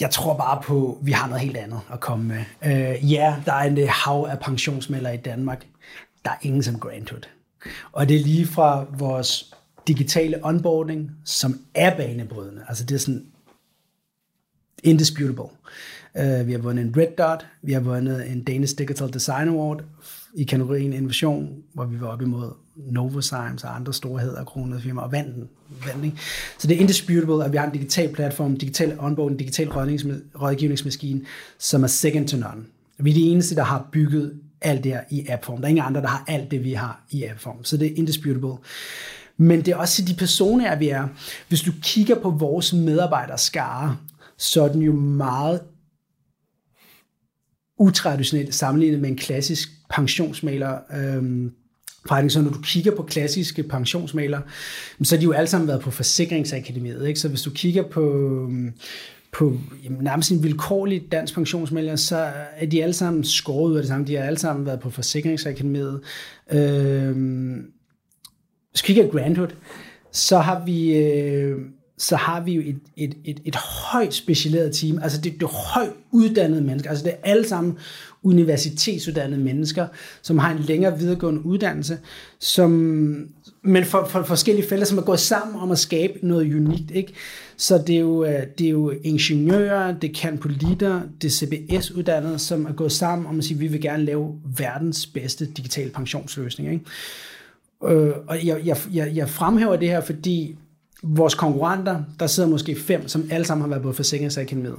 Jeg 0.00 0.10
tror 0.10 0.36
bare 0.36 0.62
på, 0.62 0.98
at 1.00 1.06
vi 1.06 1.12
har 1.12 1.26
noget 1.26 1.40
helt 1.40 1.56
andet 1.56 1.80
at 1.92 2.00
komme 2.00 2.24
med. 2.24 2.44
Uh, 2.66 3.12
ja, 3.12 3.36
der 3.46 3.52
er 3.52 3.62
en 3.62 3.88
hav 3.88 4.26
af 4.30 4.38
pensionsmelder 4.38 5.10
i 5.10 5.16
Danmark. 5.16 5.66
Der 6.24 6.30
er 6.30 6.36
ingen 6.42 6.62
som 6.62 6.78
Grantwood. 6.78 7.28
Og 7.92 8.08
det 8.08 8.16
er 8.16 8.20
lige 8.20 8.46
fra 8.46 8.86
vores 8.98 9.54
digitale 9.88 10.38
onboarding, 10.42 11.10
som 11.24 11.60
er 11.74 11.96
banebrydende. 11.96 12.64
Altså 12.68 12.84
det 12.84 12.94
er 12.94 12.98
sådan 12.98 13.26
indisputable. 14.82 15.48
Uh, 16.20 16.46
vi 16.46 16.52
har 16.52 16.58
vundet 16.58 16.84
en 16.84 16.94
Red 16.96 17.16
Dot, 17.18 17.46
vi 17.62 17.72
har 17.72 17.80
vundet 17.80 18.30
en 18.30 18.42
Danish 18.42 18.78
Digital 18.78 19.12
Design 19.12 19.48
Award 19.48 19.82
i 20.34 20.44
kategorien 20.44 20.92
innovation, 20.92 21.48
hvor 21.72 21.84
vi 21.84 22.00
var 22.00 22.06
op 22.06 22.22
imod 22.22 22.50
Novozymes 22.76 23.64
og 23.64 23.76
andre 23.76 23.94
store 23.94 24.20
hedder 24.20 24.78
firmaer 24.82 25.04
og 25.04 25.12
vandt 25.12 25.34
den. 25.34 25.48
Vandt, 25.86 26.04
ikke? 26.04 26.16
Så 26.58 26.68
det 26.68 26.76
er 26.76 26.80
indisputable, 26.80 27.44
at 27.44 27.52
vi 27.52 27.56
har 27.56 27.66
en 27.66 27.72
digital 27.72 28.12
platform, 28.14 28.56
digital 28.56 28.96
onboarding, 28.98 29.38
digital 29.38 29.68
rådgivningsmaskine, 29.68 31.20
som 31.58 31.82
er 31.82 31.86
second 31.86 32.28
to 32.28 32.36
none. 32.36 32.64
Vi 32.98 33.10
er 33.10 33.14
de 33.14 33.28
eneste, 33.28 33.54
der 33.54 33.62
har 33.62 33.88
bygget 33.92 34.40
alt 34.60 34.84
det 34.84 34.92
her 34.92 35.00
i 35.10 35.26
appform. 35.28 35.56
Der 35.56 35.64
er 35.64 35.68
ingen 35.68 35.84
andre, 35.84 36.00
der 36.00 36.08
har 36.08 36.24
alt 36.28 36.50
det, 36.50 36.64
vi 36.64 36.72
har 36.72 37.04
i 37.10 37.24
appform. 37.24 37.64
Så 37.64 37.76
det 37.76 37.86
er 37.86 37.96
indisputable. 37.96 38.56
Men 39.36 39.58
det 39.60 39.68
er 39.68 39.76
også 39.76 40.04
de 40.04 40.14
personer, 40.14 40.76
vi 40.76 40.88
er. 40.88 41.08
Hvis 41.48 41.60
du 41.60 41.72
kigger 41.82 42.14
på 42.14 42.30
vores 42.30 42.72
medarbejderskare, 42.72 43.96
så 44.38 44.64
er 44.64 44.68
den 44.68 44.82
jo 44.82 44.92
meget 44.92 45.60
utraditionelt 47.78 48.54
sammenlignet 48.54 49.00
med 49.00 49.10
en 49.10 49.16
klassisk 49.16 49.68
pensionsmaler 49.90 50.78
øhm, 50.96 51.52
forretning. 52.08 52.32
Så 52.32 52.40
når 52.40 52.50
du 52.50 52.60
kigger 52.62 52.96
på 52.96 53.02
klassiske 53.02 53.62
pensionsmaler, 53.62 54.40
så 55.02 55.16
har 55.16 55.20
de 55.20 55.24
jo 55.24 55.32
alle 55.32 55.48
sammen 55.48 55.68
været 55.68 55.80
på 55.80 55.90
forsikringsakademiet. 55.90 57.08
Ikke? 57.08 57.20
Så 57.20 57.28
hvis 57.28 57.42
du 57.42 57.50
kigger 57.50 57.82
på, 57.82 58.14
øhm, 58.14 58.72
på 59.32 59.58
jamen, 59.84 60.04
nærmest 60.04 60.30
en 60.30 60.42
vilkårlig 60.42 61.02
dansk 61.12 61.34
pensionsmaler, 61.34 61.96
så 61.96 62.30
er 62.56 62.66
de 62.66 62.82
alle 62.82 62.92
sammen 62.92 63.24
skåret 63.24 63.70
ud 63.70 63.76
af 63.76 63.82
det 63.82 63.88
samme. 63.88 64.06
De 64.06 64.14
har 64.14 64.22
alle 64.22 64.38
sammen 64.38 64.66
været 64.66 64.80
på 64.80 64.90
forsikringsakademiet. 64.90 66.00
Øhm, 66.52 67.66
hvis 68.70 68.82
du 68.82 68.86
kigger 68.86 69.10
på 69.10 69.18
Grandhood, 69.18 69.54
så 70.12 70.38
har 70.38 70.64
vi... 70.64 70.94
Øh, 70.96 71.58
så 71.98 72.16
har 72.16 72.40
vi 72.40 72.52
jo 72.52 72.60
et, 72.60 72.78
et, 72.96 73.14
et, 73.24 73.40
et 73.44 73.56
højt 73.56 74.14
specialiseret 74.14 74.74
team, 74.74 74.98
altså 75.02 75.20
det, 75.20 75.32
det 75.32 75.42
er 75.42 75.74
højt 75.74 75.92
uddannede 76.10 76.62
mennesker, 76.62 76.90
altså 76.90 77.04
det 77.04 77.12
er 77.12 77.30
alle 77.30 77.48
sammen 77.48 77.78
universitetsuddannede 78.22 79.40
mennesker, 79.40 79.86
som 80.22 80.38
har 80.38 80.50
en 80.50 80.58
længere 80.58 80.98
videregående 80.98 81.46
uddannelse, 81.46 81.98
som, 82.38 82.70
men 83.62 83.84
for, 83.84 84.06
for 84.10 84.22
forskellige 84.22 84.68
felter, 84.68 84.86
som 84.86 84.98
er 84.98 85.02
gået 85.02 85.20
sammen 85.20 85.60
om 85.60 85.70
at 85.70 85.78
skabe 85.78 86.12
noget 86.22 86.54
unikt. 86.54 86.90
Ikke? 86.90 87.12
Så 87.56 87.82
det 87.86 87.94
er, 87.94 88.00
jo, 88.00 88.24
øh, 88.24 88.46
det 88.58 88.66
er 88.66 88.70
jo 88.70 88.90
ingeniører, 88.90 89.98
det 89.98 90.16
kan 90.16 90.38
politer, 90.38 91.00
det 91.22 91.28
er 91.28 91.32
CBS-uddannede, 91.32 92.38
som 92.38 92.66
er 92.66 92.72
gået 92.72 92.92
sammen 92.92 93.26
om 93.26 93.38
at 93.38 93.44
sige, 93.44 93.54
at 93.54 93.60
vi 93.60 93.66
vil 93.66 93.80
gerne 93.80 94.04
lave 94.04 94.34
verdens 94.56 95.06
bedste 95.06 95.46
digitale 95.46 95.90
pensionsløsning. 95.90 96.72
Ikke? 96.72 96.84
Øh, 97.94 98.14
og 98.26 98.46
jeg, 98.46 98.60
jeg, 98.64 98.76
jeg, 98.92 99.12
jeg 99.14 99.28
fremhæver 99.28 99.76
det 99.76 99.88
her, 99.88 100.00
fordi 100.00 100.56
vores 101.04 101.34
konkurrenter, 101.34 102.02
der 102.20 102.26
sidder 102.26 102.48
måske 102.48 102.76
fem, 102.80 103.08
som 103.08 103.28
alle 103.30 103.46
sammen 103.46 103.62
har 103.62 103.68
været 103.68 103.82
på 103.82 103.92
forsikringsakademiet. 103.92 104.76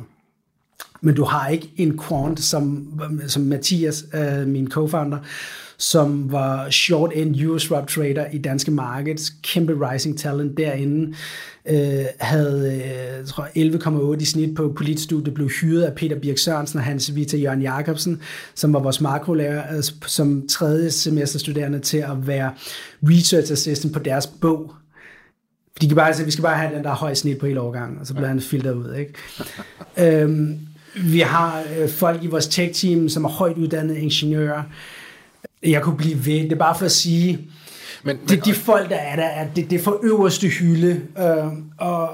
Men 1.01 1.15
du 1.15 1.23
har 1.23 1.47
ikke 1.47 1.71
en 1.78 1.99
quant, 1.99 2.39
som, 2.39 2.88
som 3.28 3.43
Mathias, 3.43 4.05
øh, 4.13 4.47
min 4.47 4.71
co-founder, 4.71 5.17
som 5.78 6.32
var 6.32 6.69
short 6.69 7.11
end 7.15 7.45
US 7.45 7.61
swap 7.61 7.88
trader 7.88 8.26
i 8.34 8.38
danske 8.38 8.71
markeds, 8.71 9.30
kæmpe 9.43 9.91
rising 9.91 10.19
talent 10.19 10.57
derinde, 10.57 11.15
øh, 11.65 12.05
havde 12.19 12.82
øh, 13.19 13.28
tror 13.28 14.13
11,8 14.15 14.21
i 14.21 14.26
snit 14.26 14.55
på 14.55 14.73
politstudiet, 14.78 15.34
blev 15.34 15.49
hyret 15.49 15.84
af 15.84 15.95
Peter 15.95 16.19
Birk 16.19 16.38
Sørensen 16.38 16.80
og 16.80 16.86
Hans 16.86 17.15
Vita 17.15 17.38
Jørgen 17.38 17.61
Jacobsen, 17.61 18.21
som 18.55 18.73
var 18.73 18.80
vores 18.80 19.01
makrolærer, 19.01 19.78
øh, 19.78 19.84
som 20.05 20.47
tredje 20.47 20.91
semesterstuderende 20.91 21.80
til 21.80 21.97
at 21.97 22.28
være 22.28 22.51
research 23.03 23.51
assistant 23.51 23.93
på 23.93 23.99
deres 23.99 24.28
bog, 24.28 24.73
de 25.82 25.88
kan 25.88 25.95
bare 25.95 26.13
sige, 26.13 26.26
vi 26.26 26.32
skal 26.32 26.41
bare 26.41 26.57
have 26.57 26.76
den 26.76 26.84
der 26.84 26.93
høje 26.93 27.15
snit 27.15 27.38
på 27.38 27.45
hele 27.45 27.61
årgangen, 27.61 27.99
og 27.99 28.07
så 28.07 28.13
bliver 28.13 28.28
ja. 28.28 28.34
han 28.34 28.41
filtret 28.41 28.73
ud. 28.73 28.95
Ikke? 28.95 30.21
øhm, 30.21 30.59
vi 30.95 31.19
har 31.19 31.63
øh, 31.80 31.89
folk 31.89 32.23
i 32.23 32.28
vores 32.28 32.47
tech-team, 32.47 33.09
som 33.09 33.26
er 33.26 33.30
højt 33.30 33.57
uddannede 33.57 33.99
ingeniører. 33.99 34.63
Jeg 35.63 35.82
kunne 35.82 35.97
blive 35.97 36.26
ved. 36.26 36.43
Det 36.43 36.51
er 36.51 36.55
bare 36.55 36.76
for 36.78 36.86
at 36.86 36.91
sige, 36.91 37.39
men, 38.03 38.17
men, 38.17 38.28
det, 38.30 38.45
de 38.45 38.53
folk, 38.53 38.89
der 38.89 38.95
er 38.95 39.15
der, 39.15 39.23
er, 39.23 39.47
det, 39.55 39.69
det 39.69 39.80
er 39.80 39.84
for 39.84 39.99
øverste 40.03 40.47
hylde. 40.47 41.01
Øh, 41.19 41.47
og 41.78 42.09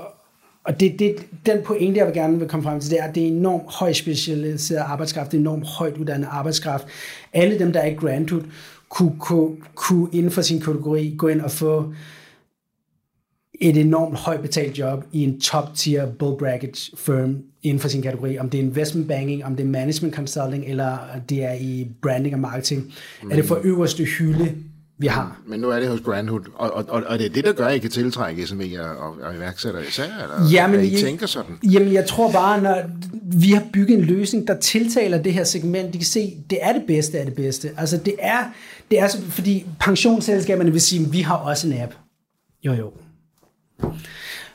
og 0.63 0.79
det, 0.79 0.99
det, 0.99 1.15
den 1.45 1.57
pointe, 1.65 1.99
jeg 1.99 2.07
vil 2.07 2.13
gerne 2.15 2.39
vil 2.39 2.47
komme 2.47 2.63
frem 2.63 2.79
til, 2.79 2.91
det 2.91 2.99
er, 2.99 3.03
at 3.03 3.15
det 3.15 3.23
er 3.23 3.27
enormt 3.27 3.63
højt 3.67 3.95
specialiseret 3.95 4.79
arbejdskraft, 4.79 5.31
det 5.31 5.37
er 5.37 5.41
enormt 5.41 5.67
højt 5.67 5.97
uddannet 5.97 6.27
arbejdskraft. 6.31 6.85
Alle 7.33 7.59
dem, 7.59 7.73
der 7.73 7.79
er 7.79 7.87
i 7.87 7.93
Grantwood, 7.93 8.41
kunne, 8.89 9.15
kunne, 9.19 9.55
kunne 9.75 10.07
inden 10.13 10.31
for 10.31 10.41
sin 10.41 10.61
kategori 10.61 11.15
gå 11.17 11.27
ind 11.27 11.41
og 11.41 11.51
få 11.51 11.93
et 13.61 13.77
enormt 13.77 14.17
højt 14.17 14.41
betalt 14.41 14.79
job 14.79 15.03
i 15.11 15.23
en 15.23 15.39
top-tier 15.39 16.05
bull 16.05 16.37
bracket 16.37 16.89
firm 16.97 17.37
inden 17.63 17.79
for 17.79 17.87
sin 17.87 18.01
kategori, 18.01 18.37
om 18.37 18.49
det 18.49 18.59
er 18.59 18.63
investment 18.63 19.07
banking, 19.07 19.45
om 19.45 19.55
det 19.55 19.65
er 19.65 19.69
management 19.69 20.15
consulting, 20.15 20.65
eller 20.65 20.97
det 21.29 21.43
er 21.43 21.53
i 21.53 21.87
branding 22.01 22.35
og 22.35 22.39
marketing. 22.39 22.93
Men, 23.21 23.31
er 23.31 23.35
det 23.35 23.45
for 23.45 23.59
øverste 23.63 24.03
hylde, 24.03 24.55
vi 24.97 25.07
har. 25.07 25.41
Men 25.47 25.59
nu 25.59 25.69
er 25.69 25.79
det 25.79 25.89
hos 25.89 26.01
Grandhood, 26.01 26.41
og, 26.55 26.73
og, 26.73 26.85
og, 26.89 27.03
og 27.07 27.19
det 27.19 27.25
er 27.25 27.29
det, 27.29 27.43
der 27.43 27.53
gør, 27.53 27.65
at 27.65 27.75
I 27.75 27.79
kan 27.79 27.89
tiltrække 27.89 28.43
SME'er 28.43 28.81
og, 28.81 29.15
og 29.21 29.35
iværksættere 29.35 29.83
især, 29.87 30.03
eller 30.03 30.49
jamen, 30.51 30.79
at 30.79 30.85
I 30.85 30.91
jeg, 30.91 30.99
tænker 30.99 31.25
sådan? 31.25 31.55
Jamen, 31.63 31.93
jeg 31.93 32.05
tror 32.05 32.31
bare, 32.31 32.61
når 32.61 32.81
vi 33.23 33.51
har 33.51 33.63
bygget 33.73 33.97
en 33.97 34.03
løsning, 34.03 34.47
der 34.47 34.59
tiltaler 34.59 35.21
det 35.21 35.33
her 35.33 35.43
segment, 35.43 35.93
de 35.93 35.97
kan 35.97 36.07
se, 36.07 36.37
det 36.49 36.57
er 36.61 36.73
det 36.73 36.83
bedste 36.87 37.19
af 37.19 37.25
det 37.25 37.35
bedste. 37.35 37.69
Altså, 37.77 37.97
det 37.97 38.15
er, 38.19 38.39
det 38.91 38.99
er 38.99 39.07
så, 39.07 39.21
fordi 39.21 39.65
pensionsselskaberne 39.79 40.71
vil 40.71 40.81
sige, 40.81 41.11
vi 41.11 41.21
har 41.21 41.35
også 41.35 41.67
en 41.67 41.81
app. 41.81 41.93
Jo, 42.65 42.73
jo. 42.73 42.91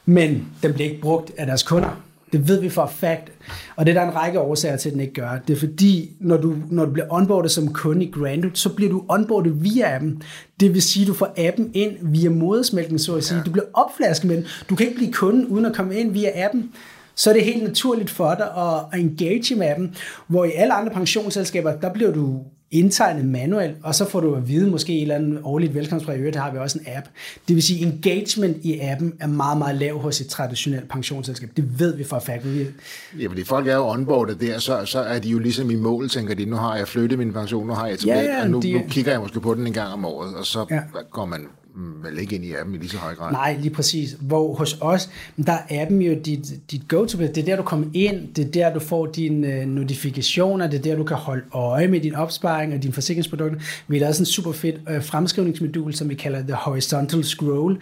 Men 0.05 0.45
den 0.62 0.72
bliver 0.72 0.91
ikke 0.91 1.03
brugt 1.03 1.33
af 1.39 1.47
deres 1.47 1.62
kunder. 1.62 2.03
Det 2.33 2.49
ved 2.49 2.61
vi 2.61 2.68
for 2.68 2.87
fact. 2.87 3.33
Og 3.77 3.87
det 3.87 3.97
er 3.97 4.01
der 4.01 4.09
en 4.09 4.16
række 4.16 4.41
årsager 4.41 4.77
til, 4.77 4.89
at 4.89 4.93
den 4.93 5.01
ikke 5.01 5.14
gør. 5.14 5.39
Det 5.49 5.55
er 5.55 5.59
fordi, 5.59 6.11
når 6.20 6.37
du, 6.37 6.55
når 6.70 6.85
du 6.85 6.91
bliver 6.91 7.07
onboardet 7.11 7.51
som 7.51 7.72
kunde 7.72 8.05
i 8.05 8.11
Grandhood, 8.11 8.55
så 8.55 8.68
bliver 8.68 8.91
du 8.91 9.05
onboardet 9.09 9.64
via 9.64 9.95
appen. 9.95 10.22
Det 10.61 10.74
vil 10.74 10.83
sige, 10.83 11.03
at 11.03 11.09
du 11.09 11.14
får 11.14 11.35
appen 11.37 11.70
ind 11.74 11.97
via 12.03 12.31
modersmælken, 12.31 12.99
så 12.99 13.14
at 13.14 13.24
sige. 13.24 13.39
Ja. 13.39 13.45
Du 13.45 13.51
bliver 13.51 13.66
opflasket 13.74 14.29
med 14.29 14.37
den. 14.37 14.47
Du 14.70 14.74
kan 14.74 14.87
ikke 14.87 14.99
blive 14.99 15.12
kunde 15.12 15.51
uden 15.51 15.64
at 15.64 15.74
komme 15.74 15.97
ind 15.97 16.12
via 16.12 16.45
appen 16.45 16.70
så 17.16 17.31
er 17.31 17.35
det 17.35 17.45
helt 17.45 17.62
naturligt 17.62 18.11
for 18.11 18.35
dig 18.35 18.49
at, 18.57 19.01
engage 19.01 19.55
med 19.55 19.66
appen, 19.66 19.95
hvor 20.27 20.45
i 20.45 20.53
alle 20.53 20.74
andre 20.74 20.93
pensionsselskaber, 20.93 21.72
der 21.72 21.93
bliver 21.93 22.12
du 22.12 22.41
indtegnet 22.71 23.25
manuelt, 23.25 23.77
og 23.83 23.95
så 23.95 24.11
får 24.11 24.21
du 24.21 24.35
at 24.35 24.49
vide 24.49 24.71
måske 24.71 24.97
et 24.97 25.03
eller 25.03 25.14
andet 25.14 25.41
årligt 25.43 25.75
velkomstbrev, 25.75 26.33
der 26.33 26.41
har 26.41 26.53
vi 26.53 26.59
også 26.59 26.79
en 26.79 26.87
app. 26.97 27.07
Det 27.49 27.57
vil 27.57 27.62
sige, 27.62 27.87
engagement 27.87 28.57
i 28.62 28.79
appen 28.81 29.14
er 29.21 29.27
meget, 29.27 29.59
meget 29.59 29.77
lav 29.77 29.99
hos 29.99 30.21
et 30.21 30.27
traditionelt 30.27 30.89
pensionsselskab. 30.89 31.51
Det 31.57 31.79
ved 31.79 31.97
vi 31.97 32.05
fra 32.05 32.19
Faculty. 32.19 32.64
Ja, 33.19 33.29
fordi 33.29 33.45
folk 33.45 33.69
er 33.69 33.75
jo 33.75 33.89
onboardet 33.89 34.41
der, 34.41 34.59
så, 34.59 34.85
så 34.85 34.99
er 34.99 35.19
de 35.19 35.29
jo 35.29 35.39
ligesom 35.39 35.71
i 35.71 35.75
mål, 35.75 36.09
tænker 36.09 36.35
de, 36.35 36.45
nu 36.45 36.57
har 36.57 36.77
jeg 36.77 36.89
flyttet 36.89 37.19
min 37.19 37.33
pension, 37.33 37.67
nu 37.67 37.73
har 37.73 37.87
jeg 37.87 37.99
tilbage, 37.99 38.21
ja, 38.21 38.37
ja, 38.37 38.43
og 38.43 38.51
nu, 38.51 38.61
de... 38.61 38.73
nu 38.73 38.81
kigger 38.89 39.12
jeg 39.12 39.21
måske 39.21 39.41
på 39.41 39.55
den 39.55 39.67
en 39.67 39.73
gang 39.73 39.93
om 39.93 40.05
året, 40.05 40.35
og 40.35 40.47
så 40.47 40.67
ja. 40.71 40.81
går 41.11 41.25
man 41.25 41.47
vel 41.77 42.18
ikke 42.18 42.35
ind 42.35 42.45
i 42.45 42.53
appen 42.53 42.74
i 42.74 42.79
lige 42.79 42.89
så 42.89 42.97
høj 42.97 43.14
grad. 43.14 43.33
Nej, 43.33 43.57
lige 43.61 43.74
præcis. 43.74 44.16
Hvor 44.20 44.55
hos 44.55 44.79
os, 44.81 45.11
der 45.47 45.53
er 45.68 45.83
appen 45.83 46.03
jo 46.03 46.14
dit, 46.24 46.70
dit 46.70 46.89
go-to, 46.89 47.18
det 47.18 47.39
er 47.39 47.45
der, 47.45 47.57
du 47.57 47.62
kommer 47.62 47.87
ind, 47.95 48.35
det 48.35 48.45
er 48.45 48.51
der, 48.51 48.74
du 48.74 48.81
får 48.81 49.07
dine 49.07 49.62
uh, 49.62 49.68
notifikationer, 49.68 50.66
det 50.66 50.79
er 50.79 50.83
der, 50.83 50.97
du 50.97 51.05
kan 51.05 51.16
holde 51.16 51.43
øje 51.53 51.89
med 51.89 52.01
din 52.01 52.14
opsparing 52.14 52.74
og 52.74 52.83
dine 52.83 52.93
forsikringsprodukter. 52.93 53.59
Vi 53.89 53.99
har 53.99 54.12
sådan 54.12 54.22
en 54.22 54.27
super 54.27 54.53
fedt 54.53 54.77
uh, 54.97 55.03
fremskrivningsmodul, 55.03 55.95
som 55.95 56.09
vi 56.09 56.14
kalder 56.14 56.43
The 56.43 56.55
Horizontal 56.55 57.24
Scroll, 57.24 57.79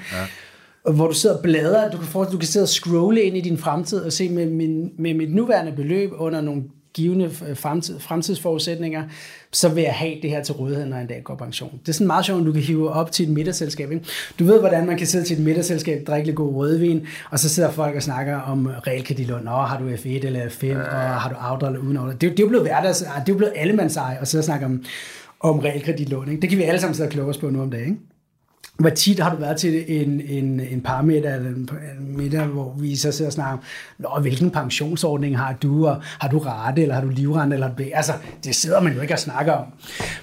ja. 0.86 0.92
hvor 0.92 1.06
du 1.06 1.14
sidder 1.14 1.36
og 1.36 1.42
bladrer, 1.42 1.90
du 1.90 1.96
kan, 1.96 2.06
få, 2.06 2.24
du 2.24 2.38
kan 2.38 2.48
sidde 2.48 2.64
og 2.64 2.68
scrolle 2.68 3.22
ind 3.22 3.36
i 3.36 3.40
din 3.40 3.58
fremtid 3.58 3.98
og 3.98 4.12
se 4.12 4.28
med, 4.28 4.46
min, 4.46 4.90
med 4.98 5.14
mit 5.14 5.34
nuværende 5.34 5.72
beløb 5.72 6.10
under 6.18 6.40
nogle 6.40 6.62
givende 6.94 7.30
fremtid, 7.54 8.00
fremtidsforudsætninger, 8.00 9.04
så 9.52 9.68
vil 9.68 9.82
jeg 9.82 9.94
have 9.94 10.14
det 10.22 10.30
her 10.30 10.42
til 10.42 10.54
rådighed, 10.54 10.86
når 10.86 10.96
jeg 10.96 11.02
en 11.02 11.08
dag 11.08 11.20
går 11.24 11.34
pension. 11.34 11.80
Det 11.80 11.88
er 11.88 11.92
sådan 11.92 12.06
meget 12.06 12.24
sjovt, 12.24 12.40
at 12.40 12.46
du 12.46 12.52
kan 12.52 12.62
hive 12.62 12.90
op 12.90 13.12
til 13.12 13.26
et 13.26 13.32
middagsselskab. 13.32 13.92
Ikke? 13.92 14.04
Du 14.38 14.44
ved, 14.44 14.60
hvordan 14.60 14.86
man 14.86 14.98
kan 14.98 15.06
sidde 15.06 15.24
til 15.24 15.38
et 15.38 15.44
middagsselskab, 15.44 16.06
drikke 16.06 16.26
lidt 16.26 16.36
god 16.36 16.54
rødvin, 16.54 17.06
og 17.30 17.38
så 17.38 17.48
sidder 17.48 17.70
folk 17.70 17.96
og 17.96 18.02
snakker 18.02 18.36
om 18.36 18.66
realkreditlån. 18.86 19.44
Nå, 19.44 19.50
har 19.50 19.78
du 19.78 19.90
F1 19.90 20.26
eller 20.26 20.46
F5, 20.46 20.66
ja. 20.66 20.78
og 20.78 21.20
har 21.20 21.28
du 21.28 21.34
afdrag 21.34 21.70
eller 21.70 21.84
uden 21.84 21.96
Det, 21.96 22.20
det 22.20 22.30
er 22.30 22.42
jo 22.42 22.48
blevet 22.48 22.66
hverdags, 22.66 22.98
det 22.98 23.08
er 23.08 23.22
jo 23.28 23.36
blevet 23.36 23.52
allemandseje 23.56 24.18
at 24.20 24.28
sidde 24.28 24.40
og 24.40 24.44
snakke 24.44 24.66
om, 24.66 24.84
om 25.40 25.58
realkreditlån. 25.58 26.28
Ikke? 26.28 26.40
Det 26.40 26.50
kan 26.50 26.58
vi 26.58 26.62
alle 26.62 26.80
sammen 26.80 26.94
sidde 26.94 27.06
og 27.06 27.12
kloge 27.12 27.28
os 27.28 27.38
på 27.38 27.50
nu 27.50 27.62
om 27.62 27.70
dagen. 27.70 27.88
Ikke? 27.88 28.13
Hvor 28.78 28.90
tit 28.90 29.18
har 29.18 29.34
du 29.34 29.36
været 29.40 29.56
til 29.56 30.02
en, 30.02 30.20
en, 30.20 30.60
en 30.60 30.80
parmiddag, 30.80 31.34
eller 31.34 31.48
en, 31.48 31.68
en 32.00 32.16
middag, 32.16 32.46
hvor 32.46 32.74
vi 32.78 32.96
så 32.96 33.12
sidder 33.12 33.28
og 33.28 33.32
snakker 33.32 33.58
om, 34.04 34.22
hvilken 34.22 34.50
pensionsordning 34.50 35.38
har 35.38 35.52
du, 35.62 35.86
og 35.86 36.02
har 36.02 36.28
du 36.28 36.38
rate, 36.38 36.82
eller 36.82 36.94
har 36.94 37.02
du 37.02 37.08
livrente, 37.08 37.54
eller 37.54 37.74
B? 37.74 37.80
Altså, 37.92 38.12
det 38.44 38.54
sidder 38.54 38.80
man 38.80 38.94
jo 38.94 39.00
ikke 39.00 39.14
og 39.14 39.18
snakker 39.18 39.52
om. 39.52 39.66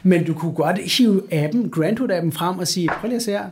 Men 0.03 0.23
du 0.23 0.33
kunne 0.33 0.53
godt 0.53 0.97
hive 0.97 1.33
appen, 1.33 1.73
Grandhood-appen 1.75 2.31
frem 2.31 2.59
og 2.59 2.67
sige, 2.67 2.89
prøv 2.99 3.07
lige 3.07 3.15
at 3.15 3.23
se 3.23 3.31
her, 3.31 3.45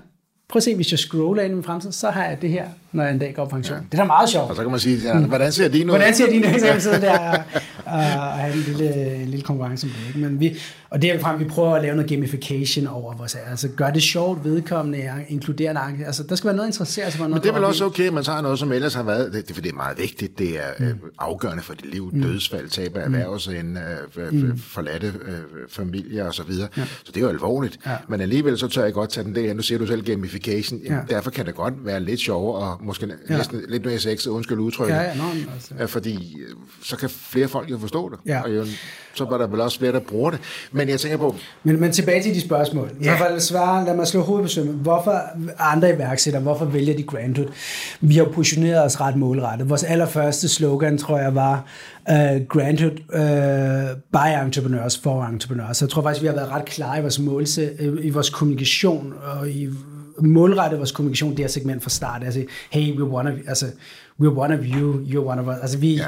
prøv 0.49 0.57
at 0.57 0.63
se, 0.63 0.75
hvis 0.75 0.91
jeg 0.91 0.99
scroller 0.99 1.43
ind 1.43 1.51
i 1.51 1.55
min 1.55 1.63
fremtid, 1.63 1.91
så 1.91 2.09
har 2.09 2.25
jeg 2.25 2.41
det 2.41 2.49
her, 2.49 2.65
når 2.91 3.03
jeg 3.03 3.13
en 3.13 3.19
dag 3.19 3.33
går 3.35 3.45
på 3.45 3.49
pension. 3.49 3.77
Ja. 3.77 3.83
Det 3.91 3.93
er 3.93 3.97
da 3.97 4.07
meget 4.07 4.29
sjovt. 4.29 4.49
Og 4.49 4.55
så 4.55 4.61
kan 4.61 4.71
man 4.71 4.79
sige, 4.79 4.97
ja, 4.97 5.19
hvordan 5.19 5.51
ser 5.51 5.67
dine 5.67 5.85
ud? 5.85 5.89
Hvordan 5.89 6.15
ser 6.15 6.29
dine 6.29 6.47
ud? 6.47 6.59
Så 6.59 6.65
kan 6.65 6.81
sidde 6.81 7.01
der 7.01 7.19
og, 7.19 7.37
og 7.85 8.03
have 8.03 8.53
en 8.53 8.59
lille, 8.59 9.15
en 9.15 9.27
lille 9.27 9.45
konkurrence 9.45 9.87
om 9.87 9.91
det. 9.91 10.07
Ikke? 10.07 10.19
Men 10.29 10.39
vi, 10.39 10.57
og 10.89 11.01
det 11.01 11.11
er 11.11 11.19
frem, 11.19 11.39
vi 11.39 11.45
prøver 11.45 11.75
at 11.75 11.81
lave 11.81 11.95
noget 11.95 12.09
gamification 12.09 12.87
over 12.87 13.15
vores 13.15 13.37
altså 13.49 13.67
gør 13.67 13.89
det 13.89 14.01
sjovt, 14.01 14.43
vedkommende, 14.43 15.09
inkluderende. 15.27 15.81
Altså, 16.05 16.23
der 16.23 16.35
skal 16.35 16.47
være 16.47 16.55
noget 16.55 16.67
interesseret 16.67 17.11
sig 17.11 17.19
for. 17.19 17.27
Men 17.27 17.37
det 17.37 17.45
er 17.45 17.53
vel 17.53 17.63
også 17.63 17.85
okay, 17.85 18.07
at 18.07 18.13
man 18.13 18.23
tager 18.23 18.41
noget, 18.41 18.59
som 18.59 18.71
ellers 18.71 18.93
har 18.93 19.03
været, 19.03 19.33
det, 19.33 19.47
det, 19.47 19.63
det 19.63 19.71
er 19.71 19.75
meget 19.75 19.97
vigtigt, 19.97 20.39
det 20.39 20.49
er 20.59 20.69
mm. 20.79 20.85
øh, 20.85 20.95
afgørende 21.19 21.63
for 21.63 21.73
dit 21.73 21.91
liv, 21.91 22.09
mm. 22.13 22.21
dødsfald, 22.21 22.69
tab 22.69 22.97
af 22.97 23.09
mm. 23.09 23.15
erhvervsende, 23.15 23.81
øh, 24.17 24.33
mm. 24.33 24.57
forladte 24.57 25.07
øh, 25.07 25.33
familier 25.69 26.25
og 26.25 26.33
så 26.33 26.43
videre. 26.43 26.67
Ja. 26.77 26.83
Så 26.83 27.11
det 27.11 27.17
er 27.17 27.21
jo 27.21 27.29
alvorligt. 27.29 27.79
Ja. 27.85 27.95
Men 28.07 28.21
alligevel 28.21 28.57
så 28.57 28.67
tør 28.67 28.83
jeg 28.83 28.93
godt 28.93 29.09
tage 29.09 29.23
den 29.23 29.35
der, 29.35 29.53
nu 29.53 29.61
siger 29.61 29.79
du 29.79 29.85
selv 29.87 30.03
gamification, 30.03 30.79
ja. 30.79 30.97
derfor 31.09 31.31
kan 31.31 31.45
det 31.45 31.55
godt 31.55 31.73
være 31.85 31.99
lidt 31.99 32.19
sjovere 32.19 32.78
og 32.78 32.78
måske 32.81 33.07
ja. 33.29 33.37
næsten 33.37 33.61
lidt 33.69 33.85
mere 33.85 33.99
sexet, 33.99 34.31
undskyld 34.31 34.59
udtrykket. 34.59 34.95
Ja, 34.95 35.01
ja, 35.01 35.15
no, 35.15 35.23
altså. 35.53 35.87
Fordi 35.87 36.37
øh, 36.39 36.55
så 36.83 36.97
kan 36.97 37.09
flere 37.09 37.47
folk 37.47 37.71
jo 37.71 37.77
forstå 37.77 38.09
det. 38.09 38.19
Ja. 38.25 38.41
Og 38.41 38.55
jo, 38.55 38.65
så 39.13 39.25
var 39.25 39.37
der 39.37 39.47
vel 39.47 39.61
også 39.61 39.79
flere, 39.79 39.91
der 39.91 39.99
bruger 39.99 40.31
det. 40.31 40.39
Men 40.71 40.89
jeg 40.89 40.99
tænker 40.99 41.17
på... 41.17 41.35
Men, 41.63 41.79
men 41.79 41.91
tilbage 41.91 42.23
til 42.23 42.35
de 42.35 42.41
spørgsmål. 42.41 42.91
Ja. 43.03 43.17
Hvorfor, 43.17 43.39
svare, 43.39 43.85
lad 43.85 43.95
mig 43.95 44.07
slå 44.07 44.21
hovedet 44.21 44.43
på 44.43 44.49
sømmet. 44.49 44.75
Hvorfor 44.75 45.21
andre 45.59 45.95
iværksættere, 45.95 46.43
hvorfor 46.43 46.65
vælger 46.65 46.97
de 46.97 47.03
Grandhood? 47.03 47.47
Vi 48.01 48.15
har 48.15 48.25
positioneret 48.25 48.85
os 48.85 49.01
ret 49.01 49.15
målrettet. 49.15 49.69
Vores 49.69 49.83
allerførste 49.83 50.49
slogan, 50.49 50.97
tror 50.97 51.17
jeg, 51.19 51.35
var 51.35 51.65
uh, 52.09 52.45
Grandhood 52.47 52.91
uh, 52.91 53.97
by 54.11 54.45
entrepreneurs 54.45 54.97
for 54.97 55.23
entrepreneurs. 55.23 55.77
Så 55.77 55.85
jeg 55.85 55.89
tror 55.89 56.01
faktisk, 56.01 56.21
vi 56.21 56.27
har 56.27 56.35
været 56.35 56.49
ret 56.51 56.65
klare 56.65 56.99
i 56.99 57.01
vores 57.01 57.19
målse, 57.19 57.69
i 58.01 58.09
vores 58.09 58.29
kommunikation 58.29 59.13
og 59.21 59.49
i 59.49 59.69
målrettet 60.21 60.79
vores 60.79 60.91
kommunikation, 60.91 61.31
det 61.31 61.39
her 61.39 61.47
segment 61.47 61.83
fra 61.83 61.89
start. 61.89 62.23
Altså, 62.23 62.45
hey, 62.69 62.93
we're 62.93 63.13
one 63.13 63.31
of, 63.31 63.37
altså, 63.47 63.65
we're 64.21 64.37
one 64.37 64.59
of 64.59 64.59
you, 64.65 65.05
you're 65.05 65.27
one 65.27 65.41
of 65.41 65.47
us. 65.47 65.61
Altså, 65.61 65.77
vi, 65.77 65.95
ja 65.95 66.07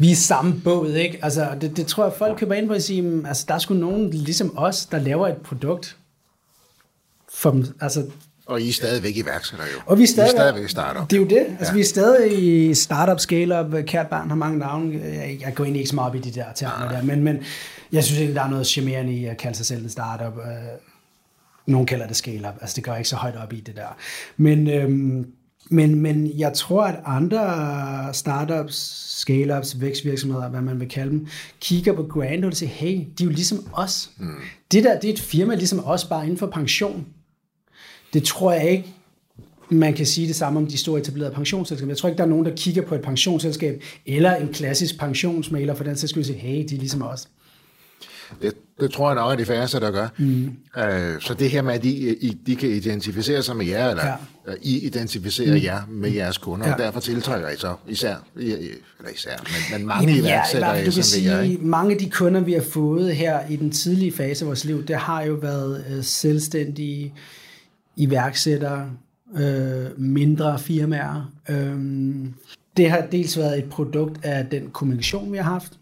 vi 0.00 0.10
er 0.10 0.16
samme 0.16 0.60
båd, 0.64 0.94
ikke? 0.94 1.18
Altså, 1.22 1.48
det, 1.60 1.76
det 1.76 1.86
tror 1.86 2.04
jeg, 2.04 2.12
folk 2.18 2.38
køber 2.38 2.54
ind 2.54 2.68
på 2.68 2.74
at 2.74 2.82
sige, 2.82 3.22
altså, 3.26 3.44
der 3.48 3.54
er 3.54 3.58
sgu 3.58 3.74
nogen 3.74 4.10
ligesom 4.10 4.58
os, 4.58 4.86
der 4.86 4.98
laver 4.98 5.28
et 5.28 5.36
produkt. 5.36 5.96
For, 7.34 7.64
altså, 7.80 8.06
og 8.46 8.60
I 8.60 8.68
er 8.68 8.72
stadigvæk 8.72 9.16
iværksætter 9.16 9.64
jo. 9.64 9.80
Og 9.86 9.98
vi 9.98 10.02
er 10.02 10.06
stadigvæk, 10.06 10.32
I 10.32 10.36
er 10.36 10.40
stadigvæk 10.40 10.68
startup. 10.68 11.10
Det 11.10 11.16
er 11.16 11.20
jo 11.20 11.26
det. 11.26 11.56
Altså, 11.58 11.72
ja. 11.72 11.74
vi 11.74 11.80
er 11.80 11.84
stadig 11.84 12.42
i 12.42 12.74
startup, 12.74 13.20
scale-up, 13.20 13.84
kært 13.86 14.06
barn 14.06 14.28
har 14.28 14.36
mange 14.36 14.58
navne. 14.58 15.00
Jeg, 15.04 15.38
jeg 15.40 15.54
går 15.54 15.64
ind 15.64 15.76
ikke 15.76 15.88
så 15.88 15.94
meget 15.94 16.10
op 16.10 16.16
i 16.16 16.18
de 16.18 16.30
der 16.30 16.44
termer 16.54 16.88
der, 16.88 17.02
men, 17.02 17.22
men 17.22 17.42
jeg 17.92 18.04
synes 18.04 18.20
ikke, 18.20 18.34
der 18.34 18.42
er 18.42 18.50
noget 18.50 18.66
charmerende 18.66 19.12
i 19.12 19.24
at 19.24 19.36
kalde 19.36 19.56
sig 19.56 19.66
selv 19.66 19.82
en 19.82 19.90
startup. 19.90 20.32
Nogen 21.70 21.86
kalder 21.86 22.06
det 22.06 22.16
scale-up. 22.16 22.54
Altså, 22.60 22.76
det 22.76 22.84
går 22.84 22.94
ikke 22.94 23.08
så 23.08 23.16
højt 23.16 23.36
op 23.36 23.52
i 23.52 23.60
det 23.60 23.76
der. 23.76 23.96
Men, 24.36 24.70
øhm, 24.70 25.26
men, 25.70 25.94
men 25.94 26.38
jeg 26.38 26.52
tror, 26.52 26.82
at 26.82 27.00
andre 27.04 28.14
startups, 28.14 28.76
scale-ups, 29.20 29.80
vækstvirksomheder, 29.80 30.48
hvad 30.48 30.60
man 30.60 30.80
vil 30.80 30.88
kalde 30.88 31.10
dem, 31.10 31.26
kigger 31.60 31.92
på 31.92 32.02
Grando 32.02 32.46
og 32.46 32.54
siger, 32.54 32.70
hey, 32.70 32.94
de 33.18 33.24
er 33.24 33.24
jo 33.24 33.30
ligesom 33.30 33.66
os. 33.72 34.10
Mm. 34.18 34.34
Det 34.72 34.84
der, 34.84 35.00
det 35.00 35.10
er 35.10 35.12
et 35.12 35.20
firma 35.20 35.54
ligesom 35.54 35.84
os, 35.84 36.04
bare 36.04 36.24
inden 36.24 36.38
for 36.38 36.46
pension. 36.46 37.06
Det 38.12 38.22
tror 38.24 38.52
jeg 38.52 38.70
ikke, 38.70 38.94
man 39.68 39.94
kan 39.94 40.06
sige 40.06 40.28
det 40.28 40.36
samme 40.36 40.58
om 40.58 40.66
de 40.66 40.78
store 40.78 41.00
etablerede 41.00 41.34
pensionsselskaber. 41.34 41.90
Jeg 41.90 41.98
tror 41.98 42.08
ikke, 42.08 42.18
der 42.18 42.24
er 42.24 42.28
nogen, 42.28 42.44
der 42.44 42.56
kigger 42.56 42.82
på 42.82 42.94
et 42.94 43.02
pensionsselskab, 43.02 43.82
eller 44.06 44.34
en 44.34 44.48
klassisk 44.48 44.98
pensionsmailer, 44.98 45.74
for 45.74 45.84
den 45.84 45.96
så 45.96 46.08
skulle 46.08 46.24
sige, 46.24 46.38
hey, 46.38 46.64
de 46.68 46.74
er 46.74 46.78
ligesom 46.78 47.02
os. 47.02 47.28
Det, 48.42 48.54
det 48.80 48.90
tror 48.90 49.08
jeg 49.08 49.14
nok 49.14 49.32
er 49.32 49.36
de 49.36 49.44
færreste, 49.44 49.80
der 49.80 49.90
gør. 49.90 50.08
Mm. 50.18 50.52
Øh, 50.78 51.20
så 51.20 51.34
det 51.34 51.50
her 51.50 51.62
med, 51.62 51.74
at 51.74 51.82
de, 51.82 52.16
de 52.46 52.56
kan 52.56 52.68
identificere 52.68 53.42
sig 53.42 53.56
med 53.56 53.66
jer, 53.66 53.90
eller 53.90 54.06
ja. 54.06 54.14
I 54.62 54.86
identificerer 54.86 55.54
mm. 55.54 55.62
jer 55.62 55.80
med 55.88 56.10
jeres 56.10 56.38
kunder, 56.38 56.66
ja. 56.66 56.72
og 56.72 56.78
derfor 56.78 57.00
tiltrækker 57.00 57.48
I 57.48 57.56
så 57.56 57.74
især, 57.88 58.14
eller 58.36 59.12
især, 59.14 59.36
men, 59.38 59.78
men 59.78 59.86
mange 59.86 60.08
Jamen, 60.08 60.24
iværksættere, 60.24 60.70
ja, 60.70 60.86
du 60.86 60.90
kan 60.90 61.02
sige, 61.02 61.36
jer, 61.36 61.40
ikke? 61.40 61.64
mange 61.64 61.92
af 61.92 61.98
de 61.98 62.10
kunder, 62.10 62.40
vi 62.40 62.52
har 62.52 62.62
fået 62.62 63.16
her 63.16 63.40
i 63.48 63.56
den 63.56 63.70
tidlige 63.70 64.12
fase 64.12 64.44
af 64.44 64.46
vores 64.46 64.64
liv, 64.64 64.86
det 64.86 64.96
har 64.96 65.22
jo 65.22 65.34
været 65.34 65.84
øh, 65.90 66.04
selvstændige 66.04 67.14
iværksættere, 67.96 68.90
øh, 69.36 70.00
mindre 70.00 70.58
firmaer. 70.58 71.32
Øh, 71.48 71.76
det 72.76 72.90
har 72.90 73.06
dels 73.12 73.38
været 73.38 73.58
et 73.58 73.70
produkt 73.70 74.24
af 74.24 74.46
den 74.46 74.70
kommunikation, 74.70 75.32
vi 75.32 75.36
har 75.36 75.44
haft, 75.44 75.72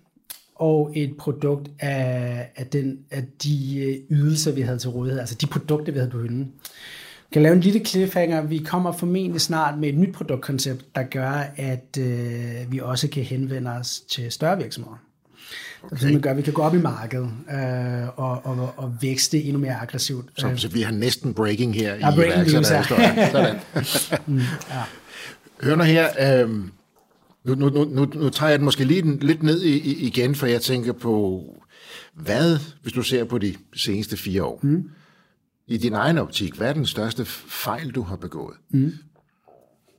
og 0.58 0.92
et 0.94 1.16
produkt 1.18 1.70
af, 1.78 2.50
af, 2.56 2.66
den, 2.66 2.98
af 3.10 3.24
de 3.42 3.78
øh, 3.78 4.16
ydelser, 4.16 4.52
vi 4.52 4.60
havde 4.60 4.78
til 4.78 4.90
rådighed, 4.90 5.20
altså 5.20 5.34
de 5.34 5.46
produkter, 5.46 5.92
vi 5.92 5.98
havde 5.98 6.10
på 6.10 6.18
hylden. 6.18 6.52
Vi 7.28 7.32
kan 7.32 7.42
lave 7.42 7.54
en 7.54 7.60
lille 7.60 7.84
cliffhanger. 7.84 8.42
Vi 8.42 8.58
kommer 8.58 8.92
formentlig 8.92 9.40
snart 9.40 9.78
med 9.78 9.88
et 9.88 9.98
nyt 9.98 10.14
produktkoncept, 10.14 10.84
der 10.94 11.02
gør, 11.02 11.44
at 11.56 11.98
øh, 12.00 12.72
vi 12.72 12.80
også 12.80 13.08
kan 13.08 13.22
henvende 13.22 13.70
os 13.70 14.00
til 14.00 14.32
større 14.32 14.58
virksomheder. 14.58 14.98
Okay. 15.82 15.96
Så 15.96 16.08
det 16.08 16.22
gør, 16.22 16.30
at 16.30 16.36
vi 16.36 16.42
kan 16.42 16.52
gå 16.52 16.62
op 16.62 16.74
i 16.74 16.78
markedet 16.78 17.30
øh, 17.52 18.18
og, 18.18 18.46
og, 18.46 18.74
og 18.76 18.94
vækste 19.00 19.42
endnu 19.42 19.60
mere 19.60 19.74
aggressivt. 19.74 20.26
Så, 20.36 20.52
så 20.56 20.68
vi 20.68 20.82
har 20.82 20.92
næsten 20.92 21.34
breaking 21.34 21.74
her 21.74 21.94
ja, 21.94 22.12
i 22.12 22.14
breaking 22.14 22.52
news, 22.52 22.70
ja. 22.70 22.82
Sådan. 22.82 23.56
mm, 24.26 24.38
ja. 24.70 24.82
Hør 25.62 25.76
nu 25.76 25.82
her, 25.82 26.08
øh, 26.20 26.50
nu, 27.48 27.54
nu, 27.54 27.68
nu, 27.68 27.84
nu, 27.84 28.04
nu 28.14 28.30
tager 28.30 28.50
jeg 28.50 28.58
den 28.58 28.64
måske 28.64 28.84
lige 28.84 29.18
lidt 29.20 29.42
ned 29.42 29.62
i, 29.62 29.78
i, 29.78 30.06
igen, 30.06 30.34
for 30.34 30.46
jeg 30.46 30.60
tænker 30.60 30.92
på, 30.92 31.42
hvad, 32.14 32.58
hvis 32.82 32.92
du 32.92 33.02
ser 33.02 33.24
på 33.24 33.38
de 33.38 33.54
seneste 33.76 34.16
fire 34.16 34.44
år, 34.44 34.60
mm. 34.62 34.90
i 35.66 35.76
din 35.76 35.92
egen 35.92 36.18
optik, 36.18 36.54
hvad 36.54 36.68
er 36.68 36.72
den 36.72 36.86
største 36.86 37.24
fejl, 37.24 37.90
du 37.90 38.02
har 38.02 38.16
begået? 38.16 38.56
Mm. 38.70 38.92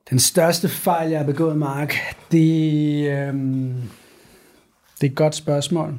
Den 0.10 0.20
største 0.20 0.70
fejl, 0.70 1.10
jeg 1.10 1.20
har 1.20 1.26
begået, 1.26 1.58
Mark, 1.58 1.94
det, 2.32 3.12
øhm, 3.12 3.74
det 5.02 5.08
er 5.08 5.12
et 5.12 5.16
godt 5.16 5.36
spørgsmål. 5.36 5.98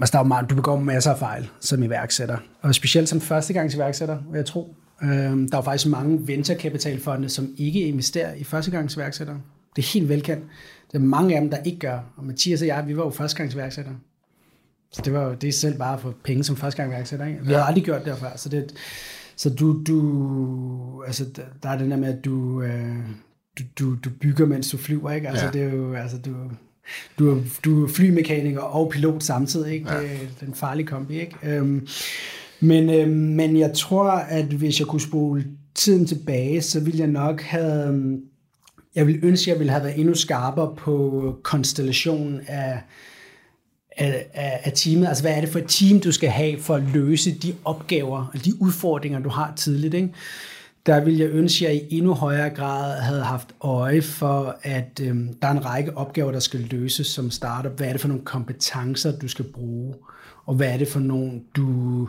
Altså, 0.00 0.12
der 0.12 0.18
er 0.18 0.24
meget, 0.24 0.50
du 0.50 0.54
begår 0.54 0.80
masser 0.80 1.10
af 1.10 1.18
fejl 1.18 1.48
som 1.60 1.82
iværksætter, 1.82 2.38
og 2.62 2.74
specielt 2.74 3.08
som 3.08 3.20
førstegangsiværksætter, 3.20 4.18
vil 4.30 4.38
jeg 4.38 4.46
tro. 4.46 4.74
Øhm, 5.02 5.48
der 5.48 5.58
er 5.58 5.62
faktisk 5.62 5.86
mange 5.86 6.26
venturekapitalfonde, 6.26 7.28
som 7.28 7.54
ikke 7.56 7.80
investerer 7.80 8.34
i 8.34 8.44
førstegangsiværksættere. 8.44 9.40
Det 9.76 9.82
er 9.82 9.92
helt 9.92 10.08
velkendt. 10.08 10.44
Det 10.92 10.98
er 10.98 11.02
mange 11.02 11.34
af 11.34 11.40
dem, 11.40 11.50
der 11.50 11.58
ikke 11.58 11.78
gør. 11.78 11.98
Og 12.16 12.24
Mathias 12.24 12.60
og 12.62 12.66
jeg, 12.66 12.84
vi 12.86 12.96
var 12.96 13.04
jo 13.04 13.10
førstegangsværksættere. 13.10 13.96
Så 14.92 15.02
det 15.04 15.12
var 15.12 15.24
jo 15.28 15.34
det 15.34 15.54
selv 15.54 15.78
bare 15.78 15.98
for 15.98 16.14
penge 16.24 16.44
som 16.44 16.56
førstegangsværksætter. 16.56 17.26
Ikke? 17.26 17.40
Vi 17.44 17.52
ja. 17.52 17.58
har 17.58 17.64
aldrig 17.64 17.84
gjort 17.84 18.04
det 18.04 18.18
før. 18.18 18.36
Så, 18.36 18.48
det, 18.48 18.74
så 19.36 19.50
du, 19.50 19.82
du, 19.86 21.02
altså, 21.06 21.24
der 21.62 21.68
er 21.68 21.78
den 21.78 21.90
der 21.90 21.96
med, 21.96 22.08
at 22.18 22.24
du, 22.24 22.62
øh, 22.62 22.96
du, 23.58 23.64
du, 23.78 23.94
du 23.94 24.10
bygger, 24.20 24.46
mens 24.46 24.70
du 24.70 24.76
flyver. 24.76 25.10
Ikke? 25.10 25.28
Altså, 25.28 25.44
ja. 25.44 25.50
det 25.50 25.62
er 25.62 25.70
jo, 25.70 25.94
altså, 25.94 26.18
du, 26.18 26.34
du, 27.18 27.30
er, 27.30 27.40
du 27.64 27.84
er 27.84 27.88
flymekaniker 27.88 28.60
og 28.60 28.90
pilot 28.90 29.22
samtidig. 29.22 29.74
Ikke? 29.74 29.92
Ja. 29.92 30.02
Det, 30.02 30.10
det 30.10 30.42
er 30.42 30.46
en 30.46 30.54
farlig 30.54 30.86
kombi. 30.86 31.20
Ikke? 31.20 31.36
Øhm, 31.42 31.86
men, 32.60 32.90
øhm, 32.90 33.10
men 33.10 33.56
jeg 33.56 33.72
tror, 33.72 34.10
at 34.10 34.44
hvis 34.44 34.80
jeg 34.80 34.86
kunne 34.86 35.00
spole 35.00 35.44
tiden 35.74 36.06
tilbage, 36.06 36.62
så 36.62 36.80
ville 36.80 36.98
jeg 36.98 37.08
nok 37.08 37.40
have 37.42 38.20
jeg 38.94 39.06
vil 39.06 39.20
ønske, 39.22 39.44
at 39.44 39.52
jeg 39.52 39.58
ville 39.58 39.72
have 39.72 39.84
været 39.84 39.98
endnu 39.98 40.14
skarpere 40.14 40.74
på 40.76 41.36
konstellationen 41.42 42.40
af, 42.46 42.82
af, 43.96 44.26
af, 44.34 44.60
af 44.64 44.72
teamet. 44.74 45.08
Altså, 45.08 45.22
hvad 45.22 45.32
er 45.32 45.40
det 45.40 45.48
for 45.48 45.58
et 45.58 45.68
team, 45.68 46.00
du 46.00 46.12
skal 46.12 46.28
have 46.28 46.60
for 46.60 46.74
at 46.74 46.82
løse 46.82 47.30
de 47.30 47.54
opgaver 47.64 48.30
og 48.34 48.44
de 48.44 48.62
udfordringer, 48.62 49.20
du 49.20 49.28
har 49.28 49.52
tidligt. 49.56 49.94
Ikke? 49.94 50.12
der 50.86 51.00
vil 51.00 51.16
jeg 51.16 51.28
ønske, 51.28 51.68
at 51.68 51.74
jeg 51.74 51.82
i 51.82 51.98
endnu 51.98 52.14
højere 52.14 52.50
grad 52.50 53.00
havde 53.00 53.22
haft 53.22 53.48
øje 53.60 54.02
for, 54.02 54.56
at 54.62 55.00
øhm, 55.02 55.34
der 55.42 55.48
er 55.48 55.52
en 55.52 55.64
række 55.64 55.96
opgaver, 55.96 56.32
der 56.32 56.40
skal 56.40 56.60
løses 56.60 57.06
som 57.06 57.30
startup. 57.30 57.72
Hvad 57.76 57.86
er 57.86 57.92
det 57.92 58.00
for 58.00 58.08
nogle 58.08 58.24
kompetencer, 58.24 59.18
du 59.18 59.28
skal 59.28 59.44
bruge? 59.44 59.94
Og 60.46 60.54
hvad 60.54 60.68
er 60.72 60.76
det 60.76 60.88
for 60.88 61.00
nogle, 61.00 61.40
du, 61.56 62.08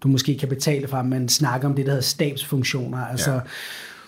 du 0.00 0.08
måske 0.08 0.38
kan 0.38 0.48
betale 0.48 0.88
for? 0.88 1.02
Man 1.02 1.28
snakker 1.28 1.68
om 1.68 1.74
det, 1.74 1.86
der 1.86 1.92
hedder 1.92 2.02
stabsfunktioner, 2.02 2.98
altså 2.98 3.32
ja 3.32 3.40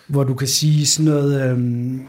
hvor 0.07 0.25
du 0.25 0.35
kan 0.35 0.49
sige 0.49 0.87
sådan 0.87 1.13
noget... 1.13 1.51
Øhm, 1.51 2.07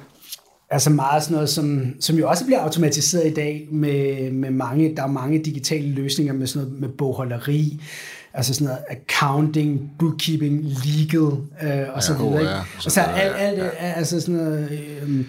Altså 0.69 0.89
meget 0.89 1.23
sådan 1.23 1.33
noget, 1.33 1.49
som, 1.49 1.95
som 1.99 2.15
jo 2.17 2.29
også 2.29 2.45
bliver 2.45 2.59
automatiseret 2.59 3.27
i 3.27 3.33
dag 3.33 3.67
med, 3.71 4.31
med 4.31 4.51
mange, 4.51 4.95
der 4.95 5.03
er 5.03 5.07
mange 5.07 5.43
digitale 5.43 5.91
løsninger 5.91 6.33
med 6.33 6.47
sådan 6.47 6.67
noget 6.67 6.81
med 6.81 6.89
bogholderi, 6.89 7.81
altså 8.33 8.53
sådan 8.53 8.65
noget 8.65 8.79
accounting, 8.89 9.91
bookkeeping, 9.99 10.65
legal 10.85 11.37
øh, 11.63 11.87
og 11.93 12.03
så 12.03 12.13
videre. 12.13 12.51
Ja, 12.51 12.59
og 12.85 12.91
så 12.91 13.01
alt, 13.01 13.35
alt 13.37 13.57
ja. 13.57 13.69
altså 13.77 14.21
sådan 14.21 14.35
noget 14.35 14.71
øh, 14.71 15.25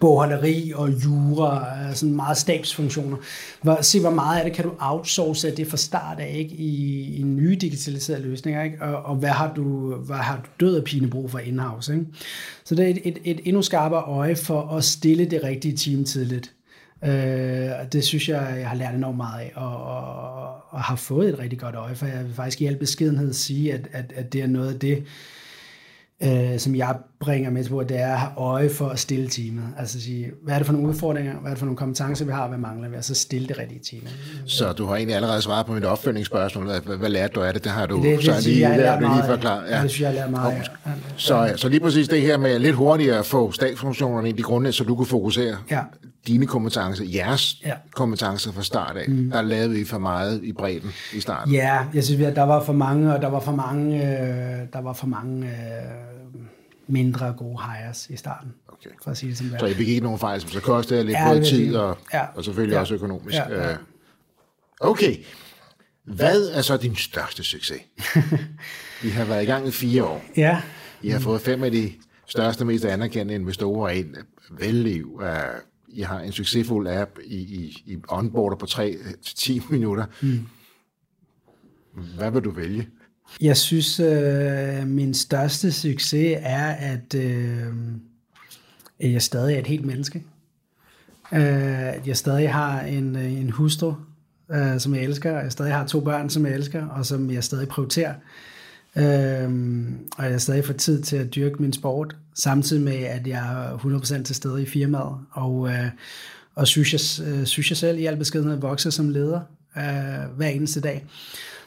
bogholderi 0.00 0.72
og 0.74 0.90
jura, 1.04 1.66
øh, 1.88 1.94
sådan 1.94 2.16
meget 2.16 2.36
stabsfunktioner. 2.36 3.16
Hvor, 3.62 3.82
se, 3.82 4.00
hvor 4.00 4.10
meget 4.10 4.38
af 4.38 4.44
det 4.44 4.52
kan 4.52 4.64
du 4.64 4.72
outsource 4.78 5.48
af 5.48 5.54
det 5.54 5.66
fra 5.66 5.76
start 5.76 6.20
af, 6.20 6.34
ikke? 6.38 6.54
I, 6.54 7.02
i 7.16 7.22
nye 7.22 7.56
digitaliserede 7.60 8.22
løsninger, 8.22 8.62
ikke? 8.62 8.82
Og, 8.82 9.02
og 9.02 9.16
hvad 9.16 9.28
har 9.28 9.52
du, 9.56 9.94
hvad 9.94 10.16
har 10.16 10.36
du 10.36 10.66
død 10.66 10.76
af 10.76 10.84
pine 10.84 11.10
brug 11.10 11.30
for 11.30 11.38
in-house, 11.38 11.92
ikke? 11.92 12.06
Så 12.64 12.74
det 12.74 12.84
er 12.84 12.88
et, 12.88 13.00
et, 13.04 13.18
et 13.24 13.40
endnu 13.44 13.62
skarpere 13.62 14.00
øje 14.00 14.36
for 14.36 14.68
at 14.68 14.84
stille 14.84 15.24
det 15.24 15.44
rigtige 15.44 15.76
team 15.76 16.04
tidligt. 16.04 16.52
Øh, 17.04 17.70
det 17.92 18.04
synes 18.04 18.28
jeg, 18.28 18.56
jeg 18.58 18.68
har 18.68 18.76
lært 18.76 18.94
enormt 18.94 19.16
meget 19.16 19.40
af, 19.40 19.52
og, 19.54 19.82
og, 19.82 20.54
og 20.70 20.80
har 20.80 20.96
fået 20.96 21.28
et 21.28 21.38
rigtig 21.38 21.58
godt 21.58 21.74
øje, 21.74 21.94
for 21.94 22.06
jeg 22.06 22.24
vil 22.24 22.34
faktisk 22.34 22.60
i 22.60 22.66
al 22.66 22.76
beskedenhed 22.76 23.32
sige, 23.32 23.72
at, 23.72 23.88
at, 23.92 24.12
at 24.16 24.32
det 24.32 24.42
er 24.42 24.46
noget 24.46 24.72
af 24.72 24.78
det, 24.78 25.04
øh, 26.22 26.58
som 26.58 26.74
jeg 26.74 26.96
bringer 27.20 27.50
med 27.50 27.64
til 27.64 27.70
bordet, 27.70 27.88
det 27.88 28.00
er 28.00 28.12
at 28.12 28.18
have 28.18 28.32
øje 28.36 28.70
for 28.70 28.88
at 28.88 28.98
stille 28.98 29.28
teamet. 29.28 29.64
Altså 29.78 30.00
sige, 30.00 30.30
hvad 30.42 30.54
er 30.54 30.58
det 30.58 30.66
for 30.66 30.72
nogle 30.72 30.88
udfordringer, 30.88 31.32
hvad 31.32 31.50
er 31.50 31.54
det 31.54 31.58
for 31.58 31.66
nogle 31.66 31.76
kompetencer, 31.76 32.24
vi 32.24 32.32
har, 32.32 32.48
hvad 32.48 32.58
mangler 32.58 32.88
vi, 32.88 32.96
og 32.96 33.04
så 33.04 33.14
stille 33.14 33.48
det 33.48 33.58
rigtige 33.58 33.80
team. 33.90 34.02
Så 34.46 34.72
du 34.72 34.86
har 34.86 34.96
egentlig 34.96 35.16
allerede 35.16 35.42
svaret 35.42 35.66
på 35.66 35.72
mit 35.72 35.84
opfølgningsspørgsmål. 35.84 36.64
Hvad, 36.64 36.96
hvad 36.96 37.08
lærte 37.08 37.32
du 37.32 37.42
af 37.42 37.52
det? 37.52 37.64
Det 37.64 37.72
har 37.72 37.86
du 37.86 37.96
det, 37.96 38.04
det, 38.04 38.24
så 38.24 38.32
det, 38.32 38.44
lige, 38.44 38.68
jeg 38.68 38.78
lært, 38.78 39.00
lige 39.00 39.24
forklaret. 39.26 39.70
Ja. 39.70 39.82
Det 39.82 39.90
synes 39.90 40.00
jeg, 40.00 40.06
jeg 40.06 40.14
lærer 40.14 40.30
meget 40.30 40.52
af. 40.52 40.92
Så, 41.16 41.52
så 41.56 41.68
lige 41.68 41.80
præcis 41.80 42.08
det 42.08 42.20
her 42.20 42.38
med 42.38 42.58
lidt 42.58 42.76
hurtigere 42.76 43.18
at 43.18 43.26
få 43.26 43.52
statsfunktionerne 43.52 44.28
ind 44.28 44.38
i 44.38 44.42
grunde, 44.42 44.72
så 44.72 44.84
du 44.84 44.96
kunne 44.96 45.06
fokusere 45.06 45.56
ja. 45.70 45.80
dine 46.26 46.46
kompetencer, 46.46 47.04
jeres 47.14 47.56
ja. 47.66 47.74
kompetencer 47.94 48.52
fra 48.52 48.62
start 48.62 48.96
af. 48.96 49.04
Mm. 49.08 49.30
Der 49.30 49.42
lavede 49.42 49.70
vi 49.70 49.84
for 49.84 49.98
meget 49.98 50.40
i 50.42 50.52
bredden 50.52 50.90
i 51.14 51.20
starten. 51.20 51.52
Ja, 51.52 51.78
jeg 51.94 52.04
synes, 52.04 52.22
at 52.22 52.36
der 52.36 52.42
var 52.42 52.64
for 52.64 52.72
mange, 52.72 53.14
og 53.14 53.22
der 53.22 53.28
var 53.28 53.40
for 53.40 53.52
mange, 53.52 53.96
øh, 53.96 54.66
der 54.72 54.80
var 54.80 54.92
for 54.92 55.06
mange 55.06 55.46
øh, 55.46 55.52
mindre 56.90 57.34
gode 57.38 57.58
hires 57.62 58.10
i 58.10 58.16
starten. 58.16 58.54
Okay. 58.68 58.90
For 59.02 59.10
at 59.10 59.16
sige 59.16 59.30
det 59.30 59.38
som 59.38 59.46
så 59.58 59.66
I 59.66 59.70
ikke 59.70 60.00
nogen 60.00 60.18
fejl, 60.18 60.40
som 60.40 60.50
så 60.50 60.60
kostede 60.60 61.04
lidt 61.04 61.18
ja, 61.18 61.28
både 61.28 61.44
tid 61.44 61.76
og, 61.76 61.98
ja. 62.12 62.26
og 62.34 62.44
selvfølgelig 62.44 62.74
ja. 62.74 62.80
også 62.80 62.94
økonomisk. 62.94 63.36
Ja, 63.36 63.54
ja. 63.54 63.72
Øh, 63.72 63.78
okay. 64.80 65.16
Hvad 66.04 66.48
er 66.48 66.62
så 66.62 66.76
din 66.76 66.96
største 66.96 67.44
succes? 67.44 67.80
I 69.04 69.08
har 69.08 69.24
været 69.24 69.42
i 69.42 69.46
gang 69.46 69.68
i 69.68 69.70
fire 69.70 70.04
år. 70.04 70.24
Ja. 70.36 70.62
I 71.02 71.08
har 71.08 71.20
fået 71.20 71.40
fem 71.40 71.62
af 71.62 71.70
de 71.70 71.92
største, 72.26 72.64
mest 72.64 72.84
anerkendte 72.84 73.34
investorer 73.34 73.90
ind. 73.90 74.14
Velliv. 74.50 75.22
I 75.88 76.02
har 76.02 76.20
en 76.20 76.32
succesfuld 76.32 76.88
app 76.88 77.18
i, 77.24 77.36
i, 77.36 77.82
i 77.86 77.96
onboarder 78.08 78.56
på 78.56 78.66
3-10 78.66 79.72
minutter. 79.72 80.06
Mm. 80.22 80.46
Hvad 82.16 82.30
vil 82.30 82.44
du 82.44 82.50
vælge? 82.50 82.88
Jeg 83.40 83.56
synes, 83.56 84.00
øh, 84.00 84.86
min 84.86 85.14
største 85.14 85.72
succes 85.72 86.38
er, 86.40 86.66
at 86.66 87.14
øh, 87.14 87.66
jeg 89.00 89.22
stadig 89.22 89.54
er 89.54 89.58
et 89.58 89.66
helt 89.66 89.86
menneske. 89.86 90.22
Øh, 91.32 92.06
jeg 92.06 92.16
stadig 92.16 92.52
har 92.52 92.80
en, 92.80 93.16
øh, 93.16 93.32
en 93.32 93.50
hustru, 93.50 93.94
øh, 94.50 94.80
som 94.80 94.94
jeg 94.94 95.04
elsker, 95.04 95.36
og 95.36 95.42
jeg 95.42 95.52
stadig 95.52 95.72
har 95.72 95.86
to 95.86 96.00
børn, 96.00 96.30
som 96.30 96.46
jeg 96.46 96.54
elsker, 96.54 96.86
og 96.86 97.06
som 97.06 97.30
jeg 97.30 97.44
stadig 97.44 97.68
prioriterer. 97.68 98.14
Øh, 98.96 99.50
og 100.18 100.30
jeg 100.30 100.40
stadig 100.40 100.64
får 100.64 100.72
tid 100.72 101.02
til 101.02 101.16
at 101.16 101.34
dyrke 101.34 101.62
min 101.62 101.72
sport, 101.72 102.16
samtidig 102.34 102.82
med, 102.82 102.96
at 102.96 103.26
jeg 103.26 103.70
er 103.72 103.76
100% 103.76 104.22
til 104.22 104.34
stede 104.34 104.62
i 104.62 104.66
firmaet. 104.66 105.16
Og, 105.30 105.68
øh, 105.68 105.90
og 106.54 106.66
synes, 106.66 106.92
jeg, 106.92 107.26
øh, 107.26 107.46
synes 107.46 107.70
jeg 107.70 107.76
selv 107.76 107.98
i 107.98 108.06
al 108.06 108.16
beskedenhed 108.16 108.60
vokser 108.60 108.90
som 108.90 109.08
leder 109.08 109.40
øh, 109.76 110.36
hver 110.36 110.48
eneste 110.48 110.80
dag. 110.80 111.06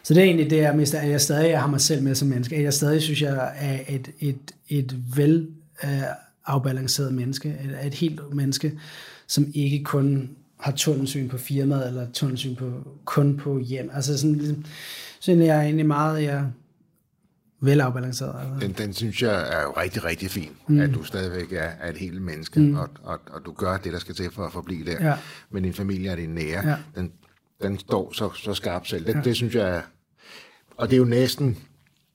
Så 0.03 0.13
det 0.13 0.21
er 0.21 0.25
egentlig 0.25 0.49
det, 0.49 0.57
jeg 0.57 0.75
mest, 0.75 0.95
at 0.95 1.09
jeg 1.09 1.21
stadig 1.21 1.59
har 1.59 1.67
mig 1.67 1.81
selv 1.81 2.03
med 2.03 2.15
som 2.15 2.27
menneske. 2.27 2.63
Jeg 2.63 2.73
stadig 2.73 3.01
synes, 3.01 3.21
jeg 3.21 3.53
er 3.55 3.79
et, 3.87 4.09
et, 4.19 4.51
et 4.69 4.97
vel 5.15 5.47
uh, 5.83 5.89
afbalanceret 6.45 7.13
menneske. 7.13 7.49
Et, 7.49 7.87
et 7.87 7.93
helt 7.93 8.33
menneske, 8.33 8.79
som 9.27 9.51
ikke 9.53 9.83
kun 9.83 10.29
har 10.59 10.71
tunnelsyn 10.71 11.29
på 11.29 11.37
firmaet, 11.37 11.87
eller 11.87 12.07
tunnelsyn 12.13 12.55
på, 12.55 12.71
kun 13.05 13.37
på 13.37 13.59
hjem. 13.59 13.89
Altså 13.93 14.17
sådan, 14.17 14.35
ligesom, 14.35 14.65
så 15.19 15.31
jeg 15.31 15.57
er 15.57 15.61
egentlig 15.61 15.85
meget, 15.85 16.23
jeg, 16.23 16.45
velafbalanceret. 17.63 18.35
Altså. 18.39 18.67
Den, 18.67 18.75
den 18.77 18.93
synes 18.93 19.21
jeg 19.21 19.57
er 19.57 19.61
jo 19.61 19.73
rigtig, 19.77 20.03
rigtig 20.03 20.29
fin, 20.31 20.49
mm. 20.67 20.79
at 20.79 20.93
du 20.93 21.03
stadigvæk 21.03 21.51
er, 21.51 21.69
er 21.79 21.89
et 21.89 21.97
helt 21.97 22.21
menneske, 22.21 22.59
mm. 22.59 22.75
og, 22.75 22.89
og, 23.03 23.19
og 23.31 23.45
du 23.45 23.51
gør 23.51 23.77
det, 23.77 23.93
der 23.93 23.99
skal 23.99 24.15
til 24.15 24.31
for 24.31 24.45
at 24.45 24.53
forblive 24.53 24.85
der. 24.85 25.07
Ja. 25.07 25.13
Men 25.51 25.63
din 25.63 25.73
familie 25.73 26.11
er 26.11 26.15
din 26.15 26.29
nære. 26.29 26.69
Ja. 26.69 26.75
Den, 26.95 27.11
den 27.63 27.79
står 27.79 28.13
så, 28.13 28.29
så 28.35 28.53
skarpt 28.53 28.89
selv. 28.89 29.05
Det, 29.05 29.15
ja. 29.15 29.21
det 29.21 29.35
synes 29.35 29.55
jeg 29.55 29.69
er, 29.75 29.81
og 30.77 30.89
det 30.89 30.93
er 30.93 30.97
jo 30.97 31.05
næsten 31.05 31.57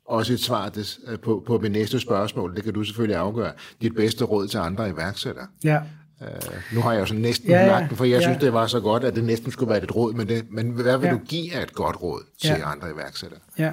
også 0.05 0.33
et 0.33 0.41
svar 0.41 0.69
des, 0.69 1.01
øh, 1.07 1.19
på, 1.19 1.43
på 1.47 1.59
mit 1.59 1.73
næste 1.73 2.01
spørgsmål. 2.01 2.57
Det 2.57 2.65
kan 2.65 2.75
du 2.75 2.85
selvfølgelig 2.85 3.17
afgøre. 3.17 3.53
Dit 3.83 3.95
bedste 3.95 4.25
råd 4.25 4.49
til 4.49 4.59
andre 4.59 4.91
iværksættere. 4.91 5.47
Ja. 5.65 5.81
Uh, 6.21 6.75
nu 6.75 6.81
har 6.81 6.93
jeg 6.93 7.01
jo 7.01 7.07
så 7.07 7.15
næsten 7.15 7.49
ja, 7.49 7.67
lagt 7.67 7.97
for 7.97 8.05
jeg 8.05 8.21
ja. 8.21 8.21
synes, 8.21 8.39
det 8.39 8.53
var 8.53 8.67
så 8.67 8.81
godt, 8.81 9.05
at 9.05 9.15
det 9.15 9.25
næsten 9.25 9.53
skulle 9.53 9.71
være 9.71 9.83
et 9.83 9.97
råd. 9.97 10.15
Men, 10.15 10.29
det, 10.29 10.45
men 10.51 10.71
hvad 10.71 10.99
vil 10.99 11.07
ja. 11.07 11.13
du 11.13 11.19
give 11.19 11.55
af 11.55 11.63
et 11.63 11.73
godt 11.73 12.03
råd 12.03 12.23
til 12.43 12.51
ja. 12.51 12.71
andre 12.73 12.91
iværksættere? 12.91 13.41
Ja. 13.59 13.73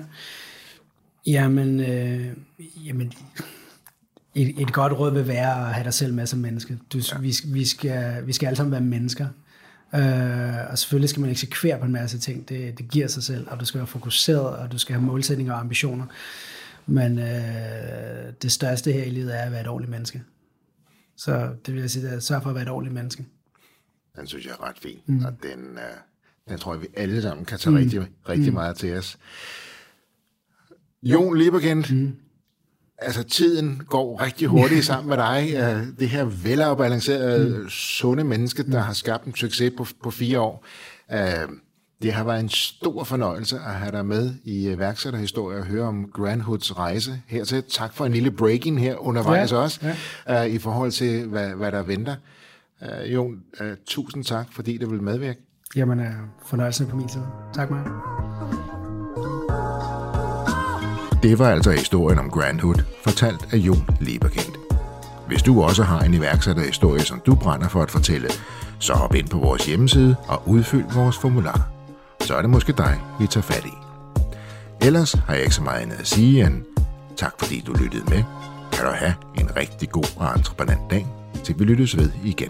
Jamen, 1.28 1.80
øh, 1.80 2.28
jamen 2.86 3.14
et, 4.36 4.62
et 4.62 4.74
godt 4.74 4.94
råd 4.94 5.14
vil 5.14 5.28
være 5.28 5.68
at 5.68 5.74
have 5.74 5.84
dig 5.84 5.94
selv 5.94 6.14
med 6.14 6.26
som 6.26 6.40
menneske. 6.40 6.78
Du, 6.94 6.98
ja. 6.98 7.18
vi, 7.20 7.36
vi, 7.46 7.66
skal, 7.66 8.28
vi 8.28 8.34
skal 8.34 8.48
alle 8.48 8.58
sammen 8.58 8.72
være 8.72 8.82
mennesker. 8.82 9.28
Øh, 9.96 10.72
og 10.72 10.78
selvfølgelig 10.78 11.10
skal 11.10 11.22
man 11.22 11.30
eksekvere 11.30 11.80
på 11.80 11.86
en 11.86 11.92
masse 11.92 12.20
ting. 12.20 12.50
Det, 12.50 12.78
det 12.78 12.88
giver 12.92 13.08
sig 13.08 13.24
selv, 13.24 13.48
og 13.50 13.60
du 13.60 13.66
skal 13.66 13.78
være 13.78 13.88
fokuseret, 13.88 14.58
og 14.58 14.72
du 14.72 14.78
skal 14.78 14.96
have 14.96 15.06
målsætninger 15.06 15.54
og 15.54 15.60
ambitioner. 15.60 16.06
Men 16.86 17.20
øh, 17.20 18.34
det 18.42 18.52
største 18.52 18.92
her 18.92 19.04
i 19.04 19.10
livet 19.10 19.36
er 19.36 19.42
at 19.42 19.52
være 19.52 19.62
et 19.62 19.68
ordentligt 19.68 19.92
menneske. 19.92 20.24
Så 21.18 21.50
det 21.66 21.74
vil 21.74 21.82
jeg 21.82 21.92
sige, 21.92 22.10
at 22.10 22.24
sørg 22.24 22.44
for 22.44 22.50
at 22.50 22.56
være 22.56 22.64
et 22.64 22.70
ordentligt 22.70 22.94
menneske. 22.94 23.26
Den 24.16 24.28
synes 24.28 24.46
jeg 24.46 24.52
er 24.52 24.64
ret 24.70 24.78
fin, 24.82 25.00
mm. 25.06 25.26
og 25.26 25.34
den, 25.44 25.60
øh, 25.60 26.50
den 26.50 26.60
tror 26.60 26.74
jeg, 26.74 26.82
vi 26.82 26.88
alle 26.94 27.22
sammen 27.22 27.46
kan 27.46 27.58
tage 27.58 27.72
mm. 27.72 27.78
rigtig, 27.78 28.08
rigtig 28.30 28.48
mm. 28.48 28.54
meget 28.54 28.78
til 28.78 28.98
os. 28.98 29.18
Jon 31.04 31.38
Lieberkind, 31.38 31.86
mm 31.96 32.25
altså 32.98 33.24
tiden 33.24 33.82
går 33.88 34.22
rigtig 34.22 34.48
hurtigt 34.48 34.86
sammen 34.86 35.10
med 35.10 35.18
dig. 35.18 35.48
Det 36.00 36.10
her 36.10 36.24
velafbalancerede, 36.24 37.58
mm. 37.58 37.70
sunde 37.70 38.24
menneske, 38.24 38.72
der 38.72 38.80
har 38.80 38.94
skabt 38.94 39.26
en 39.26 39.36
succes 39.36 39.74
på, 39.78 39.86
på 40.04 40.12
fire 40.12 40.40
år. 40.40 40.66
Det 42.02 42.14
har 42.14 42.24
været 42.24 42.40
en 42.40 42.50
stor 42.50 43.04
fornøjelse 43.04 43.56
at 43.56 43.74
have 43.74 43.92
dig 43.92 44.06
med 44.06 44.34
i 44.44 44.68
øh, 44.68 44.80
værksætterhistorie 44.80 45.58
og 45.58 45.66
høre 45.66 45.88
om 45.88 46.10
Grand 46.14 46.42
Hoods 46.42 46.78
rejse 46.78 47.22
hertil. 47.28 47.64
Tak 47.70 47.94
for 47.94 48.06
en 48.06 48.12
lille 48.12 48.32
breaking 48.32 48.80
her 48.80 48.96
undervejs 48.96 49.52
ja, 49.52 49.58
også, 49.58 49.94
ja. 50.28 50.44
i 50.44 50.58
forhold 50.58 50.92
til, 50.92 51.26
hvad, 51.26 51.50
hvad 51.50 51.72
der 51.72 51.84
venter. 51.84 52.16
Jon, 53.06 53.36
tusind 53.88 54.24
tak, 54.24 54.48
fordi 54.52 54.78
du 54.78 54.90
vil 54.90 55.04
medvirke. 55.04 55.40
Jamen, 55.76 56.02
fornøjelsen 56.46 56.88
på 56.88 56.96
min 56.96 57.10
side. 57.10 57.28
Tak, 57.54 57.72
Mark. 57.72 57.86
Det 61.24 61.40
var 61.40 61.50
altså 61.50 61.72
historien 61.72 62.20
om 62.20 62.30
Grand 62.30 62.60
Hood, 62.60 62.76
fortalt 63.06 63.54
af 63.54 63.58
Jon 63.58 63.90
Leberkendt. 64.00 64.58
Hvis 65.28 65.42
du 65.42 65.64
også 65.64 65.84
har 65.84 66.00
en 66.00 66.14
iværksætterhistorie, 66.14 67.02
som 67.02 67.22
du 67.26 67.36
brænder 67.36 67.68
for 67.68 67.82
at 67.82 67.92
fortælle, 67.92 68.30
så 68.80 68.94
hop 68.94 69.16
ind 69.16 69.28
på 69.30 69.38
vores 69.38 69.66
hjemmeside 69.66 70.16
og 70.28 70.50
udfyld 70.50 70.86
vores 70.94 71.18
formular. 71.18 71.70
Så 72.22 72.36
er 72.36 72.42
det 72.42 72.50
måske 72.50 72.74
dig, 72.74 73.02
vi 73.20 73.28
tager 73.28 73.42
fat 73.42 73.66
i. 73.66 73.74
Ellers 74.86 75.14
har 75.14 75.34
jeg 75.34 75.44
ikke 75.44 75.56
så 75.56 75.64
meget 75.64 75.82
andet 75.82 75.96
at 75.96 76.08
sige 76.08 76.46
end 76.46 76.64
tak 77.18 77.34
fordi 77.40 77.64
du 77.68 77.74
lyttede 77.74 78.04
med. 78.10 78.24
Kan 78.72 78.86
du 78.86 78.92
have 78.92 79.14
en 79.40 79.56
rigtig 79.56 79.90
god 79.90 80.18
og 80.18 80.34
entreprenant 80.36 80.92
dag, 80.92 81.08
til 81.44 81.60
vi 81.60 81.64
lyttes 81.64 81.98
ved 81.98 82.12
igen. 82.24 82.50